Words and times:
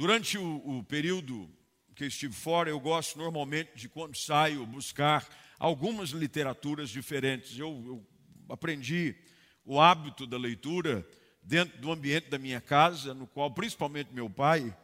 Durante 0.00 0.38
o, 0.38 0.78
o 0.78 0.82
período 0.82 1.46
que 1.94 2.06
estive 2.06 2.32
fora, 2.32 2.70
eu 2.70 2.80
gosto 2.80 3.18
normalmente 3.18 3.72
de, 3.74 3.86
quando 3.86 4.16
saio, 4.16 4.64
buscar 4.64 5.28
algumas 5.58 6.08
literaturas 6.08 6.88
diferentes. 6.88 7.58
Eu, 7.58 7.68
eu 7.86 8.06
aprendi 8.48 9.14
o 9.62 9.78
hábito 9.78 10.26
da 10.26 10.38
leitura 10.38 11.06
dentro 11.42 11.78
do 11.82 11.92
ambiente 11.92 12.30
da 12.30 12.38
minha 12.38 12.62
casa, 12.62 13.12
no 13.12 13.26
qual 13.26 13.50
principalmente 13.50 14.10
meu 14.10 14.30
pai 14.30 14.74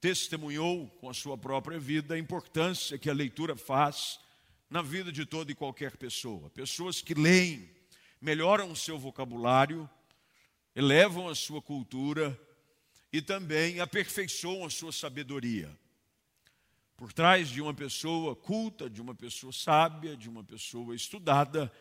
testemunhou 0.00 0.88
com 0.98 1.10
a 1.10 1.12
sua 1.12 1.36
própria 1.36 1.78
vida 1.78 2.14
a 2.14 2.18
importância 2.18 2.96
que 2.96 3.10
a 3.10 3.12
leitura 3.12 3.54
faz 3.54 4.18
na 4.70 4.80
vida 4.80 5.12
de 5.12 5.26
toda 5.26 5.52
e 5.52 5.54
qualquer 5.54 5.98
pessoa. 5.98 6.48
Pessoas 6.48 7.02
que 7.02 7.12
leem 7.12 7.68
melhoram 8.18 8.72
o 8.72 8.76
seu 8.76 8.98
vocabulário, 8.98 9.86
elevam 10.74 11.28
a 11.28 11.34
sua 11.34 11.60
cultura 11.60 12.34
e 13.14 13.22
também 13.22 13.78
aperfeiçoam 13.78 14.64
a 14.64 14.70
sua 14.70 14.90
sabedoria. 14.90 15.70
Por 16.96 17.12
trás 17.12 17.48
de 17.48 17.62
uma 17.62 17.72
pessoa 17.72 18.34
culta, 18.34 18.90
de 18.90 19.00
uma 19.00 19.14
pessoa 19.14 19.52
sábia, 19.52 20.16
de 20.16 20.28
uma 20.28 20.42
pessoa 20.42 20.96
estudada, 20.96 21.72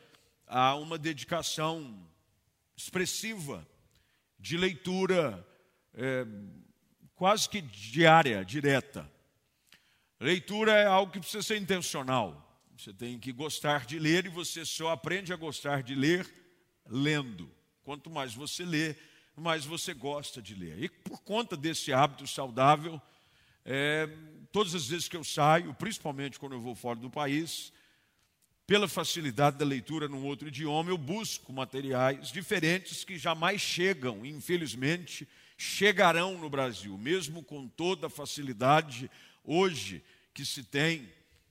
há 0.46 0.76
uma 0.76 0.96
dedicação 0.96 2.08
expressiva 2.78 3.68
de 4.38 4.58
leitura 4.58 5.44
é, 5.96 6.24
quase 7.16 7.50
que 7.50 7.62
diária, 7.62 8.46
direta. 8.46 9.12
Leitura 10.20 10.74
é 10.74 10.86
algo 10.86 11.12
que 11.12 11.20
precisa 11.20 11.42
ser 11.42 11.58
intencional. 11.58 12.62
Você 12.78 12.94
tem 12.94 13.18
que 13.18 13.32
gostar 13.32 13.88
de 13.88 13.98
ler 13.98 14.28
e 14.28 14.30
você 14.30 14.64
só 14.64 14.92
aprende 14.92 15.34
a 15.34 15.36
gostar 15.36 15.82
de 15.82 15.96
ler 15.96 16.32
lendo. 16.88 17.52
Quanto 17.82 18.12
mais 18.12 18.36
você 18.36 18.64
lê, 18.64 18.96
mais 19.36 19.66
você 19.66 19.94
gosta 19.94 20.42
de 20.42 20.54
ler. 20.56 20.84
E 20.84 20.90
por 20.90 21.22
conta 21.22 21.58
desse 21.58 21.92
hábito 21.92 22.28
saudável, 22.28 23.02
é, 23.66 24.10
todas 24.52 24.76
as 24.76 24.88
vezes 24.88 25.08
que 25.08 25.18
eu 25.18 25.24
saio, 25.24 25.74
principalmente 25.74 26.40
quando 26.40 26.54
eu 26.54 26.62
vou 26.62 26.76
fora 26.76 27.00
do 27.00 27.10
país, 27.10 27.74
pela 28.66 28.88
facilidade 28.88 29.58
da 29.58 29.66
leitura 29.66 30.08
num 30.08 30.26
outro 30.26 30.48
idioma, 30.48 30.90
eu 30.90 30.98
busco 30.98 31.52
materiais 31.52 32.32
diferentes 32.32 33.04
que 33.04 33.18
jamais 33.18 33.62
chegam, 33.62 34.26
infelizmente, 34.26 35.28
chegarão 35.58 36.38
no 36.38 36.50
Brasil, 36.50 36.98
mesmo 36.98 37.44
com 37.44 37.68
toda 37.68 38.08
a 38.08 38.10
facilidade 38.10 39.10
hoje 39.44 40.04
que 40.34 40.46
se 40.46 40.64
tem 40.64 41.10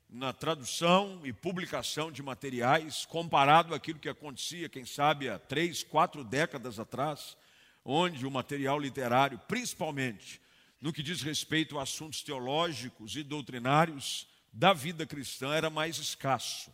na 0.09 0.33
tradução 0.33 1.21
e 1.25 1.33
publicação 1.33 2.13
de 2.13 2.23
materiais, 2.23 3.07
comparado 3.07 3.75
àquilo 3.75 3.99
que 3.99 4.09
acontecia, 4.09 4.69
quem 4.69 4.85
sabe, 4.85 5.29
há 5.29 5.39
três, 5.39 5.83
quatro 5.83 6.23
décadas 6.23 6.79
atrás, 6.79 7.37
onde 7.85 8.27
o 8.27 8.31
material 8.31 8.79
literário, 8.79 9.39
principalmente 9.49 10.41
no 10.81 10.93
que 10.93 11.03
diz 11.03 11.23
respeito 11.23 11.79
a 11.79 11.83
assuntos 11.83 12.23
teológicos 12.23 13.15
e 13.17 13.23
doutrinários 13.23 14.27
da 14.53 14.73
vida 14.73 15.07
cristã, 15.07 15.55
era 15.55 15.71
mais 15.71 15.99
escasso. 15.99 16.73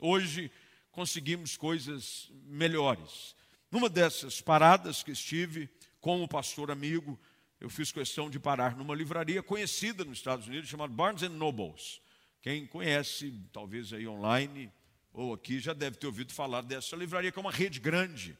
Hoje 0.00 0.50
conseguimos 0.92 1.56
coisas 1.56 2.30
melhores. 2.44 3.34
Numa 3.70 3.88
dessas 3.88 4.40
paradas 4.40 5.02
que 5.02 5.10
estive 5.10 5.68
com 6.00 6.22
o 6.22 6.28
pastor 6.28 6.70
amigo, 6.70 7.18
eu 7.60 7.68
fiz 7.68 7.90
questão 7.90 8.30
de 8.30 8.38
parar 8.38 8.76
numa 8.76 8.94
livraria 8.94 9.42
conhecida 9.42 10.04
nos 10.04 10.18
Estados 10.18 10.46
Unidos 10.46 10.68
chamada 10.68 10.92
Barnes 10.92 11.22
Nobles 11.22 12.00
quem 12.40 12.66
conhece, 12.66 13.34
talvez 13.52 13.92
aí 13.92 14.06
online 14.06 14.72
ou 15.12 15.34
aqui, 15.34 15.58
já 15.58 15.72
deve 15.72 15.96
ter 15.96 16.06
ouvido 16.06 16.32
falar 16.32 16.62
dessa 16.62 16.94
livraria, 16.94 17.32
que 17.32 17.38
é 17.38 17.42
uma 17.42 17.50
rede 17.50 17.80
grande. 17.80 18.38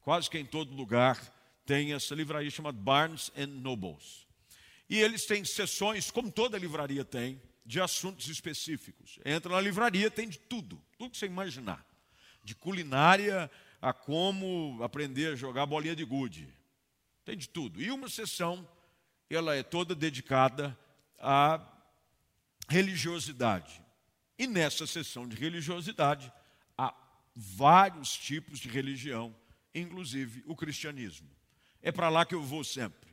Quase 0.00 0.30
que 0.30 0.38
em 0.38 0.44
todo 0.46 0.74
lugar 0.74 1.20
tem 1.64 1.92
essa 1.92 2.14
livraria 2.14 2.50
chamada 2.50 2.76
Barnes 2.76 3.30
Nobles. 3.48 4.26
E 4.88 4.98
eles 4.98 5.24
têm 5.24 5.44
sessões, 5.44 6.10
como 6.10 6.30
toda 6.30 6.58
livraria 6.58 7.04
tem, 7.04 7.40
de 7.64 7.80
assuntos 7.80 8.28
específicos. 8.28 9.18
Entra 9.24 9.52
na 9.52 9.60
livraria, 9.60 10.10
tem 10.10 10.28
de 10.28 10.38
tudo, 10.38 10.82
tudo 10.98 11.10
que 11.10 11.18
você 11.18 11.26
imaginar. 11.26 11.86
De 12.44 12.54
culinária 12.54 13.50
a 13.80 13.92
como 13.92 14.78
aprender 14.82 15.32
a 15.32 15.36
jogar 15.36 15.66
bolinha 15.66 15.96
de 15.96 16.04
gude. 16.04 16.52
Tem 17.24 17.36
de 17.36 17.48
tudo. 17.48 17.80
E 17.80 17.90
uma 17.90 18.08
sessão, 18.08 18.68
ela 19.30 19.54
é 19.54 19.62
toda 19.62 19.94
dedicada 19.94 20.76
a 21.18 21.64
religiosidade. 22.68 23.80
E 24.38 24.46
nessa 24.46 24.86
sessão 24.86 25.28
de 25.28 25.36
religiosidade, 25.36 26.32
há 26.76 26.92
vários 27.34 28.12
tipos 28.12 28.58
de 28.58 28.68
religião, 28.68 29.34
inclusive 29.74 30.42
o 30.46 30.56
cristianismo. 30.56 31.30
É 31.82 31.90
para 31.90 32.08
lá 32.08 32.24
que 32.24 32.34
eu 32.34 32.42
vou 32.42 32.62
sempre. 32.62 33.10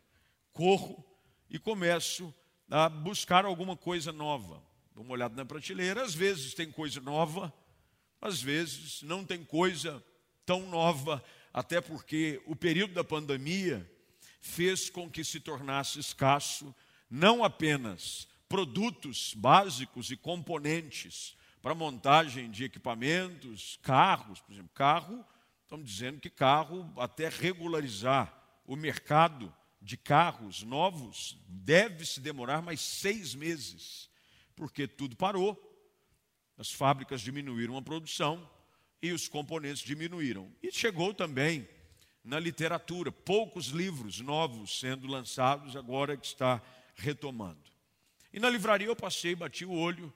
Corro 0.53 1.03
e 1.49 1.57
começo 1.57 2.33
a 2.69 2.87
buscar 2.87 3.43
alguma 3.43 3.75
coisa 3.75 4.11
nova. 4.11 4.61
Dou 4.93 5.03
uma 5.03 5.13
olhada 5.13 5.35
na 5.35 5.43
prateleira, 5.43 6.03
às 6.03 6.13
vezes 6.13 6.53
tem 6.53 6.71
coisa 6.71 7.01
nova, 7.01 7.51
às 8.21 8.39
vezes 8.41 9.01
não 9.01 9.25
tem 9.25 9.43
coisa 9.43 10.03
tão 10.45 10.69
nova, 10.69 11.23
até 11.51 11.81
porque 11.81 12.41
o 12.45 12.55
período 12.55 12.93
da 12.93 13.03
pandemia 13.03 13.89
fez 14.39 14.89
com 14.89 15.09
que 15.09 15.23
se 15.23 15.39
tornasse 15.39 15.99
escasso 15.99 16.73
não 17.09 17.43
apenas 17.43 18.27
produtos 18.47 19.33
básicos 19.35 20.11
e 20.11 20.17
componentes 20.17 21.35
para 21.61 21.73
montagem 21.73 22.51
de 22.51 22.63
equipamentos, 22.63 23.79
carros, 23.81 24.39
por 24.41 24.53
exemplo, 24.53 24.71
carro, 24.73 25.25
estamos 25.63 25.87
dizendo 25.87 26.19
que 26.19 26.29
carro, 26.29 26.91
até 26.97 27.29
regularizar 27.29 28.38
o 28.69 28.75
mercado 28.75 29.51
de 29.81 29.97
carros 29.97 30.61
novos, 30.61 31.35
deve 31.47 32.05
se 32.05 32.19
demorar 32.19 32.61
mais 32.61 32.79
seis 32.79 33.33
meses, 33.33 34.07
porque 34.55 34.87
tudo 34.87 35.15
parou, 35.15 35.57
as 36.55 36.71
fábricas 36.71 37.19
diminuíram 37.19 37.75
a 37.75 37.81
produção 37.81 38.47
e 39.01 39.11
os 39.11 39.27
componentes 39.27 39.81
diminuíram. 39.81 40.53
E 40.61 40.71
chegou 40.71 41.15
também 41.15 41.67
na 42.23 42.39
literatura, 42.39 43.11
poucos 43.11 43.69
livros 43.69 44.19
novos 44.19 44.79
sendo 44.79 45.07
lançados, 45.07 45.75
agora 45.75 46.15
que 46.15 46.27
está 46.27 46.61
retomando. 46.93 47.71
E 48.31 48.39
na 48.39 48.51
livraria 48.51 48.85
eu 48.85 48.95
passei, 48.95 49.33
bati 49.33 49.65
o 49.65 49.71
olho, 49.71 50.13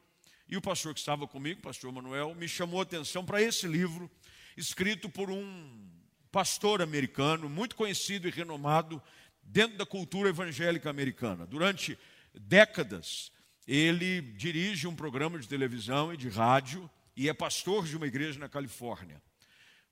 e 0.48 0.56
o 0.56 0.62
pastor 0.62 0.94
que 0.94 1.00
estava 1.00 1.28
comigo, 1.28 1.60
o 1.60 1.64
pastor 1.64 1.92
Manuel, 1.92 2.36
me 2.36 2.48
chamou 2.48 2.82
a 2.82 2.84
atenção 2.84 3.26
para 3.26 3.42
esse 3.42 3.66
livro, 3.66 4.12
escrito 4.56 5.10
por 5.10 5.32
um 5.32 5.93
pastor 6.34 6.82
americano, 6.82 7.48
muito 7.48 7.76
conhecido 7.76 8.28
e 8.28 8.32
renomado 8.32 9.00
dentro 9.44 9.78
da 9.78 9.86
cultura 9.86 10.30
evangélica 10.30 10.90
americana. 10.90 11.46
Durante 11.46 11.96
décadas, 12.34 13.32
ele 13.68 14.20
dirige 14.20 14.88
um 14.88 14.96
programa 14.96 15.38
de 15.38 15.48
televisão 15.48 16.12
e 16.12 16.18
de 16.18 16.30
rádio 16.30 16.90
e 17.16 17.30
é 17.30 17.34
pastor 17.36 17.86
de 17.86 17.96
uma 17.96 18.08
igreja 18.08 18.40
na 18.40 18.50
Califórnia. 18.50 19.22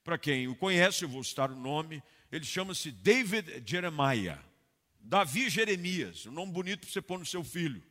Para 0.04 0.18
quem 0.18 0.48
o 0.48 0.56
conhece, 0.56 1.04
eu 1.04 1.10
vou 1.10 1.24
citar 1.24 1.52
o 1.52 1.56
nome, 1.56 2.02
ele 2.32 2.44
chama-se 2.44 2.90
David 2.90 3.62
Jeremiah. 3.64 4.44
Davi 5.00 5.48
Jeremias, 5.48 6.26
um 6.26 6.32
nome 6.32 6.52
bonito 6.52 6.80
para 6.82 6.90
você 6.90 7.04
pôr 7.04 7.20
no 7.20 7.26
seu 7.26 7.44
filho. 7.44 7.84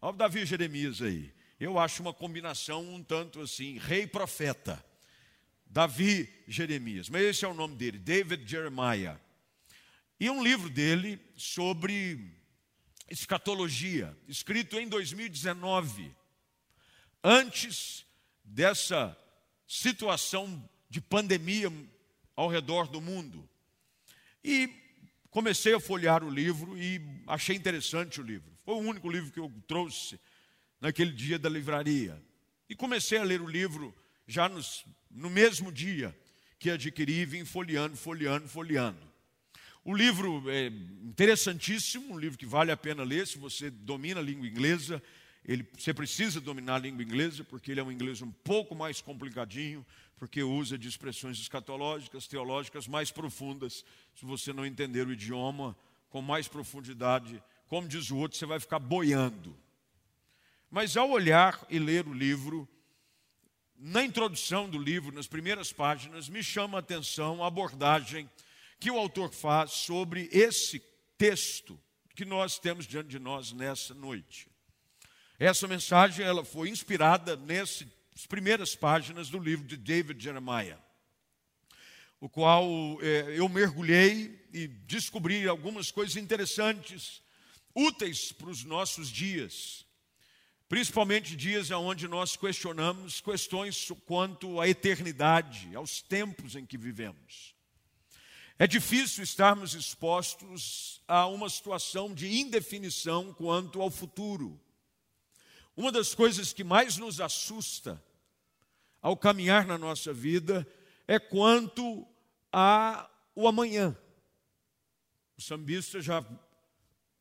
Olha 0.00 0.14
o 0.14 0.16
Davi 0.16 0.46
Jeremias 0.46 1.02
aí. 1.02 1.34
Eu 1.58 1.80
acho 1.80 2.00
uma 2.00 2.14
combinação 2.14 2.94
um 2.94 3.02
tanto 3.02 3.40
assim, 3.40 3.76
rei 3.76 4.06
profeta. 4.06 4.84
Davi 5.66 6.28
Jeremias, 6.46 7.08
mas 7.08 7.22
esse 7.22 7.44
é 7.44 7.48
o 7.48 7.54
nome 7.54 7.76
dele, 7.76 7.98
David 7.98 8.48
Jeremiah. 8.48 9.20
E 10.18 10.30
um 10.30 10.42
livro 10.42 10.70
dele 10.70 11.20
sobre 11.36 12.32
escatologia, 13.10 14.16
escrito 14.26 14.78
em 14.78 14.88
2019, 14.88 16.10
antes 17.22 18.04
dessa 18.42 19.16
situação 19.66 20.68
de 20.88 21.00
pandemia 21.00 21.70
ao 22.34 22.48
redor 22.48 22.86
do 22.88 23.00
mundo. 23.00 23.48
E 24.42 24.70
comecei 25.30 25.74
a 25.74 25.80
folhear 25.80 26.24
o 26.24 26.30
livro 26.30 26.78
e 26.78 27.00
achei 27.26 27.56
interessante 27.56 28.20
o 28.20 28.24
livro. 28.24 28.50
Foi 28.64 28.74
o 28.74 28.78
único 28.78 29.10
livro 29.10 29.30
que 29.30 29.40
eu 29.40 29.52
trouxe 29.66 30.18
naquele 30.80 31.12
dia 31.12 31.38
da 31.38 31.48
livraria. 31.48 32.20
E 32.68 32.74
comecei 32.74 33.18
a 33.18 33.24
ler 33.24 33.40
o 33.40 33.48
livro 33.48 33.94
já 34.26 34.48
nos, 34.48 34.84
no 35.10 35.30
mesmo 35.30 35.70
dia 35.70 36.16
que 36.58 36.70
adquiri, 36.70 37.24
vim 37.24 37.44
folheando, 37.44 37.96
folheando, 37.96 38.48
folheando. 38.48 39.06
O 39.84 39.94
livro 39.94 40.50
é 40.50 40.66
interessantíssimo, 40.66 42.14
um 42.14 42.18
livro 42.18 42.36
que 42.36 42.46
vale 42.46 42.72
a 42.72 42.76
pena 42.76 43.04
ler 43.04 43.26
se 43.26 43.38
você 43.38 43.70
domina 43.70 44.18
a 44.18 44.22
língua 44.22 44.48
inglesa. 44.48 45.00
Ele, 45.44 45.64
você 45.78 45.94
precisa 45.94 46.40
dominar 46.40 46.74
a 46.74 46.78
língua 46.78 47.04
inglesa, 47.04 47.44
porque 47.44 47.70
ele 47.70 47.78
é 47.78 47.84
um 47.84 47.92
inglês 47.92 48.20
um 48.20 48.32
pouco 48.32 48.74
mais 48.74 49.00
complicadinho, 49.00 49.86
porque 50.18 50.42
usa 50.42 50.76
de 50.76 50.88
expressões 50.88 51.38
escatológicas, 51.38 52.26
teológicas 52.26 52.88
mais 52.88 53.12
profundas. 53.12 53.84
Se 54.16 54.26
você 54.26 54.52
não 54.52 54.66
entender 54.66 55.06
o 55.06 55.12
idioma 55.12 55.76
com 56.10 56.20
mais 56.20 56.48
profundidade, 56.48 57.40
como 57.68 57.86
diz 57.86 58.10
o 58.10 58.16
outro, 58.16 58.36
você 58.36 58.46
vai 58.46 58.58
ficar 58.58 58.80
boiando. 58.80 59.56
Mas 60.68 60.96
ao 60.96 61.10
olhar 61.10 61.64
e 61.70 61.78
ler 61.78 62.08
o 62.08 62.12
livro, 62.12 62.68
na 63.78 64.02
introdução 64.02 64.68
do 64.68 64.78
livro, 64.78 65.14
nas 65.14 65.26
primeiras 65.26 65.72
páginas, 65.72 66.28
me 66.28 66.42
chama 66.42 66.78
a 66.78 66.80
atenção 66.80 67.42
a 67.42 67.46
abordagem 67.46 68.28
que 68.78 68.90
o 68.90 68.98
autor 68.98 69.32
faz 69.32 69.72
sobre 69.72 70.28
esse 70.32 70.82
texto 71.18 71.78
que 72.14 72.24
nós 72.24 72.58
temos 72.58 72.86
diante 72.86 73.08
de 73.08 73.18
nós 73.18 73.52
nessa 73.52 73.94
noite. 73.94 74.48
Essa 75.38 75.68
mensagem 75.68 76.24
ela 76.24 76.44
foi 76.44 76.70
inspirada 76.70 77.36
nessas 77.36 77.86
primeiras 78.28 78.74
páginas 78.74 79.28
do 79.28 79.38
livro 79.38 79.66
de 79.66 79.76
David 79.76 80.22
Jeremiah, 80.22 80.78
o 82.18 82.28
qual 82.28 82.66
é, 83.02 83.38
eu 83.38 83.46
mergulhei 83.48 84.42
e 84.52 84.66
descobri 84.66 85.46
algumas 85.46 85.90
coisas 85.90 86.16
interessantes, 86.16 87.22
úteis 87.74 88.32
para 88.32 88.48
os 88.48 88.64
nossos 88.64 89.08
dias, 89.10 89.85
principalmente 90.68 91.36
dias 91.36 91.70
onde 91.70 92.08
nós 92.08 92.36
questionamos 92.36 93.20
questões 93.20 93.90
quanto 94.06 94.60
à 94.60 94.68
eternidade, 94.68 95.74
aos 95.74 96.02
tempos 96.02 96.56
em 96.56 96.66
que 96.66 96.76
vivemos. 96.76 97.54
É 98.58 98.66
difícil 98.66 99.22
estarmos 99.22 99.74
expostos 99.74 101.02
a 101.06 101.26
uma 101.26 101.48
situação 101.50 102.12
de 102.12 102.40
indefinição 102.40 103.32
quanto 103.34 103.82
ao 103.82 103.90
futuro. 103.90 104.58
Uma 105.76 105.92
das 105.92 106.14
coisas 106.14 106.54
que 106.54 106.64
mais 106.64 106.96
nos 106.96 107.20
assusta 107.20 108.02
ao 109.02 109.16
caminhar 109.16 109.66
na 109.66 109.76
nossa 109.76 110.12
vida 110.12 110.66
é 111.06 111.18
quanto 111.18 112.06
a 112.50 113.08
o 113.34 113.46
amanhã. 113.46 113.96
O 115.36 115.42
sambista 115.42 116.00
já 116.00 116.24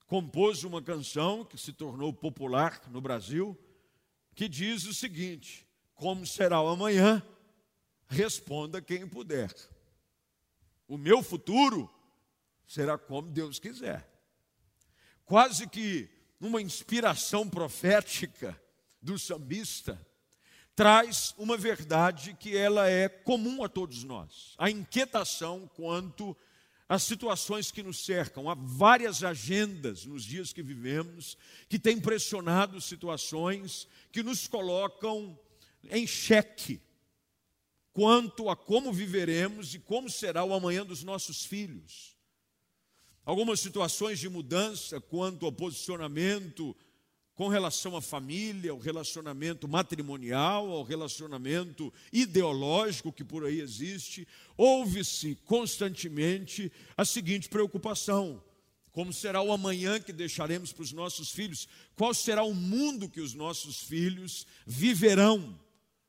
compôs 0.07 0.63
uma 0.63 0.81
canção 0.81 1.43
que 1.43 1.57
se 1.57 1.73
tornou 1.73 2.13
popular 2.13 2.81
no 2.89 3.01
Brasil, 3.01 3.57
que 4.33 4.47
diz 4.47 4.85
o 4.85 4.93
seguinte: 4.93 5.67
Como 5.93 6.25
será 6.25 6.61
o 6.61 6.67
amanhã? 6.67 7.25
Responda 8.07 8.81
quem 8.81 9.07
puder. 9.07 9.53
O 10.87 10.97
meu 10.97 11.23
futuro 11.23 11.89
será 12.67 12.97
como 12.97 13.31
Deus 13.31 13.59
quiser. 13.59 14.07
Quase 15.25 15.67
que 15.67 16.09
uma 16.39 16.61
inspiração 16.61 17.49
profética 17.49 18.59
do 19.01 19.17
sambista, 19.17 19.99
traz 20.75 21.33
uma 21.37 21.55
verdade 21.55 22.35
que 22.39 22.57
ela 22.57 22.89
é 22.89 23.07
comum 23.07 23.63
a 23.63 23.69
todos 23.69 24.03
nós. 24.03 24.55
A 24.57 24.69
inquietação 24.69 25.69
quanto 25.75 26.35
às 26.87 27.03
situações 27.03 27.71
que 27.71 27.83
nos 27.83 28.05
cercam. 28.05 28.49
Há 28.49 28.53
várias 28.53 29.23
agendas 29.23 30.05
nos 30.05 30.23
dias 30.23 30.53
que 30.53 30.61
vivemos 30.61 31.37
que 31.67 31.79
têm 31.79 31.99
pressionado 31.99 32.79
situações 32.79 33.87
que 34.11 34.23
nos 34.23 34.47
colocam 34.47 35.37
em 35.89 36.05
xeque 36.05 36.81
quanto 37.91 38.49
a 38.49 38.55
como 38.55 38.91
viveremos 38.91 39.73
e 39.73 39.79
como 39.79 40.09
será 40.09 40.43
o 40.43 40.53
amanhã 40.53 40.85
dos 40.85 41.01
nossos 41.01 41.45
filhos. 41.45 42.15
Algumas 43.23 43.59
situações 43.59 44.19
de 44.19 44.29
mudança 44.29 45.01
quanto 45.01 45.45
ao 45.45 45.51
posicionamento 45.51 46.75
com 47.35 47.49
relação 47.49 47.97
à 47.97 48.01
família, 48.01 48.71
ao 48.71 48.79
relacionamento 48.79 49.67
matrimonial, 49.67 50.71
ao 50.71 50.83
relacionamento 50.83 51.93
ideológico 52.11 53.11
que 53.11 53.23
por 53.23 53.45
aí 53.45 53.59
existe, 53.59 54.27
ouve-se 54.55 55.35
constantemente 55.45 56.71
a 56.95 57.03
seguinte 57.03 57.49
preocupação: 57.49 58.41
como 58.91 59.11
será 59.11 59.41
o 59.41 59.51
amanhã 59.51 59.99
que 59.99 60.13
deixaremos 60.13 60.71
para 60.71 60.83
os 60.83 60.93
nossos 60.93 61.29
filhos? 61.31 61.67
Qual 61.95 62.13
será 62.13 62.43
o 62.43 62.53
mundo 62.53 63.09
que 63.09 63.19
os 63.19 63.33
nossos 63.33 63.83
filhos 63.83 64.47
viverão? 64.65 65.59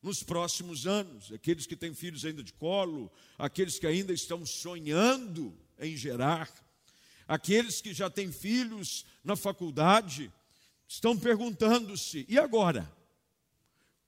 nos 0.03 0.23
próximos 0.23 0.87
anos. 0.87 1.33
Aqueles 1.33 1.67
que 1.67 1.75
têm 1.75 1.93
filhos 1.93 2.25
ainda 2.25 2.41
de 2.41 2.53
colo, 2.53 3.11
aqueles 3.37 3.77
que 3.77 3.89
ainda 3.89 4.13
estão 4.13 4.47
sonhando 4.47 5.53
em 5.81 5.97
gerar, 5.97 6.49
aqueles 7.27 7.81
que 7.81 7.93
já 7.93 8.09
têm 8.09 8.31
filhos 8.31 9.05
na 9.25 9.35
faculdade, 9.35 10.33
estão 10.89 11.17
perguntando-se: 11.17 12.27
e 12.29 12.39
agora? 12.39 12.91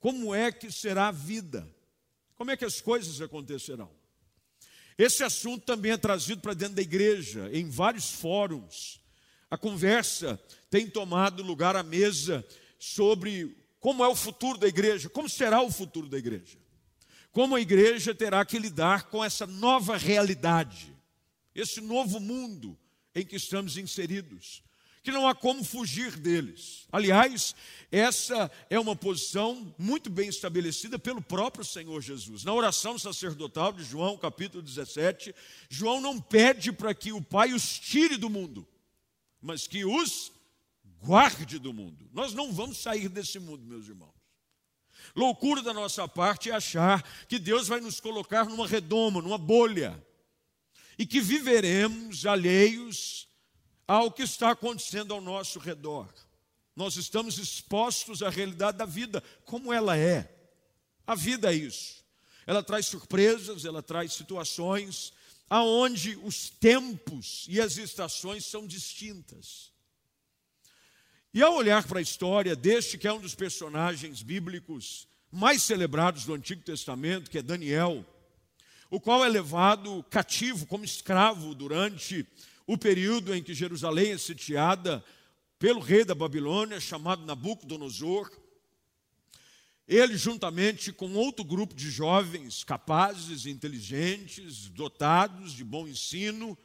Como 0.01 0.35
é 0.35 0.53
que 0.53 0.71
será 0.71 1.09
a 1.09 1.13
vida? 1.13 1.69
Como 2.37 2.51
é 2.51 2.57
que 2.57 2.65
as 2.65 2.81
coisas 2.81 3.21
acontecerão? 3.21 3.91
Esse 4.97 5.23
assunto 5.23 5.65
também 5.65 5.93
é 5.93 5.97
trazido 5.97 6.41
para 6.41 6.55
dentro 6.55 6.77
da 6.77 6.83
igreja, 6.83 7.51
em 7.53 7.69
vários 7.69 8.11
fóruns. 8.13 9.01
A 9.51 9.57
conversa 9.57 10.41
tem 10.71 10.89
tomado 10.89 11.43
lugar 11.43 11.77
à 11.77 11.83
mesa 11.83 12.47
sobre 12.79 13.57
como 13.81 14.05
é 14.05 14.09
o 14.09 14.15
futuro 14.15 14.59
da 14.59 14.67
igreja, 14.67 15.09
como 15.09 15.29
será 15.29 15.63
o 15.63 15.71
futuro 15.71 16.09
da 16.09 16.19
igreja. 16.19 16.59
Como 17.31 17.55
a 17.55 17.61
igreja 17.61 18.15
terá 18.15 18.45
que 18.45 18.59
lidar 18.59 19.05
com 19.05 19.25
essa 19.25 19.47
nova 19.47 19.97
realidade, 19.97 20.93
esse 21.55 21.81
novo 21.81 22.19
mundo 22.19 22.77
em 23.15 23.25
que 23.25 23.37
estamos 23.37 23.77
inseridos, 23.77 24.63
que 25.09 25.13
não 25.13 25.27
há 25.27 25.35
como 25.35 25.65
fugir 25.65 26.19
deles. 26.19 26.87
Aliás, 26.93 27.55
essa 27.91 28.51
é 28.69 28.79
uma 28.79 28.95
posição 28.95 29.75
muito 29.79 30.11
bem 30.11 30.29
estabelecida 30.29 30.99
pelo 30.99 31.23
próprio 31.23 31.65
Senhor 31.65 31.99
Jesus. 32.03 32.45
Na 32.45 32.53
oração 32.53 32.99
sacerdotal 32.99 33.73
de 33.73 33.83
João, 33.85 34.19
capítulo 34.19 34.63
17, 34.63 35.35
João 35.71 35.99
não 35.99 36.21
pede 36.21 36.71
para 36.71 36.93
que 36.93 37.11
o 37.11 37.23
Pai 37.23 37.55
os 37.55 37.79
tire 37.79 38.19
do 38.19 38.29
mundo, 38.29 38.69
mas 39.41 39.67
que 39.67 39.83
os 39.83 40.31
guarde 41.01 41.59
do 41.59 41.73
mundo. 41.73 42.07
Nós 42.13 42.35
não 42.35 42.53
vamos 42.53 42.77
sair 42.77 43.09
desse 43.09 43.39
mundo, 43.39 43.65
meus 43.65 43.89
irmãos. 43.89 44.13
Loucura 45.17 45.63
da 45.63 45.73
nossa 45.73 46.07
parte 46.07 46.51
é 46.51 46.55
achar 46.55 47.03
que 47.27 47.39
Deus 47.39 47.67
vai 47.67 47.81
nos 47.81 47.99
colocar 47.99 48.45
numa 48.45 48.69
redoma, 48.69 49.23
numa 49.23 49.39
bolha, 49.39 50.05
e 50.99 51.07
que 51.07 51.19
viveremos 51.19 52.27
alheios 52.27 53.28
ao 53.89 54.13
que 54.13 54.23
está 54.23 54.51
acontecendo 54.51 55.15
ao 55.15 55.21
nosso 55.23 55.59
redor. 55.59 56.07
Nós 56.77 56.97
estamos 56.97 57.39
expostos 57.39 58.23
à 58.23 58.29
realidade 58.29 58.77
da 58.77 58.85
vida, 58.85 59.25
como 59.47 59.73
ela 59.73 59.97
é. 59.97 60.31
A 61.07 61.15
vida 61.15 61.51
é 61.51 61.57
isso. 61.57 62.05
Ela 62.47 62.63
traz 62.63 62.87
surpresas, 62.87 63.65
ela 63.65 63.83
traz 63.83 64.13
situações 64.13 65.13
aonde 65.49 66.17
os 66.23 66.51
tempos 66.51 67.47
e 67.49 67.59
as 67.59 67.79
estações 67.79 68.45
são 68.45 68.67
distintas. 68.67 69.73
E 71.33 71.43
ao 71.43 71.55
olhar 71.55 71.87
para 71.87 71.99
a 71.99 72.03
história 72.03 72.55
deste 72.55 72.99
que 72.99 73.09
é 73.09 73.13
um 73.13 73.21
dos 73.21 73.35
personagens 73.35 74.23
bíblicos 74.23 75.09
mais 75.31 75.63
celebrados 75.63 76.25
do 76.25 76.35
Antigo 76.35 76.63
Testamento, 76.63 77.31
que 77.31 77.39
é 77.39 77.43
Daniel, 77.43 78.05
o 78.91 79.01
qual 79.01 79.25
é 79.25 79.29
levado 79.29 80.05
cativo 80.11 80.67
como 80.67 80.85
escravo 80.85 81.55
durante 81.55 82.27
o 82.69 82.77
período 82.77 83.35
em 83.35 83.43
que 83.43 83.55
Jerusalém 83.55 84.13
é 84.13 84.19
sitiada 84.19 85.03
pelo 85.59 85.81
rei 85.81 86.05
da 86.05 86.15
Babilônia, 86.15 86.79
chamado 86.79 87.25
Nabucodonosor. 87.25 88.31
Ele, 89.89 90.19
juntamente 90.19 90.93
com 90.93 91.15
outro 91.15 91.43
grupo 91.43 91.75
de 91.75 91.91
jovens 91.91 92.63
capazes, 92.63 93.47
inteligentes, 93.47 94.69
dotados 94.69 95.55
de 95.55 95.65
bom 95.65 95.89
ensino, 95.89 96.57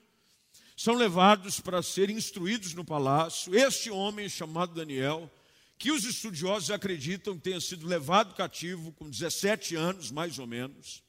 são 0.76 0.94
levados 0.94 1.62
para 1.62 1.82
serem 1.82 2.18
instruídos 2.18 2.74
no 2.74 2.84
palácio. 2.84 3.56
Este 3.56 3.90
homem, 3.90 4.28
chamado 4.28 4.76
Daniel, 4.76 5.32
que 5.78 5.90
os 5.90 6.04
estudiosos 6.04 6.70
acreditam 6.70 7.38
que 7.38 7.44
tenha 7.44 7.62
sido 7.62 7.88
levado 7.88 8.36
cativo 8.36 8.92
com 8.92 9.10
17 9.10 9.78
anos, 9.78 10.12
mais 10.12 10.38
ou 10.38 10.46
menos, 10.46 11.02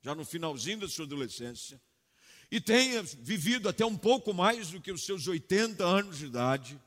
já 0.00 0.14
no 0.14 0.24
finalzinho 0.24 0.80
da 0.80 0.88
sua 0.88 1.04
adolescência, 1.04 1.78
e 2.50 2.60
tenha 2.60 3.02
vivido 3.02 3.68
até 3.68 3.84
um 3.84 3.96
pouco 3.96 4.32
mais 4.32 4.70
do 4.70 4.80
que 4.80 4.90
os 4.90 5.04
seus 5.04 5.26
80 5.26 5.84
anos 5.84 6.18
de 6.18 6.26
idade. 6.26 6.80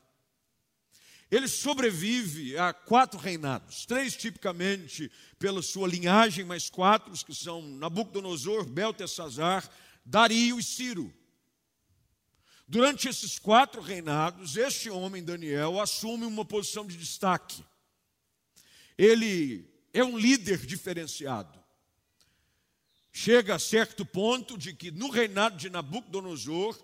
Ele 1.30 1.48
sobrevive 1.48 2.58
a 2.58 2.74
quatro 2.74 3.18
reinados, 3.18 3.86
três 3.86 4.14
tipicamente 4.14 5.10
pela 5.38 5.62
sua 5.62 5.88
linhagem, 5.88 6.44
mas 6.44 6.68
quatro 6.68 7.12
que 7.24 7.34
são 7.34 7.62
Nabucodonosor, 7.62 8.66
Beltesazar, 8.66 9.66
Dario 10.04 10.58
e 10.58 10.62
Ciro. 10.62 11.12
Durante 12.68 13.08
esses 13.08 13.38
quatro 13.38 13.80
reinados, 13.80 14.56
este 14.56 14.90
homem, 14.90 15.22
Daniel, 15.22 15.80
assume 15.80 16.26
uma 16.26 16.44
posição 16.44 16.86
de 16.86 16.96
destaque. 16.96 17.64
Ele 18.98 19.66
é 19.92 20.04
um 20.04 20.18
líder 20.18 20.66
diferenciado. 20.66 21.61
Chega 23.12 23.56
a 23.56 23.58
certo 23.58 24.06
ponto 24.06 24.56
de 24.56 24.72
que 24.72 24.90
no 24.90 25.10
reinado 25.10 25.56
de 25.56 25.68
Nabucodonosor 25.68 26.78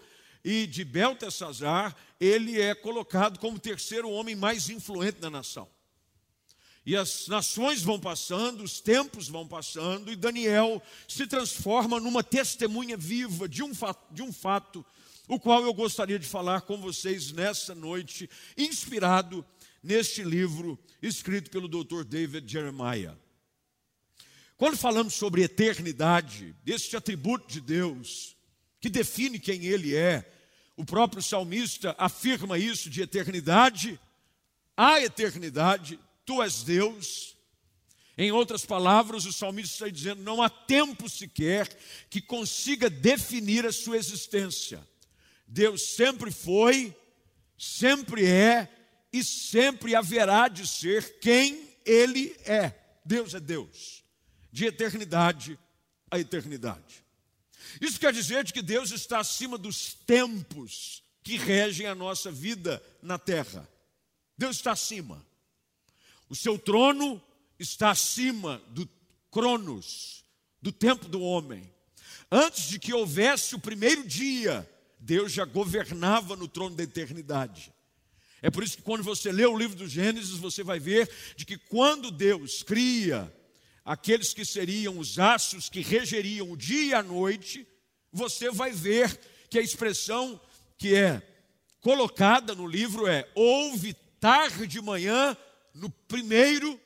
e 0.44 0.66
de 0.66 0.84
Beltesazar, 0.84 1.96
ele 2.20 2.60
é 2.60 2.74
colocado 2.74 3.38
como 3.38 3.58
terceiro 3.58 4.10
homem 4.10 4.36
mais 4.36 4.68
influente 4.68 5.18
da 5.18 5.30
nação. 5.30 5.68
E 6.84 6.96
as 6.96 7.28
nações 7.28 7.82
vão 7.82 7.98
passando, 7.98 8.62
os 8.62 8.80
tempos 8.80 9.28
vão 9.28 9.46
passando, 9.46 10.10
e 10.12 10.16
Daniel 10.16 10.82
se 11.06 11.26
transforma 11.26 11.98
numa 11.98 12.22
testemunha 12.22 12.96
viva 12.96 13.48
de 13.48 13.62
um 13.62 13.74
fato, 13.74 14.14
de 14.14 14.22
um 14.22 14.32
fato 14.32 14.84
o 15.26 15.38
qual 15.38 15.62
eu 15.62 15.74
gostaria 15.74 16.18
de 16.18 16.26
falar 16.26 16.62
com 16.62 16.78
vocês 16.78 17.32
nessa 17.32 17.74
noite, 17.74 18.28
inspirado 18.56 19.44
neste 19.82 20.22
livro 20.22 20.78
escrito 21.02 21.50
pelo 21.50 21.68
Dr. 21.68 22.02
David 22.04 22.50
Jeremiah. 22.50 23.14
Quando 24.58 24.76
falamos 24.76 25.14
sobre 25.14 25.42
eternidade, 25.42 26.54
este 26.66 26.96
atributo 26.96 27.46
de 27.48 27.60
Deus, 27.62 28.36
que 28.80 28.90
define 28.90 29.38
quem 29.38 29.64
Ele 29.64 29.96
é, 29.96 30.30
o 30.76 30.84
próprio 30.84 31.22
salmista 31.22 31.94
afirma 31.96 32.58
isso 32.58 32.90
de 32.90 33.00
eternidade 33.00 33.98
a 34.78 35.02
eternidade, 35.02 35.98
tu 36.24 36.40
és 36.40 36.62
Deus. 36.62 37.36
Em 38.16 38.30
outras 38.30 38.64
palavras, 38.64 39.26
o 39.26 39.32
salmista 39.32 39.74
está 39.74 39.88
dizendo: 39.88 40.22
não 40.22 40.40
há 40.40 40.48
tempo 40.48 41.08
sequer 41.08 41.68
que 42.08 42.20
consiga 42.20 42.88
definir 42.88 43.66
a 43.66 43.72
sua 43.72 43.96
existência. 43.96 44.80
Deus 45.48 45.82
sempre 45.82 46.30
foi, 46.30 46.96
sempre 47.58 48.24
é 48.24 48.68
e 49.12 49.24
sempre 49.24 49.96
haverá 49.96 50.46
de 50.46 50.64
ser 50.64 51.18
quem 51.18 51.76
Ele 51.84 52.36
é. 52.44 52.72
Deus 53.04 53.34
é 53.34 53.40
Deus, 53.40 54.04
de 54.50 54.66
eternidade 54.66 55.58
a 56.10 56.18
eternidade. 56.18 57.04
Isso 57.80 58.00
quer 58.00 58.12
dizer 58.12 58.44
de 58.44 58.52
que 58.52 58.62
Deus 58.62 58.90
está 58.90 59.18
acima 59.18 59.58
dos 59.58 59.94
tempos 60.06 61.02
que 61.22 61.36
regem 61.36 61.86
a 61.86 61.94
nossa 61.94 62.30
vida 62.30 62.82
na 63.02 63.18
terra. 63.18 63.68
Deus 64.36 64.56
está 64.56 64.72
acima. 64.72 65.24
O 66.28 66.34
seu 66.34 66.58
trono 66.58 67.22
está 67.58 67.90
acima 67.90 68.62
do 68.68 68.88
Cronos, 69.30 70.24
do 70.62 70.72
tempo 70.72 71.08
do 71.08 71.20
homem. 71.20 71.70
Antes 72.30 72.68
de 72.68 72.78
que 72.78 72.94
houvesse 72.94 73.54
o 73.54 73.58
primeiro 73.58 74.06
dia, 74.06 74.68
Deus 74.98 75.32
já 75.32 75.44
governava 75.44 76.36
no 76.36 76.48
trono 76.48 76.76
da 76.76 76.82
eternidade. 76.82 77.72
É 78.40 78.50
por 78.50 78.62
isso 78.62 78.76
que 78.76 78.82
quando 78.82 79.02
você 79.02 79.32
lê 79.32 79.44
o 79.44 79.56
livro 79.56 79.76
do 79.76 79.88
Gênesis, 79.88 80.38
você 80.38 80.62
vai 80.62 80.78
ver 80.78 81.10
de 81.36 81.44
que 81.44 81.58
quando 81.58 82.10
Deus 82.10 82.62
cria 82.62 83.32
aqueles 83.88 84.34
que 84.34 84.44
seriam 84.44 84.98
os 84.98 85.18
aços 85.18 85.70
que 85.70 85.80
regeriam 85.80 86.52
o 86.52 86.56
dia 86.56 86.84
e 86.84 86.94
a 86.94 87.02
noite, 87.02 87.66
você 88.12 88.50
vai 88.50 88.70
ver 88.70 89.18
que 89.48 89.58
a 89.58 89.62
expressão 89.62 90.38
que 90.76 90.94
é 90.94 91.22
colocada 91.80 92.54
no 92.54 92.66
livro 92.66 93.06
é: 93.06 93.26
houve 93.34 93.94
tarde 94.20 94.66
de 94.66 94.82
manhã 94.82 95.34
no 95.72 95.88
primeiro 95.88 96.78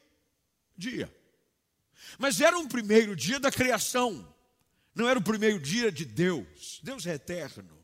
dia. 0.77 1.13
Mas 2.19 2.41
era 2.41 2.57
um 2.57 2.69
primeiro 2.69 3.17
dia 3.17 3.41
da 3.41 3.51
criação, 3.51 4.33
não 4.95 5.09
era 5.09 5.19
o 5.19 5.25
primeiro 5.25 5.59
dia 5.59 5.91
de 5.91 6.05
Deus. 6.05 6.79
Deus 6.85 7.05
é 7.05 7.15
eterno. 7.15 7.83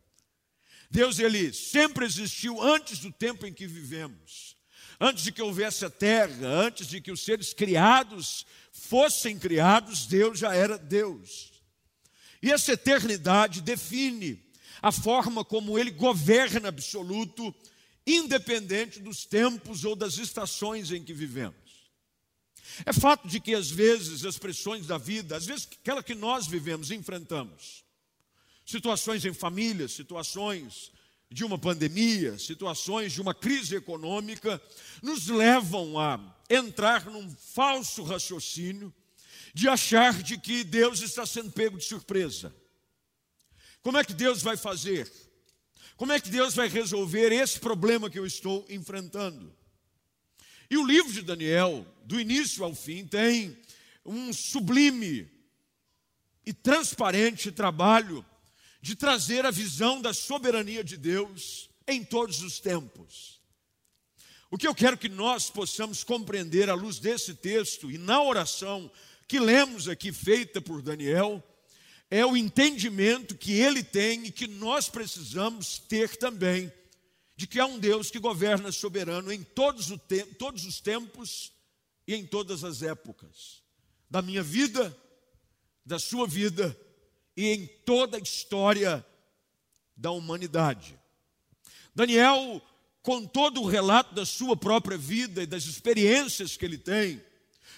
Deus 0.89 1.19
ele 1.19 1.53
sempre 1.53 2.07
existiu 2.07 2.63
antes 2.63 3.01
do 3.01 3.11
tempo 3.11 3.45
em 3.45 3.53
que 3.53 3.67
vivemos. 3.67 4.57
Antes 5.01 5.23
de 5.23 5.31
que 5.31 5.43
houvesse 5.43 5.85
a 5.85 5.91
terra, 5.91 6.47
antes 6.47 6.89
de 6.89 7.01
que 7.01 7.13
os 7.13 7.25
seres 7.25 7.53
criados 7.53 8.45
fossem 8.89 9.39
criados, 9.39 10.07
Deus 10.07 10.39
já 10.39 10.55
era 10.55 10.79
Deus. 10.79 11.53
E 12.43 12.51
essa 12.51 12.73
eternidade 12.73 13.61
define 13.61 14.43
a 14.81 14.91
forma 14.91 15.45
como 15.45 15.79
ele 15.79 15.91
governa 15.91 16.69
absoluto, 16.69 17.55
independente 18.07 19.01
dos 19.01 19.27
tempos 19.27 19.85
ou 19.85 19.95
das 19.95 20.17
estações 20.17 20.91
em 20.91 21.05
que 21.05 21.13
vivemos. 21.13 21.57
É 22.87 22.93
fato 22.93 23.29
de 23.29 23.41
que 23.41 23.55
às 23.55 23.71
vezes 23.71 24.25
as 24.25 24.39
pressões 24.39 24.87
da 24.87 24.97
vida, 24.97 25.37
às 25.37 25.45
vezes 25.45 25.69
aquela 25.81 26.03
que 26.03 26.15
nós 26.15 26.47
vivemos, 26.47 26.91
enfrentamos, 26.91 27.85
situações 28.65 29.25
em 29.25 29.35
família, 29.35 29.89
situações 29.89 30.93
de 31.31 31.45
uma 31.45 31.59
pandemia, 31.59 32.39
situações 32.39 33.13
de 33.13 33.21
uma 33.21 33.35
crise 33.35 33.77
econômica, 33.77 34.61
nos 35.03 35.27
levam 35.29 35.99
a 35.99 36.19
entrar 36.49 37.05
num 37.07 37.29
falso 37.31 38.03
raciocínio 38.03 38.93
de 39.53 39.69
achar 39.69 40.23
de 40.23 40.39
que 40.39 40.65
Deus 40.65 41.01
está 41.01 41.27
sendo 41.27 41.51
pego 41.51 41.77
de 41.77 41.85
surpresa. 41.85 42.55
Como 43.83 43.99
é 43.99 44.05
que 44.05 44.15
Deus 44.15 44.43
vai 44.43 44.57
fazer? 44.57 45.11
Como 45.97 46.13
é 46.13 46.21
que 46.21 46.31
Deus 46.31 46.55
vai 46.55 46.69
resolver 46.69 47.33
esse 47.33 47.59
problema 47.59 48.09
que 48.09 48.19
eu 48.19 48.27
estou 48.27 48.65
enfrentando? 48.69 49.55
E 50.71 50.77
o 50.77 50.87
livro 50.87 51.13
de 51.13 51.23
Daniel, 51.23 51.87
do 52.05 52.21
início 52.21 52.63
ao 52.63 52.75
fim, 52.75 53.07
tem 53.07 53.57
um 54.05 54.33
sublime 54.33 55.31
e 56.45 56.53
transparente 56.53 57.51
trabalho 57.51 58.25
de 58.81 58.95
trazer 58.95 59.45
a 59.45 59.51
visão 59.51 60.01
da 60.01 60.13
soberania 60.13 60.85
de 60.85 60.97
Deus 60.97 61.69
em 61.87 62.05
todos 62.05 62.43
os 62.43 62.61
tempos. 62.61 63.41
O 64.51 64.57
que 64.57 64.67
eu 64.67 64.75
quero 64.75 64.97
que 64.97 65.09
nós 65.09 65.51
possamos 65.51 66.03
compreender 66.03 66.71
à 66.71 66.75
luz 66.75 66.99
desse 66.99 67.35
texto 67.35 67.91
e 67.91 67.99
na 67.99 68.23
oração 68.23 68.91
que 69.27 69.39
lemos 69.39 69.89
aqui, 69.89 70.11
feita 70.11 70.61
por 70.61 70.81
Daniel, 70.81 71.43
é 72.11 72.25
o 72.25 72.37
entendimento 72.37 73.37
que 73.37 73.53
ele 73.53 73.83
tem 73.83 74.25
e 74.25 74.33
que 74.33 74.47
nós 74.47 74.89
precisamos 74.89 75.79
ter 75.79 76.17
também, 76.17 76.73
de 77.37 77.47
que 77.47 77.61
há 77.61 77.67
um 77.67 77.79
Deus 77.79 78.11
que 78.11 78.19
governa 78.19 78.73
soberano 78.73 79.31
em 79.31 79.43
todos, 79.43 79.93
todos 80.39 80.65
os 80.65 80.81
tempos 80.81 81.53
e 82.07 82.15
em 82.15 82.25
todas 82.25 82.65
as 82.65 82.83
épocas, 82.83 83.63
da 84.09 84.23
minha 84.23 84.43
vida, 84.43 84.97
da 85.85 85.99
sua 85.99 86.27
vida 86.27 86.75
e 87.39 87.55
em 87.55 87.67
toda 87.69 88.17
a 88.17 88.21
história 88.21 89.07
da 89.97 90.11
humanidade. 90.11 90.99
Daniel, 91.95 92.61
com 93.01 93.25
todo 93.25 93.63
o 93.63 93.67
relato 93.69 94.13
da 94.13 94.27
sua 94.27 94.57
própria 94.57 94.99
vida 94.99 95.45
e 95.45 95.47
das 95.47 95.63
experiências 95.63 96.57
que 96.57 96.65
ele 96.65 96.77
tem, 96.77 97.23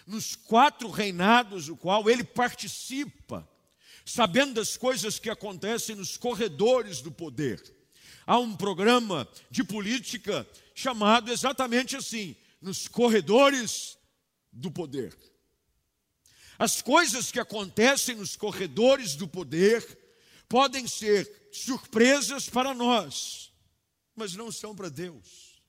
nos 0.07 0.35
quatro 0.35 0.89
reinados, 0.89 1.69
o 1.69 1.77
qual 1.77 2.09
ele 2.09 2.25
participa, 2.25 3.47
sabendo 4.03 4.55
das 4.55 4.79
coisas 4.79 5.19
que 5.19 5.29
acontecem 5.29 5.95
nos 5.95 6.17
corredores 6.17 7.03
do 7.03 7.13
poder. 7.13 7.63
Há 8.27 8.39
um 8.39 8.57
programa 8.57 9.29
de 9.51 9.63
política 9.63 10.49
chamado 10.75 11.31
exatamente 11.31 11.97
assim: 11.97 12.35
nos 12.63 12.89
corredores 12.89 13.99
do 14.51 14.71
poder. 14.71 15.15
As 16.61 16.83
coisas 16.83 17.33
que 17.33 17.41
acontecem 17.41 18.17
nos 18.17 18.37
corredores 18.37 19.15
do 19.15 19.27
poder 19.27 19.99
podem 20.47 20.87
ser 20.87 21.49
surpresas 21.51 22.51
para 22.51 22.75
nós, 22.75 23.51
mas 24.15 24.35
não 24.35 24.53
são 24.53 24.77
para 24.77 24.91
Deus. 24.91 25.63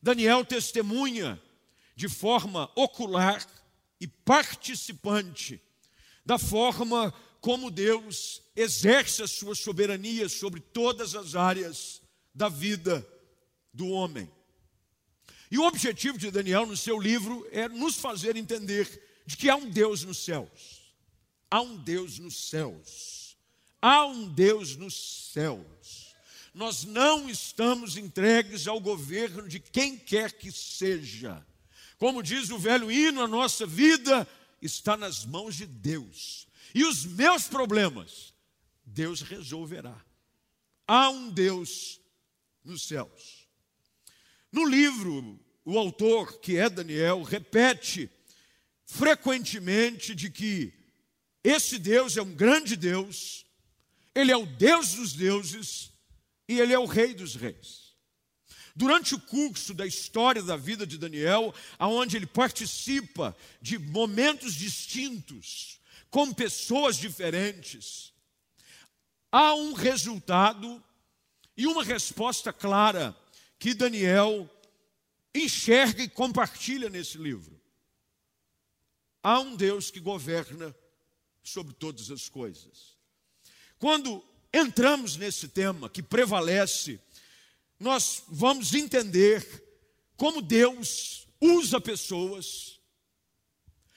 Daniel 0.00 0.42
testemunha 0.42 1.38
de 1.94 2.08
forma 2.08 2.72
ocular 2.74 3.46
e 4.00 4.06
participante 4.06 5.60
da 6.24 6.38
forma 6.38 7.12
como 7.38 7.70
Deus 7.70 8.40
exerce 8.56 9.22
a 9.22 9.28
sua 9.28 9.54
soberania 9.54 10.30
sobre 10.30 10.60
todas 10.60 11.14
as 11.14 11.34
áreas 11.34 12.00
da 12.34 12.48
vida 12.48 13.06
do 13.70 13.88
homem. 13.88 14.32
E 15.50 15.58
o 15.58 15.66
objetivo 15.66 16.16
de 16.16 16.30
Daniel 16.30 16.64
no 16.64 16.76
seu 16.76 16.98
livro 16.98 17.46
é 17.52 17.68
nos 17.68 17.96
fazer 17.96 18.34
entender 18.34 19.07
de 19.28 19.36
que 19.36 19.50
há 19.50 19.56
um 19.56 19.68
Deus 19.68 20.04
nos 20.04 20.24
céus. 20.24 20.94
Há 21.50 21.60
um 21.60 21.76
Deus 21.76 22.18
nos 22.18 22.48
céus. 22.48 23.36
Há 23.80 24.06
um 24.06 24.26
Deus 24.26 24.74
nos 24.74 25.30
céus. 25.34 26.16
Nós 26.54 26.84
não 26.84 27.28
estamos 27.28 27.98
entregues 27.98 28.66
ao 28.66 28.80
governo 28.80 29.46
de 29.46 29.60
quem 29.60 29.98
quer 29.98 30.32
que 30.32 30.50
seja. 30.50 31.46
Como 31.98 32.22
diz 32.22 32.48
o 32.48 32.58
velho 32.58 32.90
hino, 32.90 33.20
a 33.20 33.28
nossa 33.28 33.66
vida 33.66 34.26
está 34.62 34.96
nas 34.96 35.26
mãos 35.26 35.56
de 35.56 35.66
Deus. 35.66 36.48
E 36.74 36.82
os 36.82 37.04
meus 37.04 37.46
problemas, 37.48 38.32
Deus 38.82 39.20
resolverá. 39.20 40.02
Há 40.86 41.10
um 41.10 41.28
Deus 41.28 42.00
nos 42.64 42.80
céus. 42.88 43.46
No 44.50 44.64
livro, 44.64 45.38
o 45.66 45.78
autor, 45.78 46.40
que 46.40 46.56
é 46.56 46.70
Daniel, 46.70 47.22
repete 47.22 48.10
frequentemente 48.88 50.14
de 50.14 50.30
que 50.30 50.72
esse 51.44 51.78
Deus 51.78 52.16
é 52.16 52.22
um 52.22 52.34
grande 52.34 52.74
Deus, 52.74 53.44
ele 54.14 54.32
é 54.32 54.36
o 54.36 54.46
Deus 54.46 54.94
dos 54.94 55.12
deuses 55.12 55.92
e 56.48 56.58
ele 56.58 56.72
é 56.72 56.78
o 56.78 56.86
Rei 56.86 57.14
dos 57.14 57.34
reis. 57.36 57.94
Durante 58.74 59.14
o 59.14 59.20
curso 59.20 59.74
da 59.74 59.86
história 59.86 60.42
da 60.42 60.56
vida 60.56 60.86
de 60.86 60.96
Daniel, 60.96 61.54
aonde 61.78 62.16
ele 62.16 62.26
participa 62.26 63.36
de 63.60 63.78
momentos 63.78 64.54
distintos, 64.54 65.80
com 66.10 66.32
pessoas 66.32 66.96
diferentes, 66.96 68.14
há 69.30 69.54
um 69.54 69.74
resultado 69.74 70.82
e 71.56 71.66
uma 71.66 71.84
resposta 71.84 72.52
clara 72.52 73.14
que 73.58 73.74
Daniel 73.74 74.48
enxerga 75.34 76.02
e 76.02 76.08
compartilha 76.08 76.88
nesse 76.88 77.18
livro. 77.18 77.57
Há 79.28 79.40
um 79.40 79.54
Deus 79.54 79.90
que 79.90 80.00
governa 80.00 80.74
sobre 81.42 81.74
todas 81.74 82.10
as 82.10 82.30
coisas. 82.30 82.96
Quando 83.78 84.24
entramos 84.50 85.16
nesse 85.18 85.48
tema 85.48 85.90
que 85.90 86.02
prevalece, 86.02 86.98
nós 87.78 88.22
vamos 88.26 88.72
entender 88.72 89.46
como 90.16 90.40
Deus 90.40 91.28
usa 91.38 91.78
pessoas, 91.78 92.80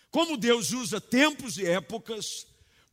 como 0.09 0.35
Deus 0.35 0.71
usa 0.71 0.99
tempos 0.99 1.57
e 1.57 1.65
épocas 1.65 2.45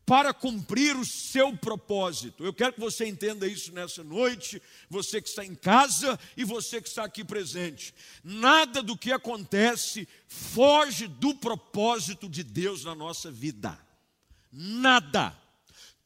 para 0.09 0.33
cumprir 0.33 0.97
o 0.97 1.05
seu 1.05 1.55
propósito. 1.55 2.43
Eu 2.43 2.55
quero 2.55 2.73
que 2.73 2.81
você 2.81 3.07
entenda 3.07 3.47
isso 3.47 3.75
nessa 3.75 4.03
noite, 4.03 4.61
você 4.89 5.21
que 5.21 5.29
está 5.29 5.45
em 5.45 5.55
casa 5.55 6.19
e 6.35 6.45
você 6.45 6.81
que 6.81 6.89
está 6.89 7.05
aqui 7.05 7.23
presente. 7.23 7.95
Nada 8.25 8.83
do 8.83 8.97
que 8.97 9.13
acontece 9.13 10.09
foge 10.27 11.07
do 11.07 11.35
propósito 11.35 12.27
de 12.27 12.43
Deus 12.43 12.85
na 12.85 12.95
nossa 12.95 13.31
vida. 13.31 13.79
Nada. 14.51 15.37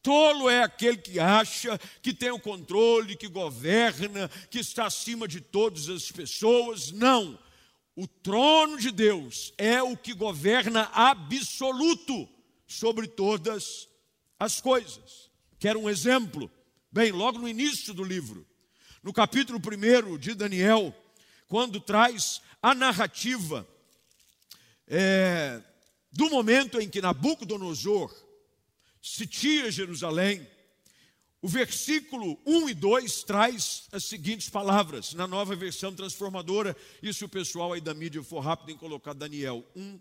Tolo 0.02 0.50
é 0.50 0.64
aquele 0.64 0.97
que 0.97 1.21
acha 1.21 1.78
que 2.02 2.12
tem 2.12 2.32
o 2.32 2.40
controle, 2.40 3.14
que 3.14 3.28
governa, 3.28 4.28
que 4.50 4.59
está 4.59 4.87
acima 4.87 5.28
de 5.28 5.40
todas 5.40 5.88
as 5.88 6.11
pessoas. 6.11 6.90
Não. 6.90 7.38
O 7.94 8.09
trono 8.09 8.78
de 8.78 8.90
Deus 8.90 9.54
é 9.56 9.80
o 9.80 9.97
que 9.97 10.12
governa 10.12 10.90
absoluto 10.92 12.28
sobre 12.66 13.06
todas 13.06 13.54
as 13.54 13.91
coisas. 14.61 15.30
Quero 15.58 15.80
um 15.80 15.88
exemplo. 15.88 16.50
Bem, 16.90 17.12
logo 17.12 17.38
no 17.38 17.49
início 17.49 17.94
do 17.94 18.02
livro, 18.02 18.46
no 19.02 19.12
capítulo 19.12 19.58
1 19.58 20.18
de 20.18 20.34
Daniel, 20.34 20.94
quando 21.46 21.80
traz 21.80 22.42
a 22.61 22.75
narrativa 22.75 23.66
é, 24.87 25.62
do 26.11 26.28
momento 26.28 26.80
em 26.80 26.88
que 26.88 27.00
Nabucodonosor 27.00 28.14
sitia 29.00 29.70
Jerusalém, 29.70 30.46
o 31.40 31.49
versículo 31.49 32.40
1 32.46 32.68
e 32.68 32.75
2 32.75 33.25
traz 33.25 33.88
as 33.90 34.04
seguintes 34.04 34.49
palavras, 34.49 35.12
na 35.14 35.26
nova 35.26 35.56
versão 35.56 35.92
transformadora, 35.92 36.76
se 37.12 37.25
o 37.25 37.28
pessoal 37.28 37.72
aí 37.72 37.80
da 37.80 37.94
mídia 37.94 38.22
for 38.22 38.40
rápido 38.40 38.70
em 38.70 38.76
colocar 38.76 39.12
Daniel 39.12 39.64
1, 39.75 40.00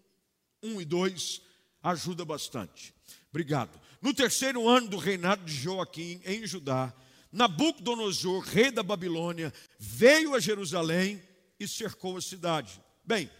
1 0.63 0.81
e 0.81 0.85
2, 0.85 1.41
ajuda 1.81 2.23
bastante. 2.23 2.93
Obrigado. 3.31 3.79
No 4.01 4.13
terceiro 4.13 4.67
ano 4.67 4.89
do 4.89 4.97
reinado 4.97 5.43
de 5.45 5.53
Joaquim 5.53 6.21
em 6.25 6.45
Judá, 6.45 6.93
Nabucodonosor, 7.31 8.43
rei 8.43 8.71
da 8.71 8.83
Babilônia, 8.83 9.53
veio 9.79 10.35
a 10.35 10.39
Jerusalém 10.39 11.21
e 11.57 11.67
cercou 11.67 12.17
a 12.17 12.21
cidade. 12.21 12.81
Bem, 13.05 13.31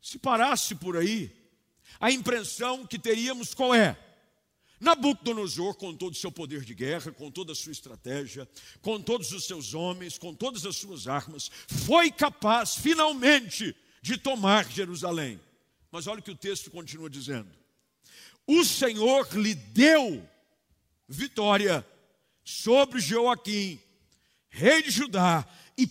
se 0.00 0.18
parasse 0.18 0.74
por 0.74 0.96
aí, 0.96 1.30
a 2.00 2.10
impressão 2.10 2.86
que 2.86 2.98
teríamos 2.98 3.52
qual 3.52 3.74
é? 3.74 3.98
Nabucodonosor, 4.80 5.74
com 5.76 5.94
todo 5.94 6.12
o 6.12 6.16
seu 6.16 6.32
poder 6.32 6.64
de 6.64 6.74
guerra, 6.74 7.12
com 7.12 7.30
toda 7.30 7.52
a 7.52 7.54
sua 7.54 7.70
estratégia, 7.70 8.48
com 8.80 9.00
todos 9.00 9.30
os 9.30 9.46
seus 9.46 9.74
homens, 9.74 10.18
com 10.18 10.34
todas 10.34 10.66
as 10.66 10.76
suas 10.76 11.06
armas, 11.06 11.50
foi 11.68 12.10
capaz 12.10 12.74
finalmente 12.74 13.76
de 14.00 14.16
tomar 14.16 14.68
Jerusalém. 14.68 15.38
Mas 15.90 16.06
olha 16.06 16.18
o 16.18 16.22
que 16.22 16.32
o 16.32 16.36
texto 16.36 16.70
continua 16.70 17.08
dizendo: 17.08 17.48
o 18.46 18.64
Senhor 18.64 19.28
lhe 19.34 19.54
deu 19.54 20.28
vitória 21.08 21.86
sobre 22.44 23.00
Joaquim, 23.00 23.80
rei 24.50 24.82
de 24.82 24.90
Judá, 24.90 25.46
e 25.76 25.86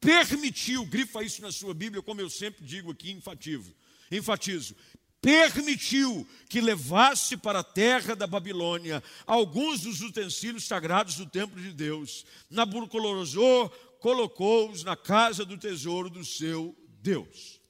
permitiu, 0.00 0.84
grifa 0.86 1.22
isso 1.22 1.42
na 1.42 1.50
sua 1.50 1.74
Bíblia, 1.74 2.02
como 2.02 2.20
eu 2.20 2.30
sempre 2.30 2.64
digo 2.64 2.90
aqui, 2.90 3.10
enfatizo, 3.10 3.74
enfatizo 4.10 4.74
permitiu 5.20 6.26
que 6.48 6.60
levasse 6.60 7.36
para 7.36 7.60
a 7.60 7.64
terra 7.64 8.14
da 8.14 8.26
Babilônia 8.26 9.02
alguns 9.26 9.80
dos 9.80 10.00
utensílios 10.00 10.64
sagrados 10.64 11.16
do 11.16 11.26
templo 11.26 11.60
de 11.60 11.72
Deus. 11.72 12.24
Nabucodonosor 12.48 13.70
colocou-os 14.00 14.84
na 14.84 14.96
casa 14.96 15.44
do 15.44 15.58
tesouro 15.58 16.08
do 16.08 16.24
seu 16.24 16.76
Deus. 17.00 17.60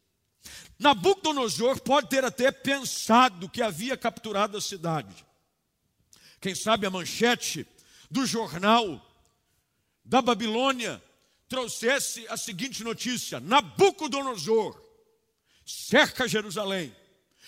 Nabucodonosor 0.79 1.81
pode 1.81 2.09
ter 2.09 2.25
até 2.25 2.53
pensado 2.53 3.49
que 3.49 3.63
havia 3.63 3.97
capturado 3.97 4.57
a 4.57 4.61
cidade. 4.61 5.27
Quem 6.41 6.55
sabe 6.55 6.87
a 6.87 6.91
manchete 6.91 7.67
do 8.11 8.25
jornal 8.25 9.05
da 10.05 10.23
Babilônia 10.23 11.03
trouxesse 11.49 12.27
a 12.29 12.37
seguinte 12.37 12.85
notícia: 12.85 13.41
Nabucodonosor 13.41 14.81
cerca 15.65 16.29
Jerusalém 16.29 16.95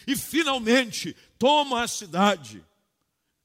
e 0.07 0.16
finalmente 0.16 1.16
toma 1.38 1.83
a 1.83 1.88
cidade, 1.88 2.64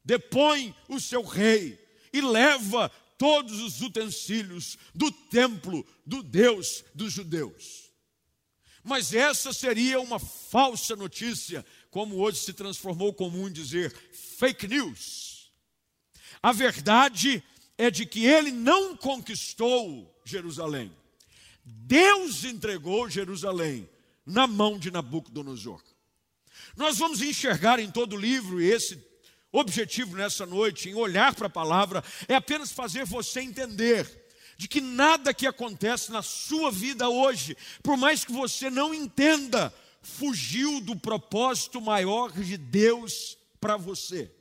depõe 0.03 0.75
o 0.87 0.99
seu 0.99 1.23
rei 1.23 1.79
e 2.11 2.21
leva 2.21 2.89
todos 3.17 3.61
os 3.61 3.81
utensílios 3.81 4.77
do 4.93 5.11
templo 5.11 5.85
do 6.05 6.21
Deus 6.21 6.83
dos 6.93 7.13
judeus. 7.13 7.84
Mas 8.85 9.15
essa 9.15 9.51
seria 9.51 9.99
uma 9.99 10.19
falsa 10.19 10.95
notícia, 10.95 11.65
como 11.89 12.17
hoje 12.17 12.37
se 12.37 12.53
transformou 12.53 13.11
comum 13.11 13.49
dizer 13.49 13.91
fake 14.37 14.67
news. 14.67 15.51
A 16.41 16.51
verdade 16.51 17.43
é 17.79 17.89
de 17.89 18.05
que 18.05 18.27
ele 18.27 18.51
não 18.51 18.95
conquistou 18.95 20.15
Jerusalém. 20.23 20.95
Deus 21.65 22.43
entregou 22.43 23.09
Jerusalém 23.09 23.89
na 24.23 24.45
mão 24.45 24.77
de 24.77 24.91
Nabucodonosor. 24.91 25.81
Nós 26.77 26.99
vamos 26.99 27.23
enxergar 27.23 27.79
em 27.79 27.89
todo 27.89 28.15
o 28.15 28.19
livro, 28.19 28.61
e 28.61 28.69
esse 28.69 29.03
objetivo 29.51 30.15
nessa 30.15 30.45
noite, 30.45 30.89
em 30.89 30.93
olhar 30.93 31.33
para 31.33 31.47
a 31.47 31.49
palavra, 31.49 32.03
é 32.27 32.35
apenas 32.35 32.71
fazer 32.71 33.03
você 33.03 33.41
entender 33.41 34.24
de 34.57 34.67
que 34.67 34.79
nada 34.79 35.33
que 35.33 35.47
acontece 35.47 36.11
na 36.11 36.21
sua 36.21 36.71
vida 36.71 37.09
hoje, 37.09 37.57
por 37.83 37.97
mais 37.97 38.23
que 38.23 38.31
você 38.31 38.69
não 38.69 38.93
entenda, 38.93 39.73
fugiu 40.01 40.79
do 40.81 40.95
propósito 40.95 41.81
maior 41.81 42.31
de 42.31 42.57
Deus 42.57 43.37
para 43.59 43.75
você. 43.75 44.31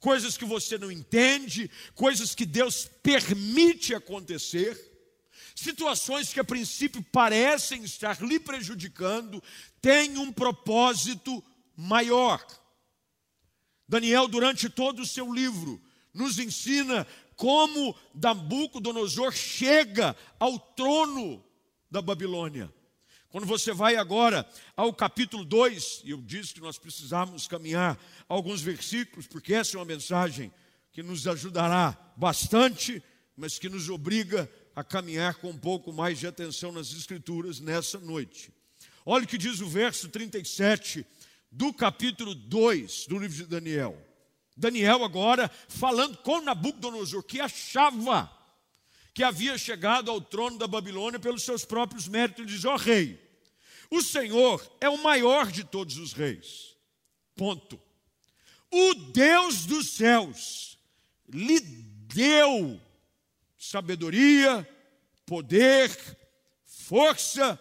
Coisas 0.00 0.36
que 0.36 0.44
você 0.44 0.78
não 0.78 0.90
entende, 0.90 1.70
coisas 1.94 2.34
que 2.34 2.46
Deus 2.46 2.88
permite 3.02 3.94
acontecer, 3.94 4.76
situações 5.54 6.32
que 6.32 6.40
a 6.40 6.44
princípio 6.44 7.02
parecem 7.02 7.82
estar 7.82 8.22
lhe 8.22 8.38
prejudicando, 8.38 9.42
têm 9.80 10.16
um 10.16 10.32
propósito 10.32 11.42
maior. 11.76 12.44
Daniel, 13.88 14.28
durante 14.28 14.68
todo 14.68 15.02
o 15.02 15.06
seu 15.06 15.32
livro, 15.32 15.80
nos 16.14 16.38
ensina 16.38 17.06
como 17.38 17.94
Nabucodonosor 18.12 19.30
chega 19.30 20.16
ao 20.40 20.58
trono 20.58 21.42
da 21.88 22.02
Babilônia. 22.02 22.68
Quando 23.28 23.46
você 23.46 23.72
vai 23.72 23.94
agora 23.94 24.44
ao 24.76 24.92
capítulo 24.92 25.44
2, 25.44 26.02
e 26.04 26.10
eu 26.10 26.20
disse 26.20 26.52
que 26.52 26.60
nós 26.60 26.78
precisamos 26.78 27.46
caminhar 27.46 27.96
alguns 28.28 28.60
versículos, 28.60 29.28
porque 29.28 29.54
essa 29.54 29.76
é 29.76 29.78
uma 29.78 29.84
mensagem 29.84 30.52
que 30.90 31.00
nos 31.00 31.28
ajudará 31.28 31.96
bastante, 32.16 33.00
mas 33.36 33.56
que 33.56 33.68
nos 33.68 33.88
obriga 33.88 34.50
a 34.74 34.82
caminhar 34.82 35.36
com 35.36 35.50
um 35.50 35.58
pouco 35.58 35.92
mais 35.92 36.18
de 36.18 36.26
atenção 36.26 36.72
nas 36.72 36.90
Escrituras 36.90 37.60
nessa 37.60 38.00
noite. 38.00 38.52
Olha 39.06 39.24
o 39.24 39.28
que 39.28 39.38
diz 39.38 39.60
o 39.60 39.68
verso 39.68 40.08
37 40.08 41.06
do 41.52 41.72
capítulo 41.72 42.34
2 42.34 43.06
do 43.06 43.16
livro 43.16 43.36
de 43.36 43.46
Daniel. 43.46 44.07
Daniel 44.58 45.04
agora 45.04 45.48
falando 45.68 46.18
com 46.18 46.40
Nabucodonosor, 46.40 47.22
que 47.22 47.40
achava 47.40 48.30
que 49.14 49.22
havia 49.22 49.56
chegado 49.56 50.10
ao 50.10 50.20
trono 50.20 50.58
da 50.58 50.66
Babilônia 50.66 51.20
pelos 51.20 51.44
seus 51.44 51.64
próprios 51.64 52.08
méritos, 52.08 52.40
ele 52.40 52.52
diz: 52.52 52.64
Ó 52.64 52.74
oh, 52.74 52.76
rei, 52.76 53.20
o 53.88 54.02
Senhor 54.02 54.60
é 54.80 54.88
o 54.88 55.02
maior 55.02 55.50
de 55.50 55.62
todos 55.62 55.96
os 55.96 56.12
reis. 56.12 56.76
Ponto. 57.36 57.80
O 58.70 58.94
Deus 58.94 59.64
dos 59.64 59.90
céus 59.90 60.76
lhe 61.28 61.60
deu 61.60 62.80
sabedoria, 63.56 64.68
poder, 65.24 65.96
força 66.64 67.58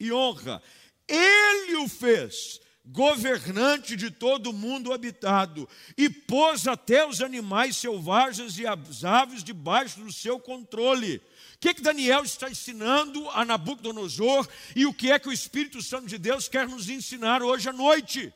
e 0.00 0.10
honra. 0.10 0.62
Ele 1.06 1.76
o 1.76 1.88
fez 1.88 2.60
governante 2.84 3.96
de 3.96 4.10
todo 4.10 4.50
o 4.50 4.52
mundo 4.52 4.92
habitado, 4.92 5.68
e 5.96 6.10
pôs 6.10 6.68
até 6.68 7.06
os 7.06 7.22
animais 7.22 7.76
selvagens 7.76 8.58
e 8.58 8.66
as 8.66 9.04
aves 9.04 9.42
debaixo 9.42 10.00
do 10.00 10.12
seu 10.12 10.38
controle. 10.38 11.16
O 11.54 11.58
que, 11.60 11.74
que 11.74 11.82
Daniel 11.82 12.22
está 12.24 12.50
ensinando 12.50 13.28
a 13.30 13.44
Nabucodonosor 13.44 14.46
e 14.76 14.84
o 14.84 14.92
que 14.92 15.10
é 15.10 15.18
que 15.18 15.28
o 15.28 15.32
Espírito 15.32 15.82
Santo 15.82 16.06
de 16.06 16.18
Deus 16.18 16.46
quer 16.46 16.68
nos 16.68 16.90
ensinar 16.90 17.42
hoje 17.42 17.70
à 17.70 17.72
noite? 17.72 18.32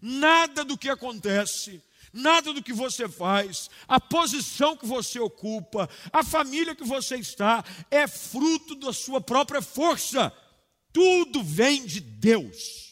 Nada 0.00 0.62
do 0.62 0.76
que 0.76 0.90
acontece, 0.90 1.82
nada 2.12 2.52
do 2.52 2.62
que 2.62 2.72
você 2.72 3.08
faz, 3.08 3.70
a 3.88 3.98
posição 3.98 4.76
que 4.76 4.86
você 4.86 5.18
ocupa, 5.18 5.88
a 6.12 6.22
família 6.22 6.74
que 6.74 6.84
você 6.84 7.16
está, 7.16 7.64
é 7.90 8.06
fruto 8.06 8.74
da 8.74 8.92
sua 8.92 9.22
própria 9.22 9.62
força. 9.62 10.30
Tudo 10.92 11.42
vem 11.42 11.86
de 11.86 12.00
Deus. 12.00 12.89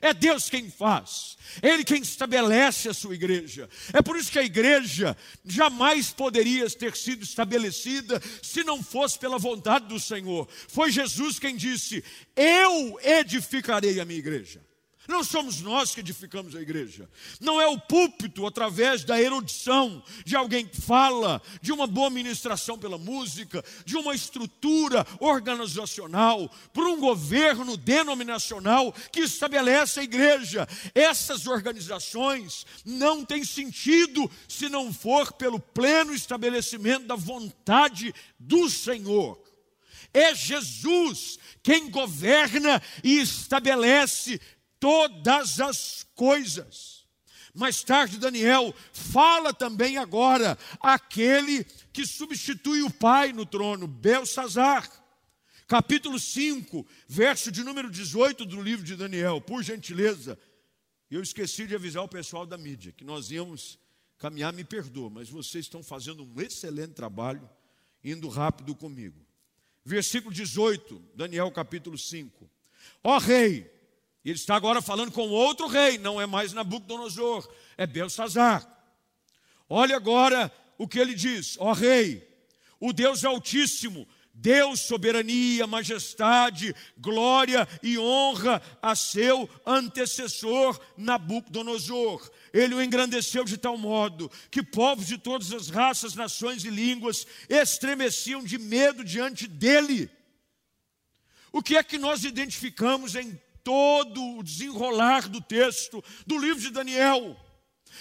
É 0.00 0.14
Deus 0.14 0.48
quem 0.48 0.70
faz, 0.70 1.36
Ele 1.62 1.82
quem 1.82 2.00
estabelece 2.00 2.88
a 2.88 2.94
sua 2.94 3.14
igreja. 3.14 3.68
É 3.92 4.00
por 4.00 4.16
isso 4.16 4.30
que 4.30 4.38
a 4.38 4.44
igreja 4.44 5.16
jamais 5.44 6.10
poderia 6.10 6.68
ter 6.70 6.96
sido 6.96 7.24
estabelecida 7.24 8.20
se 8.42 8.62
não 8.62 8.82
fosse 8.82 9.18
pela 9.18 9.38
vontade 9.38 9.86
do 9.86 9.98
Senhor. 9.98 10.48
Foi 10.68 10.92
Jesus 10.92 11.38
quem 11.38 11.56
disse: 11.56 12.04
Eu 12.36 12.98
edificarei 13.02 14.00
a 14.00 14.04
minha 14.04 14.18
igreja. 14.18 14.67
Não 15.08 15.24
somos 15.24 15.62
nós 15.62 15.94
que 15.94 16.00
edificamos 16.00 16.54
a 16.54 16.60
igreja. 16.60 17.08
Não 17.40 17.58
é 17.58 17.66
o 17.66 17.80
púlpito 17.80 18.46
através 18.46 19.04
da 19.04 19.18
erudição 19.18 20.02
de 20.22 20.36
alguém 20.36 20.66
que 20.66 20.78
fala, 20.78 21.40
de 21.62 21.72
uma 21.72 21.86
boa 21.86 22.10
ministração 22.10 22.78
pela 22.78 22.98
música, 22.98 23.64
de 23.86 23.96
uma 23.96 24.14
estrutura 24.14 25.06
organizacional, 25.18 26.54
por 26.74 26.86
um 26.86 27.00
governo 27.00 27.74
denominacional 27.78 28.94
que 29.10 29.20
estabelece 29.20 29.98
a 29.98 30.04
igreja. 30.04 30.68
Essas 30.94 31.46
organizações 31.46 32.66
não 32.84 33.24
têm 33.24 33.42
sentido 33.44 34.30
se 34.46 34.68
não 34.68 34.92
for 34.92 35.32
pelo 35.32 35.58
pleno 35.58 36.12
estabelecimento 36.12 37.06
da 37.06 37.16
vontade 37.16 38.14
do 38.38 38.68
Senhor. 38.68 39.42
É 40.12 40.34
Jesus 40.34 41.38
quem 41.62 41.90
governa 41.90 42.82
e 43.04 43.20
estabelece 43.20 44.40
todas 44.80 45.60
as 45.60 46.06
coisas. 46.14 47.06
Mais 47.54 47.82
tarde, 47.82 48.18
Daniel 48.18 48.74
fala 48.92 49.52
também 49.52 49.96
agora 49.96 50.56
aquele 50.80 51.64
que 51.92 52.06
substitui 52.06 52.82
o 52.82 52.90
pai 52.90 53.32
no 53.32 53.44
trono, 53.44 53.86
Belsazar. 53.86 54.88
Capítulo 55.66 56.18
5, 56.18 56.86
verso 57.06 57.52
de 57.52 57.62
número 57.62 57.90
18 57.90 58.46
do 58.46 58.62
livro 58.62 58.84
de 58.84 58.96
Daniel, 58.96 59.40
por 59.40 59.62
gentileza. 59.62 60.38
Eu 61.10 61.22
esqueci 61.22 61.66
de 61.66 61.74
avisar 61.74 62.02
o 62.02 62.08
pessoal 62.08 62.46
da 62.46 62.56
mídia 62.56 62.92
que 62.92 63.04
nós 63.04 63.30
íamos 63.30 63.78
caminhar, 64.18 64.52
me 64.52 64.64
perdoa, 64.64 65.10
mas 65.10 65.28
vocês 65.28 65.64
estão 65.64 65.82
fazendo 65.82 66.24
um 66.24 66.40
excelente 66.40 66.94
trabalho, 66.94 67.48
indo 68.02 68.28
rápido 68.28 68.74
comigo. 68.74 69.24
Versículo 69.84 70.34
18, 70.34 71.02
Daniel 71.14 71.50
capítulo 71.50 71.96
5. 71.96 72.50
Ó 73.02 73.18
rei, 73.18 73.70
ele 74.24 74.34
está 74.34 74.56
agora 74.56 74.82
falando 74.82 75.12
com 75.12 75.28
outro 75.28 75.66
rei, 75.66 75.98
não 75.98 76.20
é 76.20 76.26
mais 76.26 76.52
Nabucodonosor, 76.52 77.48
é 77.76 77.86
Belsazar. 77.86 78.66
Olha 79.68 79.96
agora 79.96 80.52
o 80.76 80.88
que 80.88 80.98
ele 80.98 81.14
diz: 81.14 81.56
ó 81.58 81.72
rei, 81.72 82.26
o 82.80 82.92
Deus 82.92 83.24
Altíssimo, 83.24 84.06
Deus 84.32 84.80
soberania, 84.80 85.66
majestade, 85.66 86.74
glória 86.96 87.66
e 87.82 87.98
honra 87.98 88.62
a 88.80 88.94
seu 88.94 89.48
antecessor 89.66 90.80
Nabucodonosor. 90.96 92.30
Ele 92.52 92.74
o 92.74 92.82
engrandeceu 92.82 93.44
de 93.44 93.58
tal 93.58 93.76
modo 93.76 94.30
que 94.50 94.62
povos 94.62 95.06
de 95.06 95.18
todas 95.18 95.52
as 95.52 95.68
raças, 95.68 96.14
nações 96.14 96.64
e 96.64 96.70
línguas 96.70 97.26
estremeciam 97.48 98.44
de 98.44 98.58
medo 98.58 99.04
diante 99.04 99.46
dele. 99.46 100.08
O 101.50 101.60
que 101.62 101.76
é 101.76 101.82
que 101.82 101.98
nós 101.98 102.24
identificamos 102.24 103.16
em 103.16 103.40
todo 103.62 104.38
o 104.38 104.42
desenrolar 104.42 105.28
do 105.28 105.40
texto 105.40 106.02
do 106.26 106.38
livro 106.38 106.60
de 106.60 106.70
Daniel. 106.70 107.36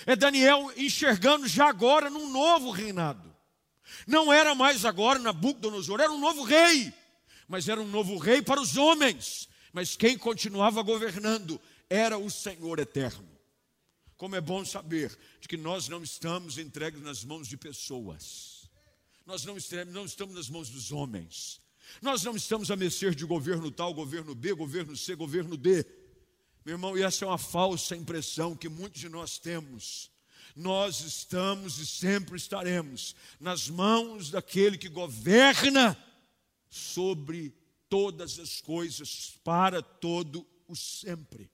É 0.05 0.15
Daniel 0.15 0.71
enxergando 0.75 1.47
já 1.47 1.69
agora 1.69 2.09
num 2.09 2.31
novo 2.31 2.71
reinado. 2.71 3.35
Não 4.05 4.31
era 4.31 4.53
mais 4.53 4.85
agora 4.85 5.19
Nabucodonosor, 5.19 6.01
era 6.01 6.11
um 6.11 6.19
novo 6.19 6.43
rei, 6.43 6.93
mas 7.47 7.69
era 7.69 7.81
um 7.81 7.87
novo 7.87 8.17
rei 8.17 8.41
para 8.41 8.61
os 8.61 8.77
homens. 8.77 9.47
Mas 9.71 9.95
quem 9.95 10.17
continuava 10.17 10.81
governando 10.81 11.59
era 11.89 12.17
o 12.17 12.29
Senhor 12.29 12.79
eterno. 12.79 13.27
Como 14.17 14.35
é 14.35 14.41
bom 14.41 14.65
saber 14.65 15.17
de 15.39 15.47
que 15.47 15.57
nós 15.57 15.87
não 15.87 16.03
estamos 16.03 16.57
entregues 16.57 17.01
nas 17.01 17.23
mãos 17.23 17.47
de 17.47 17.55
pessoas, 17.55 18.67
nós 19.25 19.45
não 19.45 19.57
estamos, 19.57 19.93
não 19.93 20.05
estamos 20.05 20.35
nas 20.35 20.49
mãos 20.49 20.69
dos 20.69 20.91
homens, 20.91 21.61
nós 22.01 22.23
não 22.23 22.35
estamos 22.35 22.69
a 22.69 22.75
mercê 22.75 23.11
de 23.11 23.25
governo 23.25 23.71
tal, 23.71 23.93
governo 23.93 24.35
B, 24.35 24.53
governo 24.53 24.95
C, 24.95 25.15
governo 25.15 25.57
D. 25.57 25.85
Meu 26.65 26.75
irmão, 26.75 26.97
e 26.97 27.01
essa 27.01 27.25
é 27.25 27.27
uma 27.27 27.37
falsa 27.37 27.95
impressão 27.95 28.55
que 28.55 28.67
muitos 28.67 28.99
de 28.99 29.09
nós 29.09 29.37
temos. 29.37 30.11
Nós 30.55 31.01
estamos 31.01 31.77
e 31.77 31.85
sempre 31.85 32.35
estaremos 32.35 33.15
nas 33.39 33.69
mãos 33.69 34.29
daquele 34.29 34.77
que 34.77 34.89
governa 34.89 35.97
sobre 36.69 37.53
todas 37.87 38.39
as 38.39 38.59
coisas 38.59 39.39
para 39.43 39.81
todo 39.81 40.45
o 40.67 40.75
sempre. 40.75 41.49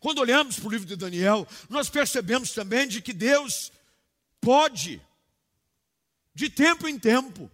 Quando 0.00 0.18
olhamos 0.18 0.58
para 0.58 0.68
o 0.68 0.70
livro 0.70 0.86
de 0.86 0.96
Daniel, 0.96 1.46
nós 1.68 1.90
percebemos 1.90 2.52
também 2.52 2.88
de 2.88 3.02
que 3.02 3.12
Deus 3.12 3.70
pode, 4.40 5.00
de 6.34 6.48
tempo 6.48 6.88
em 6.88 6.98
tempo, 6.98 7.50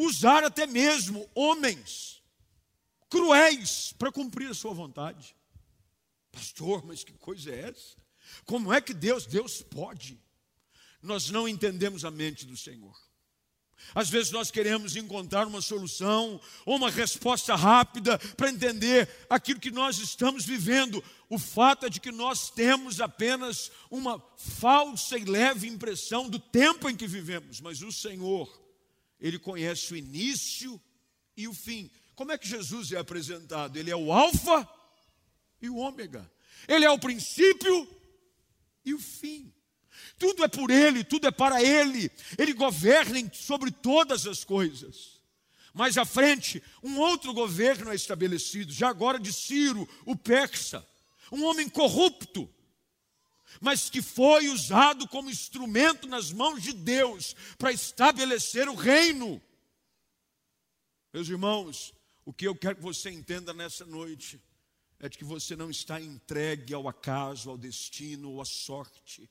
usar 0.00 0.44
até 0.44 0.66
mesmo 0.66 1.28
homens 1.34 2.22
cruéis 3.08 3.92
para 3.98 4.12
cumprir 4.12 4.50
a 4.50 4.54
sua 4.54 4.72
vontade. 4.72 5.36
Pastor, 6.30 6.84
mas 6.86 7.02
que 7.02 7.12
coisa 7.12 7.50
é 7.50 7.68
essa? 7.70 7.96
Como 8.44 8.72
é 8.72 8.80
que 8.80 8.94
Deus, 8.94 9.26
Deus 9.26 9.62
pode? 9.62 10.18
Nós 11.02 11.30
não 11.30 11.48
entendemos 11.48 12.04
a 12.04 12.10
mente 12.10 12.46
do 12.46 12.56
Senhor. 12.56 12.96
Às 13.94 14.08
vezes 14.08 14.30
nós 14.30 14.50
queremos 14.50 14.94
encontrar 14.94 15.46
uma 15.46 15.60
solução 15.62 16.40
ou 16.64 16.76
uma 16.76 16.90
resposta 16.90 17.56
rápida 17.56 18.18
para 18.36 18.50
entender 18.50 19.08
aquilo 19.28 19.58
que 19.58 19.70
nós 19.70 19.98
estamos 19.98 20.44
vivendo. 20.44 21.02
O 21.28 21.38
fato 21.38 21.86
é 21.86 21.88
de 21.88 21.98
que 21.98 22.12
nós 22.12 22.50
temos 22.50 23.00
apenas 23.00 23.72
uma 23.90 24.22
falsa 24.36 25.18
e 25.18 25.24
leve 25.24 25.66
impressão 25.66 26.28
do 26.28 26.38
tempo 26.38 26.88
em 26.88 26.96
que 26.96 27.06
vivemos, 27.06 27.60
mas 27.60 27.82
o 27.82 27.90
Senhor 27.90 28.60
ele 29.20 29.38
conhece 29.38 29.92
o 29.92 29.96
início 29.96 30.80
e 31.36 31.46
o 31.46 31.54
fim. 31.54 31.90
Como 32.14 32.32
é 32.32 32.38
que 32.38 32.48
Jesus 32.48 32.92
é 32.92 32.98
apresentado? 32.98 33.76
Ele 33.76 33.90
é 33.90 33.96
o 33.96 34.12
Alfa 34.12 34.68
e 35.60 35.68
o 35.68 35.76
Ômega. 35.76 36.30
Ele 36.66 36.84
é 36.84 36.90
o 36.90 36.98
princípio 36.98 37.88
e 38.84 38.94
o 38.94 38.98
fim. 38.98 39.52
Tudo 40.18 40.44
é 40.44 40.48
por 40.48 40.70
Ele, 40.70 41.04
tudo 41.04 41.26
é 41.26 41.30
para 41.30 41.62
Ele. 41.62 42.10
Ele 42.38 42.52
governa 42.52 43.18
sobre 43.32 43.70
todas 43.70 44.26
as 44.26 44.44
coisas. 44.44 45.20
Mais 45.72 45.96
à 45.96 46.04
frente, 46.04 46.62
um 46.82 46.98
outro 46.98 47.32
governo 47.32 47.90
é 47.90 47.94
estabelecido, 47.94 48.72
já 48.72 48.88
agora 48.88 49.18
de 49.18 49.32
Ciro, 49.32 49.88
o 50.04 50.16
persa, 50.16 50.86
um 51.30 51.44
homem 51.44 51.68
corrupto, 51.68 52.52
mas 53.60 53.88
que 53.88 54.02
foi 54.02 54.48
usado 54.48 55.08
como 55.08 55.30
instrumento 55.30 56.06
nas 56.06 56.30
mãos 56.30 56.62
de 56.62 56.72
Deus 56.72 57.34
para 57.58 57.72
estabelecer 57.72 58.68
o 58.68 58.74
reino. 58.74 59.40
Meus 61.12 61.28
irmãos, 61.28 61.94
o 62.24 62.32
que 62.32 62.46
eu 62.46 62.54
quero 62.54 62.76
que 62.76 62.82
você 62.82 63.10
entenda 63.10 63.52
nessa 63.52 63.84
noite 63.84 64.40
é 64.98 65.08
de 65.08 65.16
que 65.16 65.24
você 65.24 65.56
não 65.56 65.70
está 65.70 66.00
entregue 66.00 66.74
ao 66.74 66.86
acaso, 66.86 67.50
ao 67.50 67.56
destino 67.56 68.32
ou 68.32 68.40
à 68.40 68.44
sorte. 68.44 69.28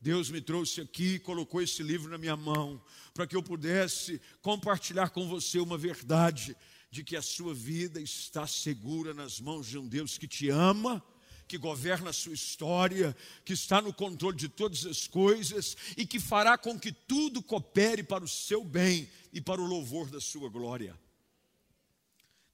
Deus 0.00 0.30
me 0.30 0.40
trouxe 0.40 0.80
aqui, 0.80 1.18
colocou 1.18 1.62
esse 1.62 1.82
livro 1.82 2.10
na 2.10 2.18
minha 2.18 2.36
mão, 2.36 2.82
para 3.14 3.26
que 3.26 3.36
eu 3.36 3.42
pudesse 3.42 4.20
compartilhar 4.40 5.10
com 5.10 5.28
você 5.28 5.58
uma 5.58 5.78
verdade 5.78 6.56
de 6.90 7.04
que 7.04 7.16
a 7.16 7.22
sua 7.22 7.54
vida 7.54 8.00
está 8.00 8.46
segura 8.46 9.14
nas 9.14 9.40
mãos 9.40 9.66
de 9.66 9.78
um 9.78 9.86
Deus 9.86 10.18
que 10.18 10.26
te 10.26 10.48
ama 10.48 11.02
que 11.50 11.58
governa 11.58 12.10
a 12.10 12.12
sua 12.12 12.32
história, 12.32 13.16
que 13.44 13.54
está 13.54 13.82
no 13.82 13.92
controle 13.92 14.36
de 14.36 14.48
todas 14.48 14.86
as 14.86 15.08
coisas 15.08 15.76
e 15.96 16.06
que 16.06 16.20
fará 16.20 16.56
com 16.56 16.78
que 16.78 16.92
tudo 16.92 17.42
coopere 17.42 18.04
para 18.04 18.22
o 18.22 18.28
seu 18.28 18.62
bem 18.64 19.10
e 19.32 19.40
para 19.40 19.60
o 19.60 19.66
louvor 19.66 20.08
da 20.08 20.20
sua 20.20 20.48
glória. 20.48 20.96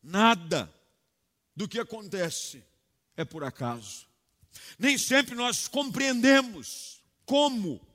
Nada 0.03 0.73
do 1.55 1.69
que 1.69 1.79
acontece 1.79 2.65
é 3.19 3.23
por 3.23 3.45
acaso. 3.45 4.07
Nem 4.79 4.97
sempre 4.97 5.35
nós 5.35 5.69
compreendemos 5.69 7.03
como, 7.27 7.87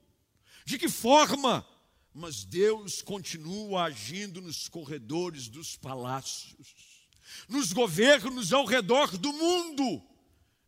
de 0.63 0.77
que 0.77 0.87
forma, 0.87 1.67
mas 2.13 2.43
Deus 2.43 3.01
continua 3.01 3.85
agindo 3.85 4.39
nos 4.39 4.69
corredores 4.69 5.47
dos 5.47 5.75
palácios, 5.75 7.07
nos 7.49 7.73
governos 7.73 8.53
ao 8.53 8.67
redor 8.67 9.17
do 9.17 9.33
mundo 9.33 10.10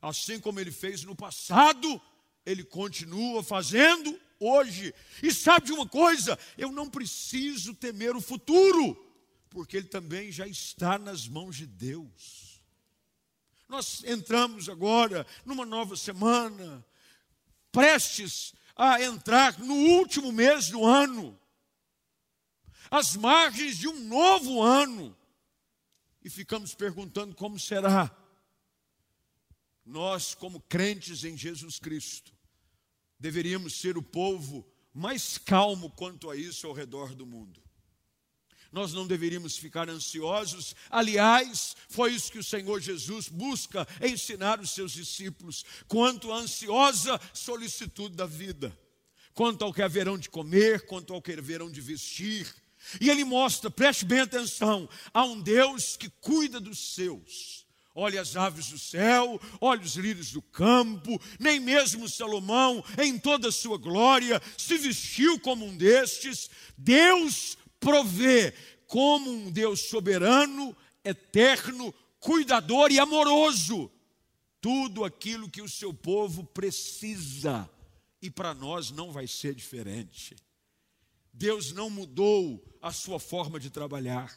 assim 0.04 0.38
como 0.38 0.60
ele 0.60 0.72
fez 0.72 1.04
no 1.06 1.16
passado, 1.16 2.02
ele 2.46 2.62
continua 2.62 3.42
fazendo 3.42 4.20
hoje. 4.38 4.94
E 5.22 5.32
sabe 5.34 5.68
de 5.68 5.72
uma 5.72 5.88
coisa? 5.88 6.38
Eu 6.58 6.74
não 6.74 6.89
preciso 6.89 7.74
temer 7.74 8.13
o 8.13 8.22
futuro, 8.22 8.96
porque 9.50 9.78
ele 9.78 9.88
também 9.88 10.30
já 10.30 10.46
está 10.46 11.00
nas 11.00 11.26
mãos 11.26 11.56
de 11.56 11.66
Deus. 11.66 12.62
Nós 13.70 14.04
entramos 14.04 14.68
agora 14.68 15.26
numa 15.46 15.66
nova 15.66 15.96
semana, 15.96 16.86
prestes 17.72 18.54
a 18.76 19.02
entrar 19.02 19.58
no 19.60 19.74
último 19.74 20.34
mês 20.34 20.68
do 20.68 20.84
ano, 20.84 21.39
às 22.92 23.16
margens 23.16 23.78
de 23.78 23.88
um 23.88 24.00
novo 24.02 24.62
ano, 24.62 25.18
e 26.22 26.30
ficamos 26.30 26.76
perguntando 26.76 27.34
como 27.34 27.58
será 27.58 28.13
nós, 29.86 30.34
como 30.34 30.62
crentes 30.62 31.24
em 31.24 31.38
Jesus 31.38 31.80
Cristo, 31.80 32.32
deveríamos 33.19 33.80
ser 33.80 33.98
o 33.98 34.04
povo 34.04 34.65
mais 34.93 35.38
calmo 35.38 35.89
quanto 35.89 36.30
a 36.30 36.36
isso 36.36 36.67
ao 36.67 36.74
redor 36.74 37.15
do 37.15 37.26
mundo. 37.26 37.62
nós 38.72 38.91
não 38.91 39.06
deveríamos 39.06 39.56
ficar 39.56 39.88
ansiosos. 39.88 40.76
Aliás, 40.89 41.76
foi 41.88 42.12
isso 42.12 42.32
que 42.32 42.39
o 42.39 42.43
Senhor 42.43 42.82
Jesus 42.82 43.30
busca 43.30 43.88
ensinar 44.02 44.60
os 44.60 44.72
seus 44.72 44.91
discípulos, 44.91 45.63
quanto 45.88 46.32
à 46.32 46.38
ansiosa 46.38 47.22
solicitude 47.34 48.15
da 48.15 48.26
vida, 48.26 48.76
quanto 49.36 49.63
ao 49.63 49.72
que 49.72 49.84
haverão 49.84 50.17
de 50.17 50.28
comer, 50.28 50.88
quanto 50.88 51.13
ao 51.13 51.22
que 51.22 51.34
haverão 51.34 51.69
de 51.72 51.82
vestir. 51.82 52.52
E 53.00 53.12
ele 53.12 53.24
mostra, 53.24 53.69
preste 53.69 54.06
bem 54.06 54.22
atenção, 54.22 54.89
há 55.13 55.24
um 55.24 55.39
Deus 55.39 55.96
que 55.96 56.10
cuida 56.10 56.60
dos 56.60 56.96
seus. 56.96 57.62
Olhe 57.95 58.17
as 58.17 58.36
aves 58.36 58.69
do 58.69 58.79
céu, 58.79 59.39
olhe 59.62 59.84
os 59.84 59.95
lírios 59.95 60.32
do 60.32 60.41
campo, 60.41 61.21
nem 61.39 61.60
mesmo 61.60 62.10
Salomão, 62.10 62.84
em 62.97 63.19
toda 63.19 63.49
a 63.49 63.51
sua 63.51 63.77
glória, 63.77 64.41
se 64.58 64.77
vestiu 64.77 65.39
como 65.39 65.65
um 65.65 65.77
destes. 65.77 66.49
Deus 66.77 67.58
provê 67.79 68.53
como 68.88 69.29
um 69.32 69.51
Deus 69.51 69.89
soberano, 69.89 70.75
eterno, 71.03 71.93
cuidador 72.19 72.91
e 72.91 72.99
amoroso 72.99 73.91
tudo 74.63 75.03
aquilo 75.03 75.49
que 75.49 75.62
o 75.62 75.67
seu 75.67 75.93
povo 75.93 76.41
precisa. 76.45 77.69
E 78.21 78.32
para 78.32 78.53
nós 78.53 78.91
não 78.91 79.12
vai 79.12 79.27
ser 79.27 79.53
diferente. 79.53 80.38
Deus 81.34 81.73
não 81.73 81.89
mudou 81.89 82.63
a 82.82 82.89
sua 82.93 83.19
forma 83.19 83.60
de 83.60 83.69
trabalhar. 83.69 84.34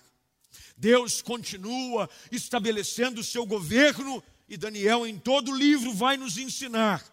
Deus 0.76 1.22
continua 1.22 2.08
estabelecendo 2.30 3.20
o 3.20 3.24
seu 3.24 3.46
governo 3.46 4.22
e 4.48 4.56
Daniel 4.56 5.06
em 5.06 5.18
todo 5.18 5.50
o 5.50 5.56
livro 5.56 5.92
vai 5.92 6.16
nos 6.16 6.38
ensinar 6.38 7.04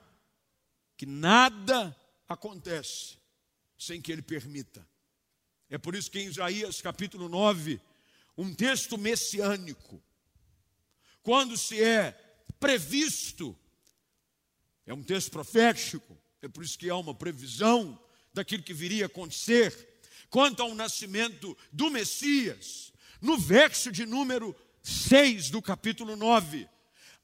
que 0.96 1.06
nada 1.06 1.96
acontece 2.28 3.18
sem 3.78 4.02
que 4.02 4.12
ele 4.12 4.22
permita. 4.22 4.88
É 5.70 5.78
por 5.78 5.96
isso 5.96 6.10
que 6.10 6.20
em 6.20 6.28
Isaías 6.28 6.82
capítulo 6.82 7.28
9, 7.28 7.82
um 8.38 8.54
texto 8.54 8.98
messiânico, 8.98 10.02
quando 11.22 11.58
se 11.58 11.84
é 11.84 12.12
previsto, 12.60 13.58
é 14.86 14.94
um 14.94 15.04
texto 15.04 15.32
profético, 15.32 16.18
é 16.42 16.48
por 16.48 16.64
isso 16.64 16.78
que 16.78 16.90
há 16.90 16.96
uma 16.96 17.14
previsão 17.14 18.00
daquilo 18.34 18.64
que 18.64 18.74
viria 18.74 19.06
a 19.06 19.08
acontecer, 19.08 20.02
quanto 20.30 20.62
ao 20.62 20.74
nascimento 20.74 21.58
do 21.72 21.90
Messias, 21.90 22.93
no 23.24 23.38
verso 23.38 23.90
de 23.90 24.06
número 24.06 24.54
6 24.84 25.50
do 25.50 25.62
capítulo 25.62 26.18
9, 26.18 26.68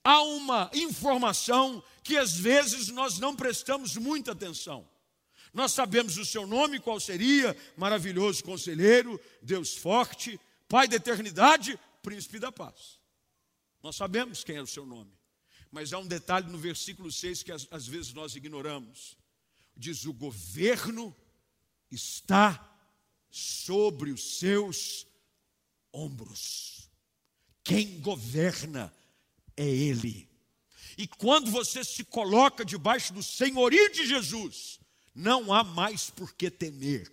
há 0.02 0.22
uma 0.22 0.72
informação 0.74 1.84
que 2.02 2.16
às 2.18 2.38
vezes 2.38 2.88
nós 2.88 3.20
não 3.20 3.36
prestamos 3.36 3.98
muita 3.98 4.32
atenção. 4.32 4.88
Nós 5.54 5.74
sabemos 5.74 6.18
o 6.18 6.26
seu 6.26 6.48
nome, 6.48 6.80
qual 6.80 7.02
seria? 7.02 7.56
Maravilhoso 7.76 8.46
conselheiro, 8.46 9.20
Deus 9.42 9.76
forte, 9.76 10.40
Pai 10.70 10.88
da 10.88 10.96
eternidade, 10.96 11.78
príncipe 12.02 12.40
da 12.40 12.52
paz. 12.52 13.00
Nós 13.84 13.96
sabemos 13.96 14.44
quem 14.44 14.56
é 14.56 14.62
o 14.62 14.68
seu 14.68 14.86
nome. 14.86 15.12
Mas 15.70 15.92
há 15.92 15.98
um 15.98 16.08
detalhe 16.08 16.48
no 16.48 16.60
versículo 16.60 17.12
6 17.12 17.44
que 17.44 17.52
às, 17.52 17.68
às 17.72 17.88
vezes 17.88 18.14
nós 18.14 18.36
ignoramos. 18.36 19.18
Diz: 19.76 20.06
o 20.06 20.14
governo 20.14 21.14
está 21.92 22.72
sobre 23.32 24.12
os 24.12 24.38
seus 24.38 25.09
ombros. 25.94 26.90
Quem 27.64 28.00
governa 28.00 28.94
é 29.56 29.68
Ele. 29.68 30.28
E 30.98 31.08
quando 31.08 31.52
você 31.52 31.84
se 31.84 32.04
coloca 32.04 32.66
debaixo 32.66 33.14
do 33.14 33.24
senhorio 33.24 33.92
de 33.92 34.08
Jesus, 34.08 34.80
não 35.14 35.54
há 35.54 35.64
mais 35.64 36.10
por 36.10 36.34
que 36.34 36.50
temer, 36.50 37.10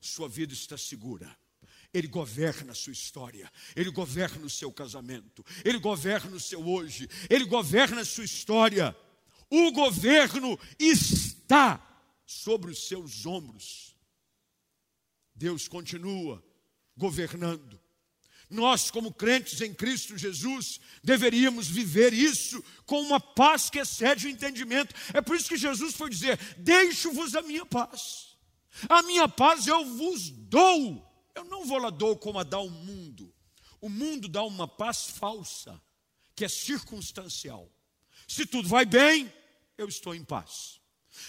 sua 0.00 0.28
vida 0.28 0.52
está 0.52 0.76
segura. 0.76 1.36
Ele 1.92 2.06
governa 2.06 2.72
a 2.72 2.74
sua 2.74 2.92
história, 2.92 3.50
Ele 3.74 3.90
governa 3.90 4.44
o 4.44 4.50
seu 4.50 4.70
casamento, 4.70 5.44
Ele 5.64 5.78
governa 5.78 6.36
o 6.36 6.40
seu 6.40 6.66
hoje, 6.66 7.08
Ele 7.30 7.44
governa 7.44 8.02
a 8.02 8.04
sua 8.04 8.24
história. 8.24 8.96
O 9.50 9.72
governo 9.72 10.58
está 10.78 11.84
sobre 12.26 12.70
os 12.70 12.86
seus 12.86 13.24
ombros. 13.24 13.96
Deus 15.34 15.66
continua 15.66 16.44
governando. 16.96 17.80
Nós, 18.50 18.90
como 18.90 19.12
crentes 19.12 19.60
em 19.60 19.74
Cristo 19.74 20.16
Jesus, 20.16 20.80
deveríamos 21.04 21.68
viver 21.68 22.14
isso 22.14 22.64
com 22.86 23.00
uma 23.02 23.20
paz 23.20 23.68
que 23.68 23.78
excede 23.78 24.26
o 24.26 24.30
entendimento. 24.30 24.94
É 25.12 25.20
por 25.20 25.36
isso 25.36 25.48
que 25.48 25.56
Jesus 25.56 25.94
foi 25.94 26.08
dizer: 26.08 26.38
Deixo-vos 26.56 27.34
a 27.34 27.42
minha 27.42 27.66
paz, 27.66 28.36
a 28.88 29.02
minha 29.02 29.28
paz 29.28 29.66
eu 29.66 29.84
vos 29.84 30.30
dou. 30.30 31.06
Eu 31.34 31.44
não 31.44 31.66
vou 31.66 31.78
lá 31.78 31.90
dou 31.90 32.16
como 32.16 32.38
a 32.38 32.42
dá 32.42 32.58
o 32.58 32.70
mundo. 32.70 33.32
O 33.80 33.88
mundo 33.88 34.28
dá 34.28 34.42
uma 34.42 34.66
paz 34.66 35.04
falsa, 35.10 35.80
que 36.34 36.44
é 36.44 36.48
circunstancial. 36.48 37.70
Se 38.26 38.44
tudo 38.44 38.68
vai 38.68 38.84
bem, 38.84 39.32
eu 39.76 39.88
estou 39.88 40.14
em 40.14 40.24
paz. 40.24 40.80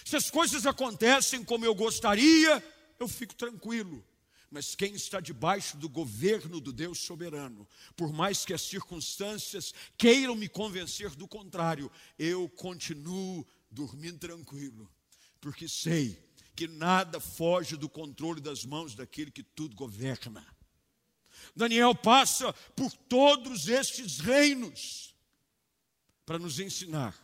Se 0.05 0.15
as 0.15 0.29
coisas 0.29 0.65
acontecem 0.65 1.43
como 1.43 1.65
eu 1.65 1.75
gostaria, 1.75 2.63
eu 2.99 3.07
fico 3.07 3.35
tranquilo. 3.35 4.05
Mas 4.51 4.73
quem 4.73 4.93
está 4.93 5.19
debaixo 5.19 5.77
do 5.77 5.87
governo 5.87 6.59
do 6.59 6.73
Deus 6.73 6.99
soberano, 6.99 7.67
por 7.95 8.11
mais 8.11 8.45
que 8.45 8.53
as 8.53 8.61
circunstâncias 8.63 9.73
queiram 9.97 10.35
me 10.35 10.49
convencer 10.49 11.11
do 11.11 11.27
contrário, 11.27 11.91
eu 12.17 12.49
continuo 12.49 13.45
dormindo 13.69 14.17
tranquilo, 14.17 14.89
porque 15.39 15.67
sei 15.67 16.17
que 16.55 16.67
nada 16.67 17.19
foge 17.19 17.77
do 17.77 17.87
controle 17.87 18.41
das 18.41 18.65
mãos 18.65 18.95
daquele 18.95 19.29
que 19.29 19.43
tudo 19.43 19.75
governa. 19.75 20.45
Daniel 21.55 21.93
passa 21.93 22.51
por 22.75 22.91
todos 22.91 23.67
estes 23.67 24.19
reinos 24.19 25.15
para 26.25 26.39
nos 26.39 26.59
ensinar 26.59 27.15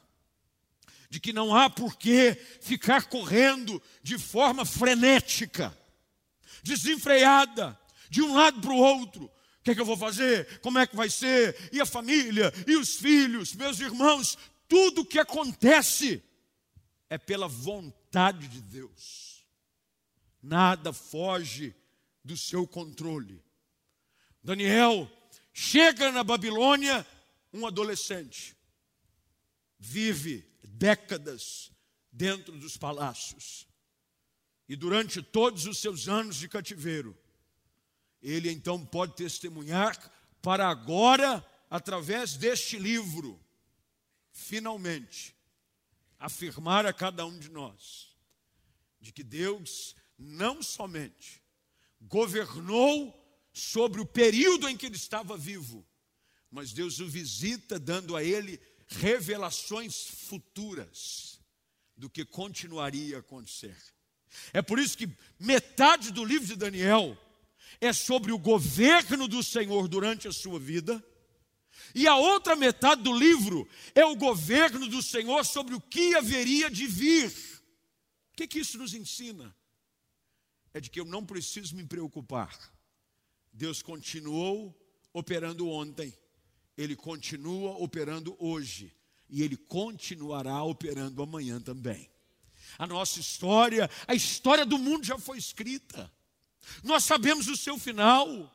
de 1.10 1.20
que 1.20 1.34
não 1.34 1.56
há 1.56 1.70
por 1.70 1.96
que 1.96 2.36
ficar 2.62 3.08
correndo 3.08 3.82
de 4.04 4.18
forma 4.18 4.66
frenética 4.66 5.76
desenfreada, 6.66 7.80
de 8.10 8.22
um 8.24 8.34
lado 8.34 8.60
para 8.60 8.72
o 8.72 8.78
outro. 8.78 9.26
O 9.26 9.32
que 9.64 9.72
é 9.72 9.76
que 9.76 9.82
eu 9.82 9.86
vou 9.86 9.98
fazer? 9.98 10.60
Como 10.62 10.80
é 10.80 10.88
que 10.88 10.96
vai 10.96 11.10
ser? 11.10 11.70
E 11.72 11.80
a 11.80 11.86
família, 11.86 12.52
e 12.68 12.76
os 12.76 12.96
filhos, 12.96 13.54
meus 13.54 13.80
irmãos, 13.80 14.38
tudo 14.68 15.02
o 15.02 15.06
que 15.06 15.20
acontece 15.20 16.24
é 17.08 17.18
pela 17.18 17.48
vontade 17.48 18.48
de 18.48 18.62
Deus. 18.62 19.46
Nada 20.42 20.92
foge 20.92 21.76
do 22.24 22.36
seu 22.36 22.68
controle. 22.68 23.44
Daniel 24.44 25.10
chega 25.54 26.12
na 26.12 26.24
Babilônia, 26.24 27.06
um 27.54 27.66
adolescente, 27.66 28.56
vive 29.78 30.44
décadas 30.64 31.72
dentro 32.12 32.58
dos 32.58 32.76
palácios. 32.76 33.68
E 34.68 34.76
durante 34.76 35.22
todos 35.22 35.66
os 35.66 35.78
seus 35.78 36.08
anos 36.08 36.36
de 36.38 36.48
cativeiro, 36.50 37.16
ele 38.22 38.52
então 38.52 38.84
pode 38.84 39.16
testemunhar 39.16 40.12
para 40.42 40.68
agora, 40.68 41.46
através 41.70 42.36
deste 42.36 42.78
livro, 42.78 43.40
finalmente, 44.32 45.36
afirmar 46.20 46.86
a 46.86 46.94
cada 46.94 47.26
um 47.26 47.38
de 47.38 47.50
nós 47.50 48.16
de 49.00 49.12
que 49.12 49.24
Deus 49.24 49.96
não 50.18 50.64
somente 50.64 51.42
governou 52.02 53.14
sobre 53.54 54.02
o 54.02 54.06
período 54.06 54.68
em 54.68 54.76
que 54.76 54.88
ele 54.88 54.96
estava 54.96 55.38
vivo, 55.38 55.86
mas 56.50 56.74
Deus 56.74 57.00
o 57.00 57.08
visita 57.08 57.78
dando 57.78 58.16
a 58.16 58.24
ele 58.24 58.60
revelações 58.88 60.08
futuras 60.08 61.40
do 61.96 62.10
que 62.10 62.26
continuaria 62.26 63.18
a 63.18 63.20
acontecer. 63.20 63.78
É 64.54 64.62
por 64.62 64.80
isso 64.80 64.98
que 64.98 65.10
metade 65.40 66.12
do 66.12 66.24
livro 66.24 66.48
de 66.48 66.56
Daniel 66.56 67.18
é 67.80 67.92
sobre 67.94 68.32
o 68.32 68.38
governo 68.38 69.28
do 69.28 69.44
Senhor 69.44 69.88
durante 69.88 70.28
a 70.28 70.32
sua 70.32 70.60
vida, 70.60 71.04
e 71.94 72.08
a 72.08 72.16
outra 72.16 72.56
metade 72.56 73.04
do 73.04 73.18
livro 73.18 73.68
é 73.94 74.04
o 74.06 74.16
governo 74.16 74.88
do 74.88 75.02
Senhor 75.02 75.46
sobre 75.46 75.76
o 75.76 75.82
que 75.82 76.16
haveria 76.16 76.70
de 76.70 76.88
vir. 76.88 77.30
O 78.32 78.36
que, 78.36 78.48
que 78.48 78.60
isso 78.60 78.78
nos 78.78 78.94
ensina? 78.94 79.56
É 80.74 80.82
de 80.82 80.90
que 80.90 81.00
eu 81.00 81.06
não 81.06 81.26
preciso 81.26 81.76
me 81.76 81.86
preocupar. 81.86 82.54
Deus 83.54 83.82
continuou 83.82 84.78
operando 85.14 85.70
ontem, 85.70 86.14
Ele 86.78 86.96
continua 86.98 87.72
operando 87.78 88.36
hoje, 88.38 88.94
e 89.30 89.42
Ele 89.42 89.56
continuará 89.56 90.62
operando 90.64 91.24
amanhã 91.24 91.62
também. 91.62 92.10
A 92.78 92.86
nossa 92.86 93.20
história, 93.20 93.90
a 94.08 94.14
história 94.14 94.66
do 94.66 94.78
mundo 94.78 95.06
já 95.06 95.18
foi 95.18 95.38
escrita. 95.38 96.12
Nós 96.84 97.04
sabemos 97.04 97.48
o 97.48 97.56
seu 97.56 97.78
final. 97.78 98.52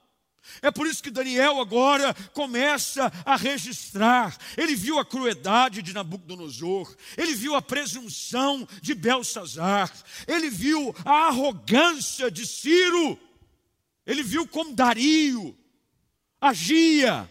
É 0.63 0.71
por 0.71 0.87
isso 0.87 1.03
que 1.03 1.11
Daniel 1.11 1.61
agora 1.61 2.15
começa 2.33 3.13
a 3.25 3.37
registrar. 3.37 4.37
Ele 4.57 4.75
viu 4.75 4.99
a 4.99 5.05
crueldade 5.05 5.83
de 5.83 5.93
Nabucodonosor, 5.93 6.95
ele 7.17 7.35
viu 7.35 7.55
a 7.55 7.63
presunção 7.63 8.67
de 8.81 8.95
Belsazar, 8.95 9.93
ele 10.27 10.49
viu 10.49 10.95
a 11.05 11.29
arrogância 11.29 12.31
de 12.31 12.47
Ciro. 12.47 13.19
Ele 14.07 14.23
viu 14.23 14.47
como 14.47 14.75
Dario 14.75 15.57
agia. 16.41 17.31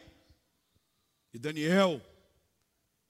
E 1.33 1.39
Daniel 1.39 2.01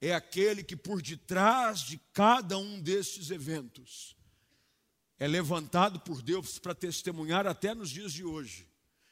é 0.00 0.14
aquele 0.14 0.62
que 0.62 0.76
por 0.76 1.02
detrás 1.02 1.80
de 1.80 1.98
cada 2.12 2.56
um 2.56 2.80
destes 2.80 3.30
eventos 3.30 4.16
é 5.20 5.28
levantado 5.28 6.00
por 6.00 6.22
Deus 6.22 6.58
para 6.58 6.74
testemunhar 6.74 7.46
até 7.46 7.74
nos 7.74 7.90
dias 7.90 8.10
de 8.10 8.24
hoje 8.24 8.66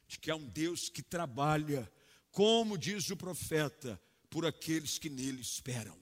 de 0.09 0.19
que 0.19 0.31
há 0.31 0.37
um 0.37 0.49
Deus 0.49 0.89
que 0.89 1.03
trabalha, 1.03 1.91
como 2.33 2.79
diz 2.79 3.11
o 3.11 3.17
profeta, 3.17 4.01
por 4.31 4.47
aqueles 4.47 4.99
que 4.99 5.11
nele 5.11 5.43
esperam. 5.43 5.97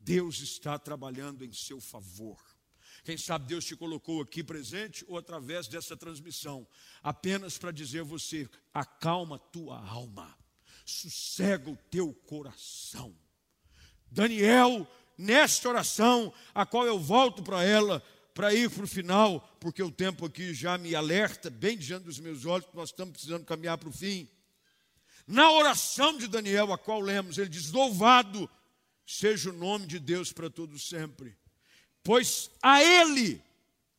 Deus 0.00 0.40
está 0.40 0.78
trabalhando 0.78 1.44
em 1.44 1.52
seu 1.52 1.78
favor. 1.78 2.38
Quem 3.04 3.18
sabe 3.18 3.46
Deus 3.46 3.66
te 3.66 3.76
colocou 3.76 4.22
aqui 4.22 4.42
presente 4.42 5.04
ou 5.06 5.18
através 5.18 5.68
dessa 5.68 5.94
transmissão, 5.94 6.66
apenas 7.02 7.58
para 7.58 7.70
dizer 7.70 8.00
a 8.00 8.04
você: 8.04 8.48
acalma 8.72 9.38
tua 9.38 9.78
alma, 9.78 10.34
sossega 10.86 11.70
o 11.70 11.76
teu 11.90 12.14
coração. 12.14 13.14
Daniel, 14.10 14.86
nesta 15.16 15.68
oração, 15.68 16.32
a 16.54 16.64
qual 16.64 16.86
eu 16.86 16.98
volto 16.98 17.42
para 17.42 17.62
ela, 17.64 18.02
para 18.32 18.54
ir 18.54 18.70
para 18.70 18.84
o 18.84 18.88
final, 18.88 19.40
porque 19.60 19.82
o 19.82 19.90
tempo 19.90 20.24
aqui 20.24 20.54
já 20.54 20.78
me 20.78 20.94
alerta, 20.94 21.50
bem 21.50 21.76
diante 21.76 22.04
dos 22.04 22.20
meus 22.20 22.44
olhos, 22.44 22.66
que 22.66 22.76
nós 22.76 22.90
estamos 22.90 23.12
precisando 23.12 23.44
caminhar 23.44 23.76
para 23.78 23.88
o 23.88 23.92
fim. 23.92 24.28
Na 25.26 25.50
oração 25.50 26.16
de 26.16 26.26
Daniel, 26.28 26.72
a 26.72 26.78
qual 26.78 27.00
lemos, 27.00 27.36
ele 27.36 27.50
diz: 27.50 27.70
Louvado 27.70 28.48
seja 29.04 29.50
o 29.50 29.52
nome 29.52 29.86
de 29.86 29.98
Deus 29.98 30.32
para 30.32 30.48
todos 30.48 30.88
sempre, 30.88 31.36
pois 32.02 32.50
a 32.62 32.82
Ele 32.82 33.42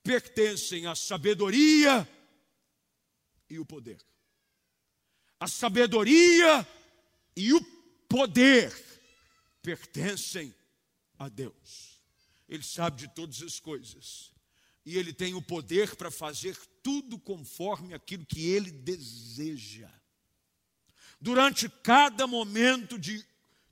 pertencem 0.02 0.88
a 0.88 0.95
sabedoria 0.95 2.08
e 3.50 3.60
o 3.60 3.65
poder. 3.65 4.00
A 5.39 5.48
sabedoria 5.48 6.67
e 7.36 7.54
o 7.54 7.62
poder 8.08 8.88
pertencem 9.75 10.55
a 11.17 11.29
Deus. 11.29 12.01
Ele 12.47 12.63
sabe 12.63 13.01
de 13.01 13.08
todas 13.10 13.41
as 13.43 13.60
coisas. 13.60 14.32
E 14.84 14.97
ele 14.97 15.13
tem 15.13 15.36
o 15.36 15.41
poder 15.41 15.95
para 15.95 16.10
fazer 16.10 16.58
tudo 16.82 17.19
conforme 17.19 17.93
aquilo 17.93 18.25
que 18.25 18.47
ele 18.47 18.71
deseja. 18.71 19.91
Durante 21.21 21.69
cada 21.69 22.25
momento 22.25 22.97
de 22.97 23.23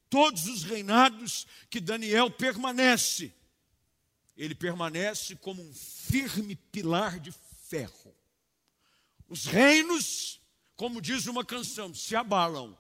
todos 0.10 0.48
os 0.48 0.64
reinados 0.64 1.48
que 1.70 1.80
Daniel 1.80 2.30
permanece, 2.30 3.34
ele 4.36 4.54
permanece 4.54 5.36
como 5.38 5.64
um 5.64 5.74
firme 5.74 6.56
pilar 6.56 7.20
de 7.20 7.32
ferro. 7.32 8.16
Os 9.28 9.46
reinos, 9.46 10.40
como 10.76 11.02
diz 11.02 11.26
uma 11.26 11.44
canção, 11.44 11.94
se 11.96 12.16
abalam. 12.16 12.78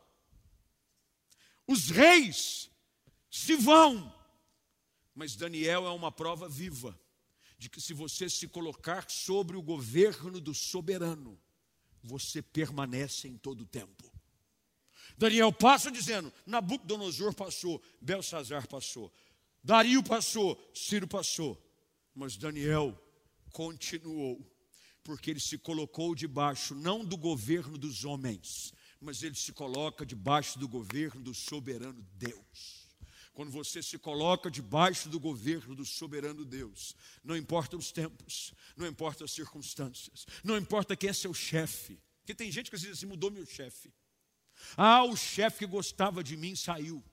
Os 1.65 1.89
reis 1.89 2.69
se 3.38 3.56
vão, 3.56 4.13
mas 5.13 5.36
Daniel 5.36 5.86
é 5.86 5.91
uma 5.91 6.12
prova 6.12 6.50
viva 6.50 7.00
de 7.58 7.69
que 7.69 7.80
se 7.80 7.93
você 7.93 8.30
se 8.30 8.47
colocar 8.47 9.10
sobre 9.10 9.56
o 9.56 9.62
governo 9.62 10.39
do 10.41 10.54
soberano, 10.54 11.39
você 12.04 12.41
permanece 12.41 13.28
em 13.28 13.38
todo 13.38 13.62
o 13.62 13.65
tempo. 13.65 14.12
Daniel 15.17 15.52
passa 15.52 15.91
dizendo: 15.91 16.32
Nabucodonosor 16.45 17.34
passou, 17.34 17.82
Belsazar 18.02 18.67
passou, 18.67 19.13
Dario 19.63 20.04
passou, 20.04 20.60
Ciro 20.73 21.08
passou, 21.08 21.60
mas 22.13 22.38
Daniel 22.38 22.95
continuou, 23.52 24.39
porque 25.04 25.32
ele 25.32 25.39
se 25.39 25.58
colocou 25.58 26.13
debaixo 26.13 26.76
não 26.76 27.04
do 27.04 27.17
governo 27.17 27.78
dos 27.78 28.04
homens, 28.04 28.73
mas 29.00 29.23
ele 29.23 29.36
se 29.36 29.52
coloca 29.54 30.06
debaixo 30.06 30.60
do 30.60 30.67
governo 30.67 31.21
do 31.21 31.34
soberano 31.34 32.06
Deus. 32.13 32.77
Quando 33.38 33.52
você 33.52 33.84
se 33.84 34.00
coloca 34.00 34.50
debaixo 34.50 35.10
do 35.10 35.19
governo 35.19 35.76
do 35.76 35.86
soberano 35.86 36.43
Deus, 36.43 36.95
não 37.23 37.38
importa 37.38 37.78
os 37.78 37.91
tempos, 37.91 38.52
não 38.76 38.88
importa 38.88 39.26
as 39.26 39.32
circunstâncias, 39.32 40.26
não 40.43 40.58
importa 40.58 40.95
quem 40.95 41.12
é 41.12 41.13
seu 41.13 41.36
chefe, 41.36 42.02
porque 42.17 42.34
tem 42.34 42.52
gente 42.52 42.71
que 42.71 42.76
vezes 42.76 42.97
assim, 42.97 43.06
mudou 43.06 43.30
meu 43.30 43.45
chefe. 43.45 43.93
Ah, 44.76 45.04
o 45.04 45.15
chefe 45.15 45.60
que 45.60 45.67
gostava 45.67 46.23
de 46.23 46.36
mim 46.36 46.56
saiu. 46.56 47.04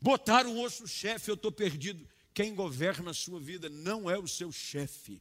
Botaram 0.00 0.56
outro 0.56 0.86
chefe, 0.86 1.28
eu 1.28 1.34
estou 1.34 1.50
perdido. 1.50 2.08
Quem 2.32 2.54
governa 2.54 3.10
a 3.10 3.14
sua 3.14 3.40
vida 3.40 3.68
não 3.68 4.08
é 4.08 4.16
o 4.16 4.28
seu 4.28 4.52
chefe. 4.52 5.20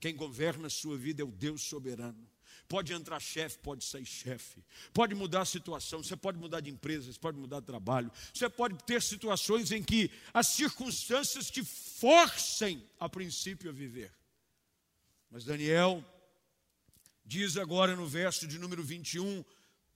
Quem 0.00 0.16
governa 0.16 0.66
a 0.66 0.70
sua 0.70 0.98
vida 0.98 1.22
é 1.22 1.24
o 1.24 1.30
Deus 1.30 1.62
soberano. 1.62 2.28
Pode 2.72 2.90
entrar 2.94 3.20
chefe, 3.20 3.58
pode 3.58 3.84
sair 3.84 4.06
chefe. 4.06 4.64
Pode 4.94 5.14
mudar 5.14 5.42
a 5.42 5.44
situação, 5.44 6.02
você 6.02 6.16
pode 6.16 6.38
mudar 6.38 6.60
de 6.60 6.70
empresa, 6.70 7.12
você 7.12 7.18
pode 7.18 7.36
mudar 7.36 7.60
de 7.60 7.66
trabalho. 7.66 8.10
Você 8.32 8.48
pode 8.48 8.82
ter 8.84 9.02
situações 9.02 9.70
em 9.70 9.82
que 9.82 10.10
as 10.32 10.46
circunstâncias 10.46 11.50
te 11.50 11.62
forcem, 11.62 12.82
a 12.98 13.10
princípio, 13.10 13.68
a 13.68 13.74
viver. 13.74 14.10
Mas 15.30 15.44
Daniel 15.44 16.02
diz 17.22 17.58
agora 17.58 17.94
no 17.94 18.06
verso 18.06 18.46
de 18.46 18.58
número 18.58 18.82
21 18.82 19.44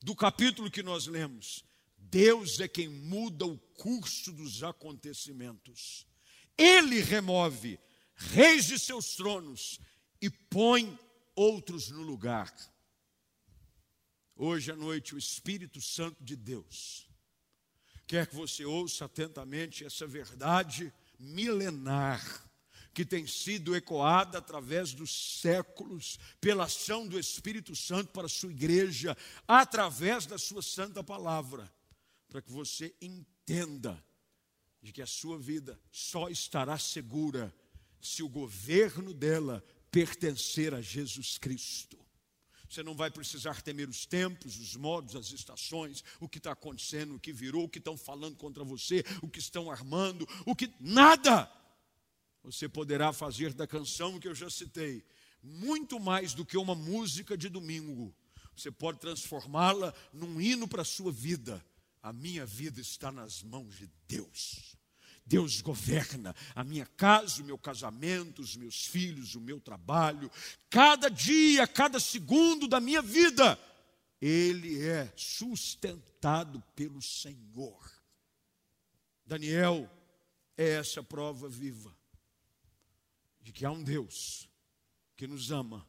do 0.02 0.14
capítulo 0.14 0.70
que 0.70 0.82
nós 0.82 1.06
lemos: 1.06 1.64
Deus 1.96 2.60
é 2.60 2.68
quem 2.68 2.88
muda 2.88 3.46
o 3.46 3.56
curso 3.56 4.30
dos 4.30 4.62
acontecimentos. 4.62 6.06
Ele 6.58 7.00
remove 7.00 7.80
reis 8.14 8.66
de 8.66 8.78
seus 8.78 9.16
tronos 9.16 9.80
e 10.20 10.28
põe 10.28 10.98
outros 11.36 11.90
no 11.90 12.02
lugar. 12.02 12.52
Hoje 14.34 14.72
à 14.72 14.76
noite, 14.76 15.14
o 15.14 15.18
Espírito 15.18 15.80
Santo 15.80 16.24
de 16.24 16.34
Deus 16.34 17.08
quer 18.06 18.26
que 18.26 18.34
você 18.34 18.64
ouça 18.64 19.04
atentamente 19.04 19.84
essa 19.84 20.06
verdade 20.06 20.92
milenar 21.18 22.44
que 22.96 23.04
tem 23.04 23.26
sido 23.26 23.76
ecoada 23.76 24.38
através 24.38 24.94
dos 24.94 25.40
séculos 25.40 26.18
pela 26.40 26.64
ação 26.64 27.06
do 27.06 27.18
Espírito 27.18 27.76
Santo 27.76 28.10
para 28.10 28.24
a 28.24 28.28
sua 28.28 28.50
igreja, 28.50 29.14
através 29.46 30.24
da 30.24 30.38
sua 30.38 30.62
santa 30.62 31.04
palavra, 31.04 31.70
para 32.26 32.40
que 32.40 32.50
você 32.50 32.94
entenda 32.98 34.02
de 34.80 34.92
que 34.92 35.02
a 35.02 35.06
sua 35.06 35.38
vida 35.38 35.78
só 35.90 36.30
estará 36.30 36.78
segura 36.78 37.54
se 38.00 38.22
o 38.22 38.30
governo 38.30 39.12
dela 39.12 39.62
pertencer 39.96 40.74
a 40.74 40.82
Jesus 40.82 41.38
Cristo. 41.38 41.96
Você 42.68 42.82
não 42.82 42.94
vai 42.94 43.10
precisar 43.10 43.62
temer 43.62 43.88
os 43.88 44.04
tempos, 44.04 44.58
os 44.58 44.76
modos, 44.76 45.16
as 45.16 45.32
estações, 45.32 46.04
o 46.20 46.28
que 46.28 46.36
está 46.36 46.52
acontecendo, 46.52 47.14
o 47.14 47.18
que 47.18 47.32
virou, 47.32 47.64
o 47.64 47.68
que 47.68 47.78
estão 47.78 47.96
falando 47.96 48.36
contra 48.36 48.62
você, 48.62 49.02
o 49.22 49.28
que 49.28 49.38
estão 49.38 49.70
armando, 49.70 50.28
o 50.44 50.54
que. 50.54 50.70
Nada! 50.78 51.50
Você 52.42 52.68
poderá 52.68 53.10
fazer 53.10 53.54
da 53.54 53.66
canção 53.66 54.20
que 54.20 54.28
eu 54.28 54.34
já 54.34 54.50
citei, 54.50 55.02
muito 55.42 55.98
mais 55.98 56.34
do 56.34 56.44
que 56.44 56.58
uma 56.58 56.74
música 56.74 57.34
de 57.34 57.48
domingo. 57.48 58.14
Você 58.54 58.70
pode 58.70 59.00
transformá-la 59.00 59.94
num 60.12 60.38
hino 60.38 60.68
para 60.68 60.82
a 60.82 60.84
sua 60.84 61.10
vida. 61.10 61.64
A 62.02 62.12
minha 62.12 62.44
vida 62.44 62.82
está 62.82 63.10
nas 63.10 63.42
mãos 63.42 63.78
de 63.78 63.88
Deus. 64.06 64.76
Deus 65.26 65.60
governa 65.60 66.34
a 66.54 66.62
minha 66.62 66.86
casa, 66.86 67.42
o 67.42 67.44
meu 67.44 67.58
casamento, 67.58 68.40
os 68.40 68.56
meus 68.56 68.86
filhos, 68.86 69.34
o 69.34 69.40
meu 69.40 69.60
trabalho, 69.60 70.30
cada 70.70 71.08
dia, 71.08 71.66
cada 71.66 71.98
segundo 71.98 72.68
da 72.68 72.78
minha 72.78 73.02
vida, 73.02 73.58
ele 74.20 74.86
é 74.86 75.12
sustentado 75.16 76.62
pelo 76.76 77.02
Senhor. 77.02 77.90
Daniel 79.26 79.90
é 80.56 80.74
essa 80.74 81.02
prova 81.02 81.48
viva 81.48 81.92
de 83.40 83.52
que 83.52 83.66
há 83.66 83.70
um 83.70 83.82
Deus 83.82 84.48
que 85.16 85.26
nos 85.26 85.50
ama 85.50 85.84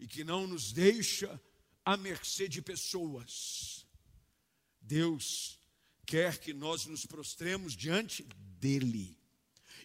e 0.00 0.08
que 0.08 0.24
não 0.24 0.48
nos 0.48 0.72
deixa 0.72 1.40
à 1.84 1.96
mercê 1.96 2.48
de 2.48 2.60
pessoas. 2.60 3.86
Deus 4.80 5.59
quer 6.06 6.38
que 6.38 6.52
nós 6.52 6.86
nos 6.86 7.06
prostremos 7.06 7.74
diante 7.74 8.22
dele. 8.58 9.18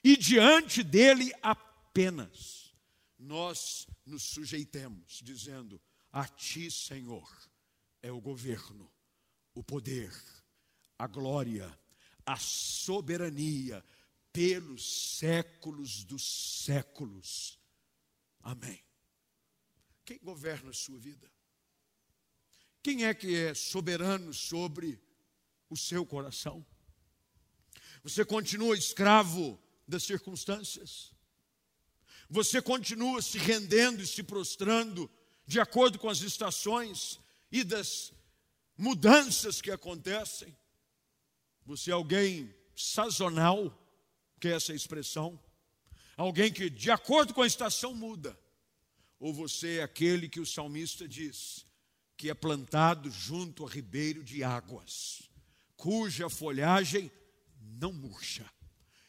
E 0.03 0.15
diante 0.17 0.83
dele 0.83 1.31
apenas 1.41 2.75
nós 3.17 3.87
nos 4.05 4.23
sujeitemos, 4.23 5.21
dizendo: 5.23 5.81
A 6.11 6.27
ti, 6.27 6.69
Senhor, 6.69 7.27
é 8.01 8.11
o 8.11 8.21
governo, 8.21 8.91
o 9.53 9.63
poder, 9.63 10.13
a 10.97 11.07
glória, 11.07 11.77
a 12.25 12.37
soberania 12.37 13.83
pelos 14.31 15.17
séculos 15.17 16.03
dos 16.03 16.63
séculos. 16.63 17.59
Amém. 18.41 18.83
Quem 20.03 20.19
governa 20.19 20.69
a 20.69 20.73
sua 20.73 20.99
vida? 20.99 21.31
Quem 22.83 23.05
é 23.05 23.13
que 23.13 23.35
é 23.35 23.55
soberano 23.55 24.31
sobre 24.33 25.01
o 25.75 25.77
seu 25.77 26.05
coração? 26.05 26.65
Você 28.03 28.23
continua 28.23 28.77
escravo 28.77 29.59
das 29.87 30.03
circunstâncias? 30.03 31.13
Você 32.29 32.61
continua 32.61 33.21
se 33.21 33.37
rendendo 33.37 34.01
e 34.01 34.07
se 34.07 34.23
prostrando 34.23 35.09
de 35.45 35.59
acordo 35.59 35.99
com 35.99 36.09
as 36.09 36.21
estações 36.21 37.19
e 37.51 37.63
das 37.63 38.11
mudanças 38.77 39.61
que 39.61 39.69
acontecem. 39.69 40.55
Você 41.65 41.91
é 41.91 41.93
alguém 41.93 42.53
sazonal, 42.75 43.71
que 44.39 44.47
é 44.47 44.51
essa 44.51 44.73
expressão, 44.73 45.39
alguém 46.17 46.51
que 46.51 46.69
de 46.69 46.89
acordo 46.89 47.33
com 47.33 47.41
a 47.41 47.47
estação 47.47 47.93
muda. 47.93 48.37
Ou 49.19 49.33
você 49.33 49.77
é 49.77 49.83
aquele 49.83 50.27
que 50.27 50.39
o 50.39 50.45
salmista 50.45 51.07
diz, 51.07 51.65
que 52.17 52.29
é 52.29 52.33
plantado 52.33 53.09
junto 53.09 53.65
a 53.65 53.69
ribeiro 53.69 54.23
de 54.23 54.43
águas, 54.43 55.29
cuja 55.75 56.29
folhagem 56.29 57.11
não 57.59 57.91
murcha. 57.91 58.49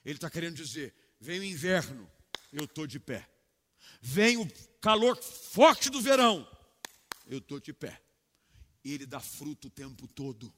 Ele 0.05 0.17
está 0.17 0.31
querendo 0.31 0.57
dizer: 0.57 0.95
vem 1.21 1.41
o 1.41 1.45
inverno, 1.45 2.11
eu 2.53 2.64
estou 2.64 2.87
de 2.87 2.99
pé. 2.99 3.29
Vem 4.01 4.37
o 4.37 4.49
calor 4.81 5.17
forte 5.23 5.91
do 5.91 6.01
verão, 6.01 6.47
eu 7.27 7.39
estou 7.39 7.61
de 7.61 7.73
pé. 7.73 8.01
Ele 8.85 9.05
dá 9.05 9.21
fruto 9.21 9.69
o 9.69 9.71
tempo 9.71 10.07
todo, 10.07 10.53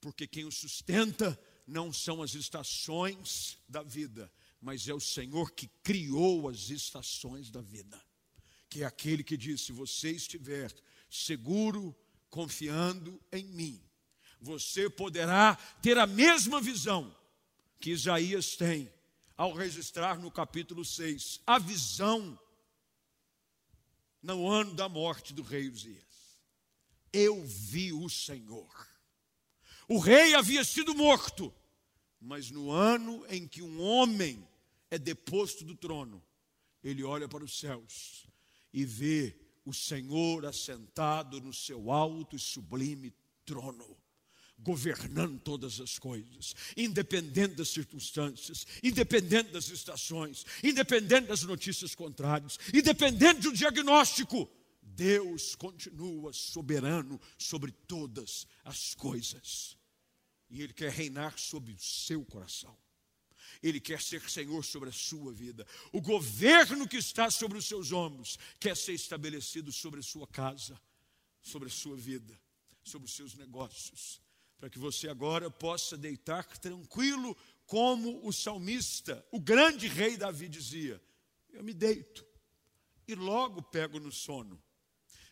porque 0.00 0.26
quem 0.26 0.44
o 0.44 0.52
sustenta 0.52 1.38
não 1.66 1.92
são 1.92 2.22
as 2.22 2.34
estações 2.34 3.58
da 3.68 3.82
vida, 3.82 4.30
mas 4.60 4.86
é 4.86 4.94
o 4.94 5.00
Senhor 5.00 5.52
que 5.52 5.66
criou 5.82 6.48
as 6.48 6.68
estações 6.70 7.50
da 7.50 7.60
vida. 7.60 8.00
Que 8.68 8.82
é 8.82 8.86
aquele 8.86 9.22
que 9.22 9.36
diz: 9.36 9.62
se 9.62 9.72
você 9.72 10.10
estiver 10.10 10.74
seguro, 11.08 11.96
confiando 12.28 13.22
em 13.32 13.44
mim, 13.44 13.82
você 14.44 14.90
poderá 14.90 15.56
ter 15.80 15.96
a 15.96 16.06
mesma 16.06 16.60
visão 16.60 17.16
que 17.80 17.90
Isaías 17.90 18.56
tem 18.56 18.92
ao 19.36 19.54
registrar 19.54 20.18
no 20.18 20.30
capítulo 20.30 20.84
6 20.84 21.40
a 21.46 21.58
visão 21.58 22.38
no 24.22 24.46
ano 24.48 24.74
da 24.74 24.88
morte 24.88 25.32
do 25.32 25.42
rei 25.42 25.68
Uzias. 25.68 26.38
Eu 27.10 27.42
vi 27.42 27.92
o 27.92 28.08
Senhor. 28.08 28.86
O 29.88 29.98
rei 29.98 30.34
havia 30.34 30.62
sido 30.62 30.94
morto, 30.94 31.52
mas 32.20 32.50
no 32.50 32.70
ano 32.70 33.24
em 33.30 33.48
que 33.48 33.62
um 33.62 33.80
homem 33.80 34.46
é 34.90 34.98
deposto 34.98 35.64
do 35.64 35.74
trono, 35.74 36.22
ele 36.82 37.02
olha 37.02 37.28
para 37.28 37.44
os 37.44 37.58
céus 37.58 38.26
e 38.72 38.84
vê 38.84 39.38
o 39.64 39.72
Senhor 39.72 40.44
assentado 40.44 41.40
no 41.40 41.52
seu 41.52 41.90
alto 41.90 42.36
e 42.36 42.38
sublime 42.38 43.14
trono 43.46 44.03
governando 44.58 45.38
todas 45.40 45.80
as 45.80 45.98
coisas, 45.98 46.54
independente 46.76 47.54
das 47.56 47.68
circunstâncias, 47.68 48.66
independente 48.82 49.52
das 49.52 49.68
estações, 49.68 50.44
independente 50.62 51.28
das 51.28 51.42
notícias 51.42 51.94
contrárias, 51.94 52.58
independente 52.72 53.42
do 53.42 53.52
diagnóstico. 53.52 54.50
Deus 54.82 55.54
continua 55.54 56.32
soberano 56.32 57.20
sobre 57.36 57.72
todas 57.72 58.46
as 58.64 58.94
coisas. 58.94 59.76
E 60.48 60.62
Ele 60.62 60.72
quer 60.72 60.92
reinar 60.92 61.38
sobre 61.38 61.72
o 61.72 61.78
seu 61.78 62.24
coração. 62.24 62.76
Ele 63.62 63.80
quer 63.80 64.00
ser 64.00 64.20
Senhor 64.30 64.64
sobre 64.64 64.88
a 64.90 64.92
sua 64.92 65.32
vida. 65.32 65.66
O 65.92 66.00
governo 66.00 66.86
que 66.86 66.96
está 66.96 67.30
sobre 67.30 67.58
os 67.58 67.66
seus 67.66 67.92
ombros 67.92 68.38
quer 68.60 68.76
ser 68.76 68.92
estabelecido 68.92 69.72
sobre 69.72 70.00
a 70.00 70.02
sua 70.02 70.26
casa, 70.26 70.78
sobre 71.42 71.68
a 71.68 71.72
sua 71.72 71.96
vida, 71.96 72.38
sobre 72.84 73.06
os 73.06 73.14
seus 73.14 73.34
negócios, 73.34 74.20
para 74.64 74.70
que 74.70 74.78
você 74.78 75.10
agora 75.10 75.50
possa 75.50 75.94
deitar 75.94 76.46
tranquilo, 76.56 77.36
como 77.66 78.26
o 78.26 78.32
salmista, 78.32 79.22
o 79.30 79.38
grande 79.38 79.86
rei 79.86 80.16
Davi 80.16 80.48
dizia: 80.48 80.98
Eu 81.50 81.62
me 81.62 81.74
deito 81.74 82.24
e 83.06 83.14
logo 83.14 83.60
pego 83.60 84.00
no 84.00 84.10
sono, 84.10 84.58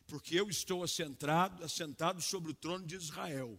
porque 0.07 0.39
eu 0.39 0.51
estou 0.51 0.85
assentado, 0.85 1.65
assentado 1.65 2.21
sobre 2.21 2.51
o 2.51 2.55
trono 2.55 2.85
de 2.85 2.95
Israel. 2.95 3.59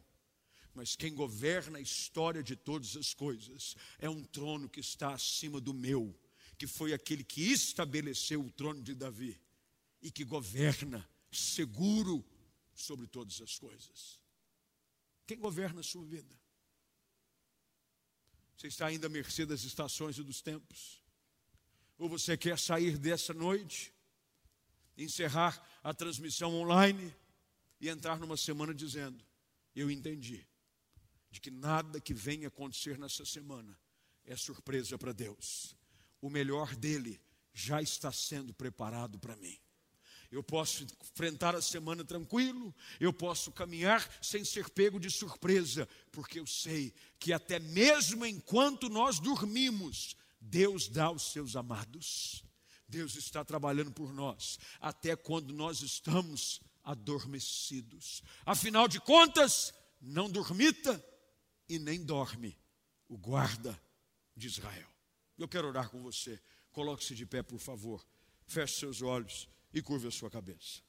Mas 0.75 0.95
quem 0.95 1.11
governa 1.11 1.79
a 1.79 1.81
história 1.81 2.43
de 2.43 2.55
todas 2.55 2.95
as 2.95 3.15
coisas 3.15 3.75
é 3.97 4.07
um 4.07 4.23
trono 4.23 4.69
que 4.69 4.79
está 4.79 5.11
acima 5.15 5.59
do 5.59 5.73
meu, 5.73 6.15
que 6.55 6.67
foi 6.67 6.93
aquele 6.93 7.23
que 7.23 7.51
estabeleceu 7.51 8.41
o 8.41 8.51
trono 8.51 8.83
de 8.83 8.93
Davi 8.93 9.41
e 10.03 10.11
que 10.11 10.23
governa 10.23 11.03
seguro 11.31 12.23
sobre 12.75 13.07
todas 13.07 13.41
as 13.41 13.57
coisas. 13.57 14.21
Quem 15.25 15.37
governa 15.37 15.79
a 15.79 15.83
sua 15.83 16.03
vida? 16.05 16.33
Você 18.57 18.67
está 18.67 18.87
ainda 18.87 19.07
à 19.07 19.09
mercê 19.09 19.45
das 19.45 19.63
estações 19.63 20.17
e 20.17 20.23
dos 20.23 20.41
tempos? 20.41 21.01
Ou 21.97 22.09
você 22.09 22.37
quer 22.37 22.59
sair 22.59 22.97
dessa 22.97 23.33
noite, 23.33 23.93
encerrar 24.97 25.61
a 25.83 25.93
transmissão 25.93 26.53
online 26.53 27.13
e 27.79 27.89
entrar 27.89 28.19
numa 28.19 28.37
semana 28.37 28.73
dizendo: 28.73 29.23
Eu 29.75 29.89
entendi 29.89 30.45
de 31.29 31.39
que 31.41 31.49
nada 31.49 31.99
que 31.99 32.13
venha 32.13 32.47
acontecer 32.47 32.97
nessa 32.97 33.25
semana 33.25 33.77
é 34.25 34.35
surpresa 34.35 34.97
para 34.97 35.13
Deus. 35.13 35.75
O 36.21 36.29
melhor 36.29 36.75
dele 36.75 37.19
já 37.53 37.81
está 37.81 38.11
sendo 38.11 38.53
preparado 38.53 39.19
para 39.19 39.35
mim 39.35 39.62
eu 40.33 40.41
posso 40.41 40.83
enfrentar 40.83 41.55
a 41.55 41.61
semana 41.61 42.03
tranquilo, 42.03 42.73
eu 42.99 43.13
posso 43.13 43.51
caminhar 43.51 44.03
sem 44.19 44.43
ser 44.43 44.67
pego 44.67 44.99
de 44.99 45.07
surpresa, 45.11 45.87
porque 46.11 46.39
eu 46.39 46.47
sei 46.47 46.91
que 47.19 47.31
até 47.31 47.59
mesmo 47.59 48.25
enquanto 48.25 48.89
nós 48.89 49.19
dormimos, 49.19 50.17
Deus 50.41 50.87
dá 50.87 51.05
aos 51.05 51.31
seus 51.31 51.55
amados. 51.55 52.43
Deus 52.87 53.15
está 53.15 53.45
trabalhando 53.45 53.91
por 53.91 54.11
nós, 54.11 54.57
até 54.79 55.15
quando 55.15 55.53
nós 55.53 55.81
estamos 55.81 56.59
adormecidos. 56.83 58.23
Afinal 58.43 58.87
de 58.87 58.99
contas, 58.99 59.71
não 60.01 60.29
dormita 60.29 61.03
e 61.69 61.77
nem 61.77 62.03
dorme 62.03 62.57
o 63.07 63.17
guarda 63.17 63.79
de 64.35 64.47
Israel. 64.47 64.89
Eu 65.37 65.47
quero 65.47 65.67
orar 65.67 65.89
com 65.89 66.01
você. 66.01 66.41
Coloque-se 66.71 67.13
de 67.13 67.25
pé, 67.25 67.43
por 67.43 67.59
favor. 67.59 68.03
Feche 68.47 68.79
seus 68.79 69.03
olhos 69.03 69.47
e 69.73 69.81
curve 69.81 70.07
a 70.07 70.11
sua 70.11 70.29
cabeça. 70.29 70.81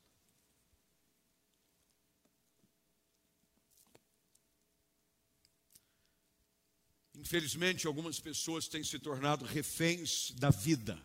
Infelizmente, 7.15 7.87
algumas 7.87 8.21
pessoas 8.21 8.69
têm 8.69 8.85
se 8.85 8.99
tornado 8.99 9.45
reféns 9.45 10.33
da 10.33 10.51
vida 10.51 11.03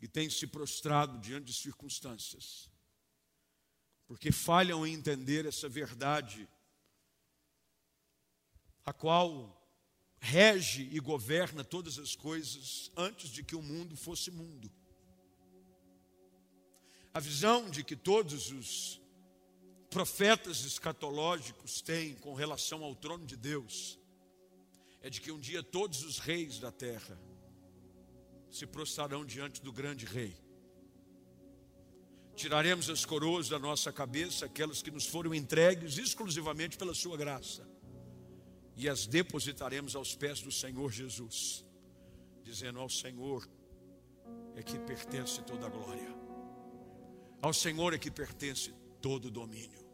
e 0.00 0.06
têm 0.06 0.30
se 0.30 0.46
prostrado 0.46 1.18
diante 1.18 1.46
de 1.46 1.54
circunstâncias, 1.54 2.70
porque 4.06 4.30
falham 4.30 4.86
em 4.86 4.94
entender 4.94 5.46
essa 5.46 5.68
verdade, 5.68 6.48
a 8.84 8.92
qual 8.92 9.56
rege 10.20 10.88
e 10.92 11.00
governa 11.00 11.64
todas 11.64 11.98
as 11.98 12.14
coisas 12.14 12.92
antes 12.96 13.30
de 13.30 13.42
que 13.42 13.56
o 13.56 13.62
mundo 13.62 13.96
fosse 13.96 14.30
mundo. 14.30 14.70
A 17.16 17.18
visão 17.18 17.70
de 17.70 17.82
que 17.82 17.96
todos 17.96 18.52
os 18.52 19.00
profetas 19.88 20.66
escatológicos 20.66 21.80
têm 21.80 22.14
com 22.16 22.34
relação 22.34 22.84
ao 22.84 22.94
trono 22.94 23.24
de 23.24 23.38
Deus 23.38 23.98
é 25.00 25.08
de 25.08 25.22
que 25.22 25.32
um 25.32 25.40
dia 25.40 25.62
todos 25.62 26.04
os 26.04 26.18
reis 26.18 26.58
da 26.58 26.70
terra 26.70 27.18
se 28.50 28.66
prostrarão 28.66 29.24
diante 29.24 29.62
do 29.62 29.72
grande 29.72 30.04
rei. 30.04 30.36
Tiraremos 32.34 32.90
as 32.90 33.06
coroas 33.06 33.48
da 33.48 33.58
nossa 33.58 33.90
cabeça, 33.90 34.44
aquelas 34.44 34.82
que 34.82 34.90
nos 34.90 35.06
foram 35.06 35.34
entregues 35.34 35.96
exclusivamente 35.96 36.76
pela 36.76 36.92
sua 36.92 37.16
graça, 37.16 37.66
e 38.76 38.90
as 38.90 39.06
depositaremos 39.06 39.96
aos 39.96 40.14
pés 40.14 40.42
do 40.42 40.52
Senhor 40.52 40.92
Jesus, 40.92 41.64
dizendo 42.44 42.78
ao 42.78 42.90
Senhor 42.90 43.48
é 44.54 44.62
que 44.62 44.78
pertence 44.80 45.40
toda 45.44 45.64
a 45.64 45.70
glória. 45.70 46.15
Ao 47.40 47.52
Senhor 47.52 47.94
é 47.94 47.98
que 47.98 48.10
pertence 48.10 48.72
todo 49.00 49.26
o 49.26 49.30
domínio. 49.30 49.84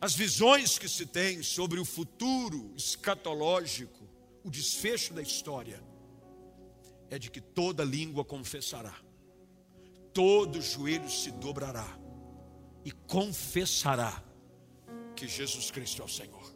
As 0.00 0.14
visões 0.14 0.78
que 0.78 0.88
se 0.88 1.04
tem 1.04 1.42
sobre 1.42 1.78
o 1.78 1.84
futuro 1.84 2.72
escatológico, 2.76 4.08
o 4.42 4.50
desfecho 4.50 5.12
da 5.12 5.20
história, 5.20 5.82
é 7.10 7.18
de 7.18 7.30
que 7.30 7.40
toda 7.40 7.84
língua 7.84 8.24
confessará, 8.24 8.96
todo 10.14 10.62
joelho 10.62 11.10
se 11.10 11.30
dobrará 11.32 11.98
e 12.84 12.92
confessará 12.92 14.24
que 15.14 15.28
Jesus 15.28 15.70
Cristo 15.70 16.02
é 16.02 16.04
o 16.04 16.08
Senhor. 16.08 16.54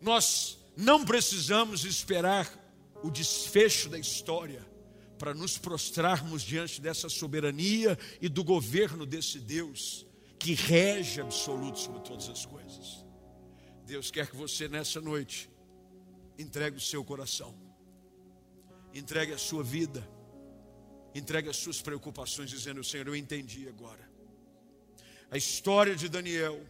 Nós 0.00 0.58
não 0.76 1.04
precisamos 1.04 1.84
esperar 1.84 2.52
o 3.02 3.10
desfecho 3.10 3.88
da 3.88 3.98
história 3.98 4.73
para 5.18 5.34
nos 5.34 5.58
prostrarmos 5.58 6.42
diante 6.42 6.80
dessa 6.80 7.08
soberania 7.08 7.98
e 8.20 8.28
do 8.28 8.42
governo 8.42 9.06
desse 9.06 9.38
Deus 9.38 10.06
que 10.38 10.54
rege 10.54 11.20
absoluto 11.20 11.78
sobre 11.78 12.00
todas 12.00 12.28
as 12.28 12.44
coisas. 12.44 13.04
Deus 13.86 14.10
quer 14.10 14.28
que 14.28 14.36
você 14.36 14.68
nessa 14.68 15.00
noite 15.00 15.50
entregue 16.38 16.76
o 16.76 16.80
seu 16.80 17.04
coração, 17.04 17.54
entregue 18.92 19.32
a 19.32 19.38
sua 19.38 19.62
vida, 19.62 20.06
Entregue 21.14 21.48
as 21.48 21.56
suas 21.56 21.80
preocupações, 21.80 22.50
dizendo: 22.50 22.82
Senhor, 22.82 23.06
eu 23.06 23.14
entendi 23.14 23.68
agora. 23.68 24.10
A 25.30 25.36
história 25.36 25.94
de 25.94 26.08
Daniel, 26.08 26.60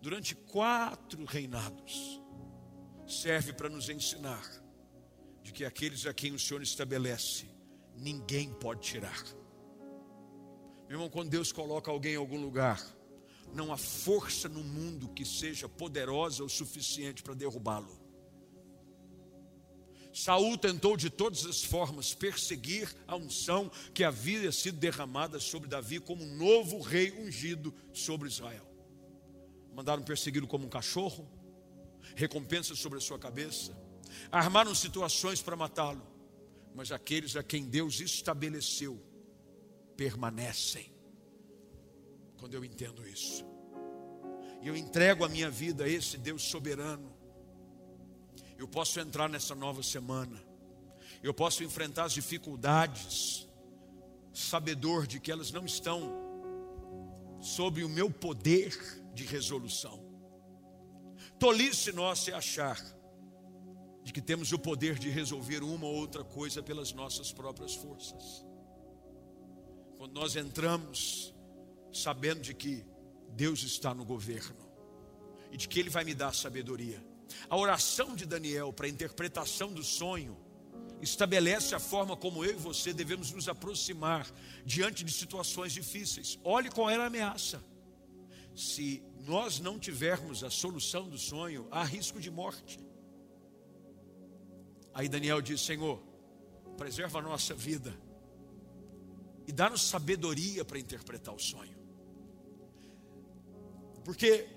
durante 0.00 0.34
quatro 0.34 1.24
reinados, 1.24 2.22
serve 3.06 3.52
para 3.52 3.68
nos 3.68 3.88
ensinar 3.88 4.44
de 5.42 5.52
que 5.52 5.64
aqueles 5.64 6.06
a 6.06 6.14
quem 6.14 6.32
o 6.32 6.38
Senhor 6.38 6.62
estabelece, 6.62 7.46
ninguém 7.96 8.52
pode 8.52 8.80
tirar. 8.80 9.24
Meu 10.88 10.96
irmão, 10.96 11.10
quando 11.10 11.30
Deus 11.30 11.50
coloca 11.50 11.90
alguém 11.90 12.14
em 12.14 12.16
algum 12.16 12.40
lugar, 12.40 12.80
não 13.52 13.72
há 13.72 13.76
força 13.76 14.48
no 14.48 14.62
mundo 14.62 15.08
que 15.08 15.24
seja 15.24 15.68
poderosa 15.68 16.44
o 16.44 16.48
suficiente 16.48 17.22
para 17.22 17.34
derrubá-lo. 17.34 18.06
Saul 20.12 20.56
tentou 20.56 20.96
de 20.96 21.10
todas 21.10 21.44
as 21.44 21.62
formas 21.62 22.14
perseguir 22.14 22.94
a 23.06 23.16
unção 23.16 23.70
que 23.92 24.02
havia 24.02 24.50
sido 24.50 24.78
derramada 24.78 25.38
sobre 25.38 25.68
Davi 25.68 26.00
como 26.00 26.24
um 26.24 26.36
novo 26.36 26.80
rei 26.80 27.12
ungido 27.12 27.74
sobre 27.92 28.26
Israel. 28.26 28.66
Mandaram 29.74 30.02
persegui-lo 30.02 30.46
como 30.46 30.64
um 30.64 30.70
cachorro, 30.70 31.28
recompensa 32.14 32.74
sobre 32.74 32.96
a 32.96 33.00
sua 33.02 33.18
cabeça, 33.18 33.76
armaram 34.32 34.74
situações 34.74 35.42
para 35.42 35.54
matá-lo, 35.54 36.02
mas 36.76 36.92
aqueles 36.92 37.34
a 37.36 37.42
quem 37.42 37.64
Deus 37.64 38.00
estabeleceu 38.00 39.02
permanecem. 39.96 40.92
Quando 42.36 42.52
eu 42.52 42.62
entendo 42.62 43.08
isso, 43.08 43.46
e 44.60 44.68
eu 44.68 44.76
entrego 44.76 45.24
a 45.24 45.28
minha 45.28 45.50
vida 45.50 45.84
a 45.84 45.88
esse 45.88 46.18
Deus 46.18 46.42
soberano, 46.42 47.10
eu 48.58 48.68
posso 48.68 49.00
entrar 49.00 49.26
nessa 49.26 49.54
nova 49.54 49.82
semana, 49.82 50.38
eu 51.22 51.32
posso 51.32 51.64
enfrentar 51.64 52.04
as 52.04 52.12
dificuldades, 52.12 53.48
sabedor 54.34 55.06
de 55.06 55.18
que 55.18 55.32
elas 55.32 55.50
não 55.50 55.64
estão 55.64 56.12
sob 57.40 57.82
o 57.82 57.88
meu 57.88 58.10
poder 58.10 58.76
de 59.14 59.24
resolução. 59.24 60.04
Tolice 61.38 61.90
nós 61.90 62.28
é 62.28 62.34
achar 62.34 62.78
de 64.06 64.12
que 64.12 64.20
temos 64.20 64.52
o 64.52 64.58
poder 64.58 64.96
de 64.96 65.10
resolver 65.10 65.64
uma 65.64 65.84
ou 65.84 65.96
outra 65.96 66.22
coisa 66.22 66.62
pelas 66.62 66.92
nossas 66.92 67.32
próprias 67.32 67.74
forças. 67.74 68.46
Quando 69.98 70.12
nós 70.12 70.36
entramos 70.36 71.34
sabendo 71.92 72.40
de 72.40 72.54
que 72.54 72.86
Deus 73.30 73.64
está 73.64 73.92
no 73.92 74.04
governo 74.04 74.70
e 75.50 75.56
de 75.56 75.66
que 75.66 75.80
Ele 75.80 75.90
vai 75.90 76.04
me 76.04 76.14
dar 76.14 76.32
sabedoria 76.32 77.04
a 77.48 77.56
oração 77.56 78.14
de 78.14 78.26
Daniel 78.26 78.72
para 78.72 78.86
a 78.86 78.90
interpretação 78.90 79.72
do 79.72 79.82
sonho 79.82 80.36
estabelece 81.00 81.74
a 81.74 81.80
forma 81.80 82.16
como 82.16 82.44
eu 82.44 82.52
e 82.52 82.56
você 82.56 82.92
devemos 82.92 83.30
nos 83.32 83.48
aproximar 83.48 84.26
diante 84.64 85.04
de 85.04 85.12
situações 85.12 85.72
difíceis. 85.72 86.38
Olhe 86.42 86.70
qual 86.70 86.88
era 86.88 87.04
a 87.04 87.06
ameaça. 87.06 87.62
Se 88.54 89.02
nós 89.26 89.60
não 89.60 89.78
tivermos 89.78 90.42
a 90.42 90.50
solução 90.50 91.08
do 91.08 91.18
sonho, 91.18 91.68
há 91.70 91.84
risco 91.84 92.18
de 92.18 92.30
morte. 92.30 92.78
Aí 94.96 95.10
Daniel 95.10 95.42
diz: 95.42 95.60
Senhor, 95.60 96.02
preserva 96.78 97.18
a 97.18 97.22
nossa 97.22 97.52
vida 97.52 97.94
e 99.46 99.52
dá-nos 99.52 99.82
sabedoria 99.82 100.64
para 100.64 100.78
interpretar 100.78 101.34
o 101.34 101.38
sonho. 101.38 101.76
Porque 104.02 104.48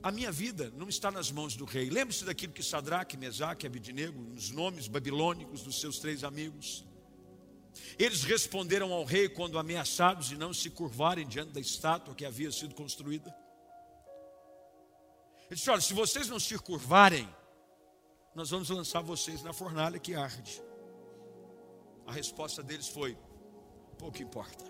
a 0.00 0.12
minha 0.12 0.30
vida 0.30 0.72
não 0.76 0.88
está 0.88 1.10
nas 1.10 1.32
mãos 1.32 1.56
do 1.56 1.64
rei. 1.64 1.90
Lembre-se 1.90 2.24
daquilo 2.24 2.52
que 2.52 2.62
Sadraque, 2.62 3.16
Mesaque 3.16 3.66
e 3.66 3.68
Abidinego, 3.68 4.22
nos 4.22 4.50
nomes 4.50 4.86
babilônicos 4.86 5.64
dos 5.64 5.80
seus 5.80 5.98
três 5.98 6.22
amigos. 6.22 6.86
Eles 7.98 8.22
responderam 8.22 8.92
ao 8.92 9.04
rei 9.04 9.28
quando 9.28 9.58
ameaçados 9.58 10.28
de 10.28 10.36
não 10.36 10.54
se 10.54 10.70
curvarem 10.70 11.26
diante 11.26 11.50
da 11.50 11.60
estátua 11.60 12.14
que 12.14 12.24
havia 12.24 12.52
sido 12.52 12.72
construída. 12.72 13.34
Ele 15.46 15.56
disse: 15.56 15.68
Olha, 15.70 15.80
se 15.80 15.92
vocês 15.92 16.28
não 16.28 16.38
se 16.38 16.56
curvarem, 16.56 17.28
nós 18.34 18.50
vamos 18.50 18.70
lançar 18.70 19.00
vocês 19.02 19.42
na 19.42 19.52
fornalha 19.52 19.98
que 19.98 20.14
arde. 20.14 20.62
A 22.06 22.12
resposta 22.12 22.62
deles 22.62 22.88
foi: 22.88 23.16
pouco 23.98 24.22
importa. 24.22 24.64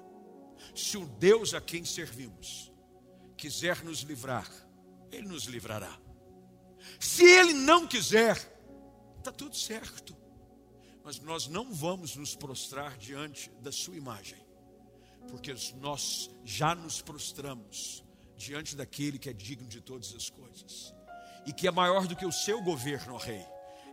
Se 0.74 0.96
o 0.96 1.06
Deus 1.06 1.54
a 1.54 1.60
quem 1.60 1.84
servimos 1.84 2.72
quiser 3.36 3.84
nos 3.84 4.00
livrar, 4.00 4.50
ele 5.10 5.28
nos 5.28 5.44
livrará. 5.44 5.98
Se 6.98 7.24
Ele 7.24 7.52
não 7.52 7.86
quiser, 7.86 8.36
está 9.18 9.32
tudo 9.32 9.56
certo. 9.56 10.16
Mas 11.04 11.18
nós 11.20 11.46
não 11.46 11.72
vamos 11.72 12.16
nos 12.16 12.34
prostrar 12.34 12.96
diante 12.96 13.50
da 13.60 13.72
Sua 13.72 13.96
imagem, 13.96 14.38
porque 15.28 15.54
nós 15.76 16.30
já 16.44 16.74
nos 16.74 17.00
prostramos 17.00 18.04
diante 18.36 18.76
daquele 18.76 19.18
que 19.18 19.28
é 19.28 19.32
digno 19.32 19.66
de 19.66 19.80
todas 19.80 20.14
as 20.14 20.28
coisas 20.30 20.94
e 21.46 21.52
que 21.52 21.66
é 21.66 21.70
maior 21.70 22.06
do 22.06 22.16
que 22.16 22.26
o 22.26 22.32
seu 22.32 22.60
governo, 22.62 23.14
ó 23.14 23.16
Rei, 23.16 23.44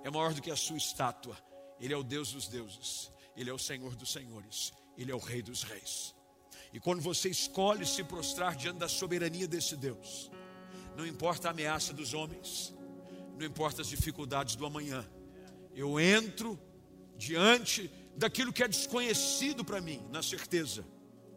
é 0.04 0.10
maior 0.10 0.34
do 0.34 0.42
que 0.42 0.52
a 0.52 0.56
sua 0.56 0.78
estátua. 0.78 1.38
Ele 1.80 1.94
é 1.94 1.98
o 1.98 2.04
Deus 2.04 2.32
dos 2.32 2.48
deuses, 2.48 3.12
Ele 3.36 3.50
é 3.50 3.54
o 3.54 3.60
Senhor 3.60 3.96
dos 3.96 4.12
senhores, 4.12 4.74
Ele 4.98 5.12
é 5.12 5.16
o 5.16 5.20
Rei 5.20 5.42
dos 5.42 5.64
reis. 5.64 6.16
E 6.74 6.80
quando 6.80 7.02
você 7.02 7.30
escolhe 7.30 7.86
se 7.86 8.04
prostrar 8.04 8.56
diante 8.56 8.80
da 8.80 8.88
soberania 8.88 9.48
desse 9.48 9.76
Deus, 9.76 10.30
não 10.96 11.06
importa 11.06 11.48
a 11.48 11.52
ameaça 11.52 11.94
dos 11.94 12.14
homens, 12.14 12.74
não 13.38 13.46
importa 13.46 13.82
as 13.82 13.88
dificuldades 13.88 14.56
do 14.56 14.66
amanhã. 14.66 15.06
Eu 15.74 16.00
entro 16.00 16.60
diante 17.18 17.90
daquilo 18.16 18.54
que 18.54 18.64
é 18.64 18.68
desconhecido 18.68 19.64
para 19.64 19.82
mim, 19.82 20.02
na 20.10 20.24
certeza 20.24 20.86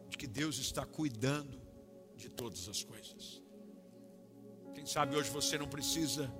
de 0.09 0.17
que 0.17 0.27
Deus 0.27 0.57
está 0.57 0.85
cuidando 0.85 1.61
de 2.15 2.29
todas 2.29 2.67
as 2.67 2.83
coisas. 2.83 3.41
Sabe 4.89 5.15
hoje 5.15 5.29
você 5.29 5.55
não 5.55 5.67
precisa 5.67 6.33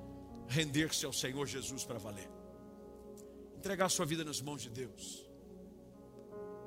render-se 0.48 1.06
ao 1.06 1.14
Senhor 1.14 1.46
Jesus 1.46 1.86
para 1.86 2.00
valer. 2.00 2.28
Entregar 3.56 3.88
sua 3.90 4.08
vida 4.08 4.24
nas 4.24 4.42
mãos 4.42 4.64
de 4.64 4.72
Deus. 4.72 5.30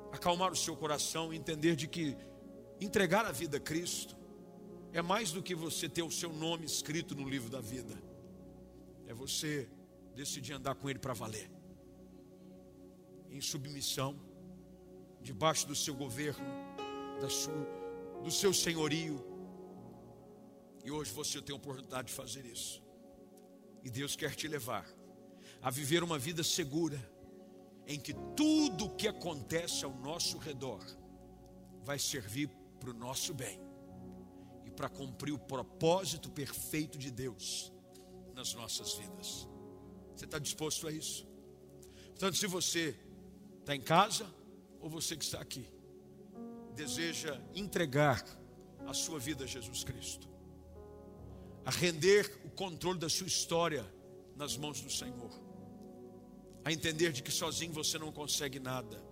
Acalmar 0.09 0.53
o 0.53 0.55
seu 0.55 0.77
coração 0.77 1.33
e 1.33 1.35
entender 1.35 1.75
de 1.75 1.89
que 1.89 2.15
entregar 2.79 3.25
a 3.25 3.33
vida 3.33 3.57
a 3.57 3.59
Cristo 3.59 4.15
é 4.93 5.01
mais 5.01 5.33
do 5.33 5.43
que 5.43 5.53
você 5.53 5.89
ter 5.89 6.03
o 6.03 6.09
seu 6.09 6.31
nome 6.31 6.65
escrito 6.65 7.15
no 7.15 7.27
livro 7.27 7.49
da 7.49 7.59
vida. 7.59 8.01
É 9.05 9.13
você 9.13 9.67
decidir 10.15 10.53
andar 10.53 10.75
com 10.75 10.89
Ele 10.89 10.99
para 10.99 11.13
valer. 11.13 11.51
Em 13.29 13.41
submissão, 13.41 14.17
debaixo 15.21 15.67
do 15.67 15.75
seu 15.75 15.93
governo, 15.93 16.45
da 17.19 17.27
sua, 17.27 17.53
do 18.23 18.31
seu 18.31 18.53
senhorio. 18.53 19.32
E 20.83 20.91
hoje 20.91 21.11
você 21.11 21.41
tem 21.41 21.53
a 21.53 21.57
oportunidade 21.57 22.07
de 22.07 22.13
fazer 22.13 22.45
isso. 22.45 22.81
E 23.83 23.89
Deus 23.89 24.15
quer 24.15 24.35
te 24.35 24.47
levar 24.47 24.87
a 25.61 25.69
viver 25.69 26.03
uma 26.03 26.19
vida 26.19 26.43
segura, 26.43 26.99
em 27.87 27.99
que 27.99 28.13
tudo 28.35 28.85
o 28.85 28.95
que 28.95 29.07
acontece 29.07 29.83
ao 29.85 29.93
nosso 29.93 30.37
redor 30.37 30.83
vai 31.83 31.99
servir 31.99 32.49
para 32.79 32.91
o 32.91 32.93
nosso 32.93 33.33
bem 33.33 33.63
para 34.75 34.89
cumprir 34.89 35.31
o 35.31 35.39
propósito 35.39 36.29
perfeito 36.29 36.97
de 36.97 37.11
Deus 37.11 37.71
nas 38.33 38.53
nossas 38.53 38.93
vidas. 38.93 39.47
Você 40.15 40.25
está 40.25 40.39
disposto 40.39 40.87
a 40.87 40.91
isso? 40.91 41.25
Portanto, 42.07 42.37
se 42.37 42.47
você 42.47 42.97
está 43.59 43.75
em 43.75 43.81
casa 43.81 44.25
ou 44.79 44.89
você 44.89 45.15
que 45.15 45.23
está 45.23 45.39
aqui, 45.39 45.67
deseja 46.75 47.39
entregar 47.55 48.23
a 48.85 48.93
sua 48.93 49.19
vida 49.19 49.43
a 49.43 49.47
Jesus 49.47 49.83
Cristo, 49.83 50.27
a 51.65 51.71
render 51.71 52.39
o 52.45 52.49
controle 52.49 52.99
da 52.99 53.09
sua 53.09 53.27
história 53.27 53.85
nas 54.35 54.57
mãos 54.57 54.81
do 54.81 54.91
Senhor, 54.91 55.31
a 56.65 56.71
entender 56.71 57.11
de 57.11 57.21
que 57.21 57.31
sozinho 57.31 57.73
você 57.73 57.97
não 57.97 58.11
consegue 58.11 58.59
nada, 58.59 59.03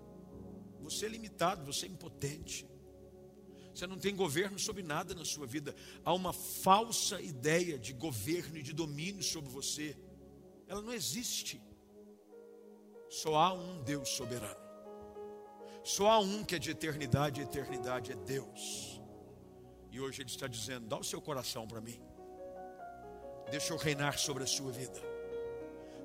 você 0.82 1.06
é 1.06 1.10
limitado, 1.10 1.66
você 1.66 1.86
é 1.86 1.90
impotente. 1.90 2.66
Você 3.74 3.88
não 3.88 3.98
tem 3.98 4.14
governo 4.14 4.60
sobre 4.60 4.84
nada 4.84 5.16
na 5.16 5.24
sua 5.24 5.48
vida. 5.48 5.74
Há 6.04 6.14
uma 6.14 6.34
falsa 6.34 7.22
ideia 7.22 7.80
de 7.80 7.94
governo 7.94 8.58
e 8.58 8.64
de 8.64 8.74
domínio 8.74 9.24
sobre 9.24 9.50
você. 9.50 9.98
Ela 10.68 10.82
não 10.82 10.94
existe. 10.94 11.62
Só 13.10 13.36
há 13.36 13.54
um 13.54 13.82
Deus 13.84 14.10
soberano. 14.10 14.60
Só 15.84 16.10
há 16.12 16.20
um 16.20 16.44
que 16.44 16.56
é 16.56 16.60
de 16.60 16.72
eternidade 16.72 17.40
e 17.40 17.44
eternidade 17.44 18.12
é 18.12 18.16
Deus. 18.16 19.00
E 19.90 20.00
hoje 20.00 20.22
Ele 20.22 20.30
está 20.30 20.48
dizendo: 20.48 20.88
dá 20.88 20.98
o 20.98 21.04
seu 21.04 21.22
coração 21.22 21.68
para 21.68 21.82
mim. 21.82 22.00
Deixa 23.52 23.74
eu 23.74 23.78
reinar 23.78 24.18
sobre 24.18 24.44
a 24.44 24.48
sua 24.48 24.72
vida. 24.72 25.00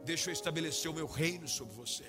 Deixa 0.04 0.30
eu 0.30 0.32
estabelecer 0.32 0.90
o 0.90 0.94
meu 0.94 1.06
reino 1.06 1.46
sobre 1.48 1.74
você. 1.74 2.04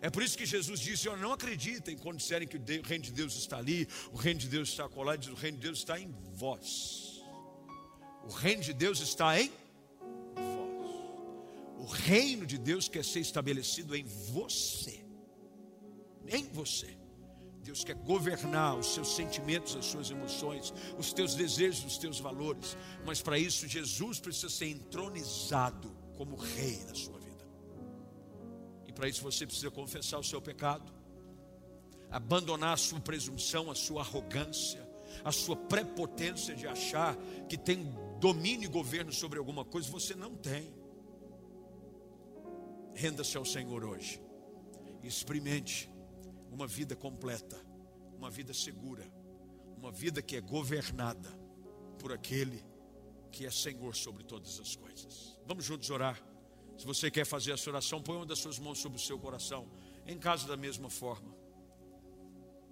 É 0.00 0.10
por 0.10 0.22
isso 0.22 0.36
que 0.36 0.46
Jesus 0.46 0.78
disse: 0.78 1.06
Eu 1.06 1.16
não 1.16 1.32
acreditem 1.32 1.96
quando 1.96 2.18
disserem 2.18 2.46
que 2.46 2.58
o 2.58 2.82
reino 2.82 3.04
de 3.04 3.12
Deus 3.12 3.34
está 3.34 3.56
ali, 3.56 3.88
o 4.12 4.16
reino 4.16 4.40
de 4.40 4.48
Deus 4.48 4.68
está 4.68 4.88
colado, 4.88 5.20
diz, 5.20 5.30
o 5.30 5.34
reino 5.34 5.56
de 5.56 5.62
Deus 5.64 5.78
está 5.78 5.98
em 5.98 6.10
vós. 6.34 7.22
O 8.24 8.30
reino 8.30 8.62
de 8.62 8.72
Deus 8.72 9.00
está 9.00 9.40
em 9.40 9.48
vós. 9.48 9.62
O 11.78 11.86
reino 11.86 12.46
de 12.46 12.58
Deus 12.58 12.88
quer 12.88 13.04
ser 13.04 13.20
estabelecido 13.20 13.96
em 13.96 14.04
você. 14.04 15.04
Em 16.28 16.44
você. 16.44 17.01
Deus 17.62 17.84
quer 17.84 17.94
governar 17.94 18.76
os 18.76 18.92
seus 18.92 19.14
sentimentos, 19.14 19.76
as 19.76 19.86
suas 19.86 20.10
emoções, 20.10 20.74
os 20.98 21.12
teus 21.12 21.34
desejos, 21.34 21.84
os 21.84 21.96
teus 21.96 22.18
valores. 22.18 22.76
Mas 23.06 23.22
para 23.22 23.38
isso, 23.38 23.68
Jesus 23.68 24.18
precisa 24.18 24.50
ser 24.50 24.66
entronizado 24.66 25.88
como 26.16 26.34
rei 26.34 26.78
da 26.78 26.94
sua 26.94 27.20
vida. 27.20 27.46
E 28.86 28.92
para 28.92 29.08
isso, 29.08 29.22
você 29.22 29.46
precisa 29.46 29.70
confessar 29.70 30.18
o 30.18 30.24
seu 30.24 30.42
pecado, 30.42 30.92
abandonar 32.10 32.74
a 32.74 32.76
sua 32.76 33.00
presunção, 33.00 33.70
a 33.70 33.76
sua 33.76 34.02
arrogância, 34.02 34.86
a 35.24 35.30
sua 35.30 35.54
prepotência 35.54 36.56
de 36.56 36.66
achar 36.66 37.16
que 37.48 37.56
tem 37.56 37.94
domínio 38.18 38.66
e 38.66 38.68
governo 38.68 39.12
sobre 39.12 39.38
alguma 39.38 39.64
coisa, 39.64 39.88
você 39.88 40.16
não 40.16 40.34
tem. 40.34 40.74
Renda-se 42.92 43.36
ao 43.36 43.44
Senhor 43.44 43.84
hoje. 43.84 44.20
Experimente 45.02 45.91
uma 46.52 46.66
vida 46.66 46.94
completa, 46.94 47.58
uma 48.16 48.30
vida 48.30 48.52
segura, 48.52 49.04
uma 49.76 49.90
vida 49.90 50.20
que 50.20 50.36
é 50.36 50.40
governada 50.40 51.30
por 51.98 52.12
aquele 52.12 52.62
que 53.30 53.46
é 53.46 53.50
Senhor 53.50 53.96
sobre 53.96 54.22
todas 54.22 54.60
as 54.60 54.76
coisas. 54.76 55.38
Vamos 55.46 55.64
juntos 55.64 55.88
orar. 55.88 56.22
Se 56.76 56.84
você 56.84 57.10
quer 57.10 57.24
fazer 57.24 57.52
essa 57.52 57.70
oração, 57.70 58.02
põe 58.02 58.16
uma 58.16 58.26
das 58.26 58.38
suas 58.38 58.58
mãos 58.58 58.78
sobre 58.78 58.98
o 58.98 59.00
seu 59.00 59.18
coração, 59.18 59.66
em 60.06 60.18
casa 60.18 60.46
da 60.46 60.56
mesma 60.56 60.90
forma. 60.90 61.34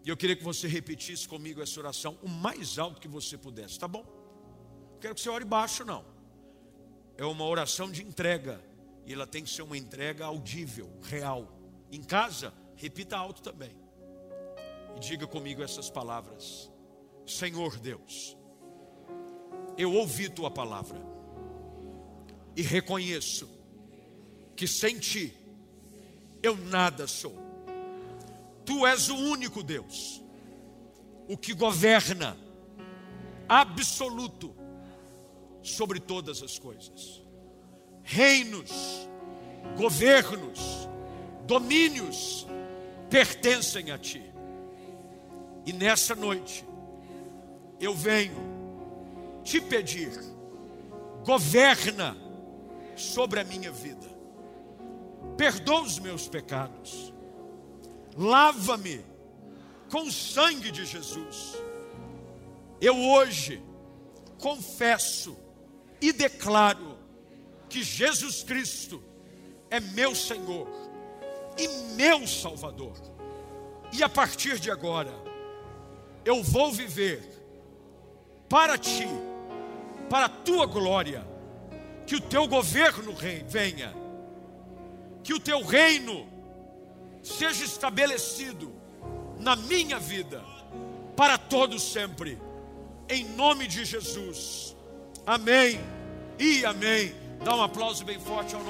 E 0.04 0.08
eu 0.08 0.16
queria 0.16 0.36
que 0.36 0.44
você 0.44 0.68
repetisse 0.68 1.26
comigo 1.26 1.62
essa 1.62 1.78
oração 1.80 2.18
o 2.22 2.28
mais 2.28 2.78
alto 2.78 3.00
que 3.00 3.08
você 3.08 3.38
pudesse, 3.38 3.78
tá 3.78 3.88
bom? 3.88 4.04
Não 4.92 4.98
quero 5.00 5.14
que 5.14 5.20
você 5.20 5.30
ore 5.30 5.44
baixo, 5.44 5.84
não. 5.84 6.04
É 7.16 7.24
uma 7.24 7.44
oração 7.44 7.90
de 7.90 8.02
entrega. 8.02 8.62
E 9.06 9.12
ela 9.12 9.26
tem 9.26 9.42
que 9.42 9.50
ser 9.50 9.62
uma 9.62 9.76
entrega 9.76 10.26
audível, 10.26 10.90
real. 11.02 11.58
Em 11.90 12.02
casa, 12.02 12.52
repita 12.80 13.18
alto 13.18 13.42
também. 13.42 13.76
E 14.96 15.00
diga 15.00 15.26
comigo 15.26 15.62
essas 15.62 15.90
palavras: 15.90 16.70
Senhor 17.26 17.78
Deus, 17.78 18.36
eu 19.76 19.92
ouvi 19.92 20.30
tua 20.30 20.50
palavra 20.50 20.98
e 22.56 22.62
reconheço 22.62 23.48
que 24.56 24.66
sem 24.66 24.98
ti 24.98 25.36
eu 26.42 26.56
nada 26.56 27.06
sou. 27.06 27.36
Tu 28.64 28.86
és 28.86 29.08
o 29.08 29.16
único 29.16 29.62
Deus, 29.62 30.22
o 31.28 31.36
que 31.36 31.52
governa 31.52 32.36
absoluto 33.48 34.54
sobre 35.62 36.00
todas 36.00 36.42
as 36.42 36.58
coisas. 36.58 37.22
Reinos, 38.02 38.70
governos, 39.76 40.88
domínios 41.46 42.46
pertencem 43.10 43.90
a 43.90 43.98
ti. 43.98 44.22
E 45.66 45.72
nessa 45.72 46.14
noite, 46.14 46.64
eu 47.80 47.94
venho 47.94 48.36
te 49.42 49.60
pedir, 49.60 50.10
governa 51.24 52.16
sobre 52.96 53.40
a 53.40 53.44
minha 53.44 53.72
vida, 53.72 54.08
perdoa 55.36 55.82
os 55.82 55.98
meus 55.98 56.28
pecados, 56.28 57.12
lava-me 58.16 59.04
com 59.90 60.02
o 60.02 60.12
sangue 60.12 60.70
de 60.70 60.84
Jesus. 60.84 61.56
Eu 62.80 62.96
hoje 62.96 63.62
confesso 64.38 65.36
e 66.00 66.12
declaro 66.12 66.98
que 67.68 67.82
Jesus 67.82 68.42
Cristo 68.42 69.02
é 69.70 69.80
meu 69.80 70.14
Senhor 70.14 70.89
e 71.56 71.68
meu 71.94 72.26
Salvador. 72.26 72.96
E 73.92 74.02
a 74.02 74.08
partir 74.08 74.58
de 74.58 74.70
agora, 74.70 75.12
eu 76.24 76.42
vou 76.42 76.72
viver 76.72 77.22
para 78.48 78.76
ti, 78.76 79.06
para 80.08 80.26
a 80.26 80.28
tua 80.28 80.66
glória, 80.66 81.26
que 82.06 82.16
o 82.16 82.20
teu 82.20 82.46
governo 82.48 83.14
venha, 83.46 83.94
que 85.22 85.32
o 85.32 85.40
teu 85.40 85.62
reino 85.62 86.26
seja 87.22 87.64
estabelecido 87.64 88.72
na 89.38 89.56
minha 89.56 89.98
vida, 89.98 90.44
para 91.16 91.38
todos 91.38 91.82
sempre, 91.82 92.38
em 93.08 93.24
nome 93.24 93.66
de 93.66 93.84
Jesus. 93.84 94.76
Amém 95.26 95.80
e 96.38 96.64
amém. 96.64 97.14
Dá 97.44 97.54
um 97.54 97.62
aplauso 97.62 98.04
bem 98.04 98.18
forte 98.18 98.54
ao 98.54 98.62
nome. 98.62 98.68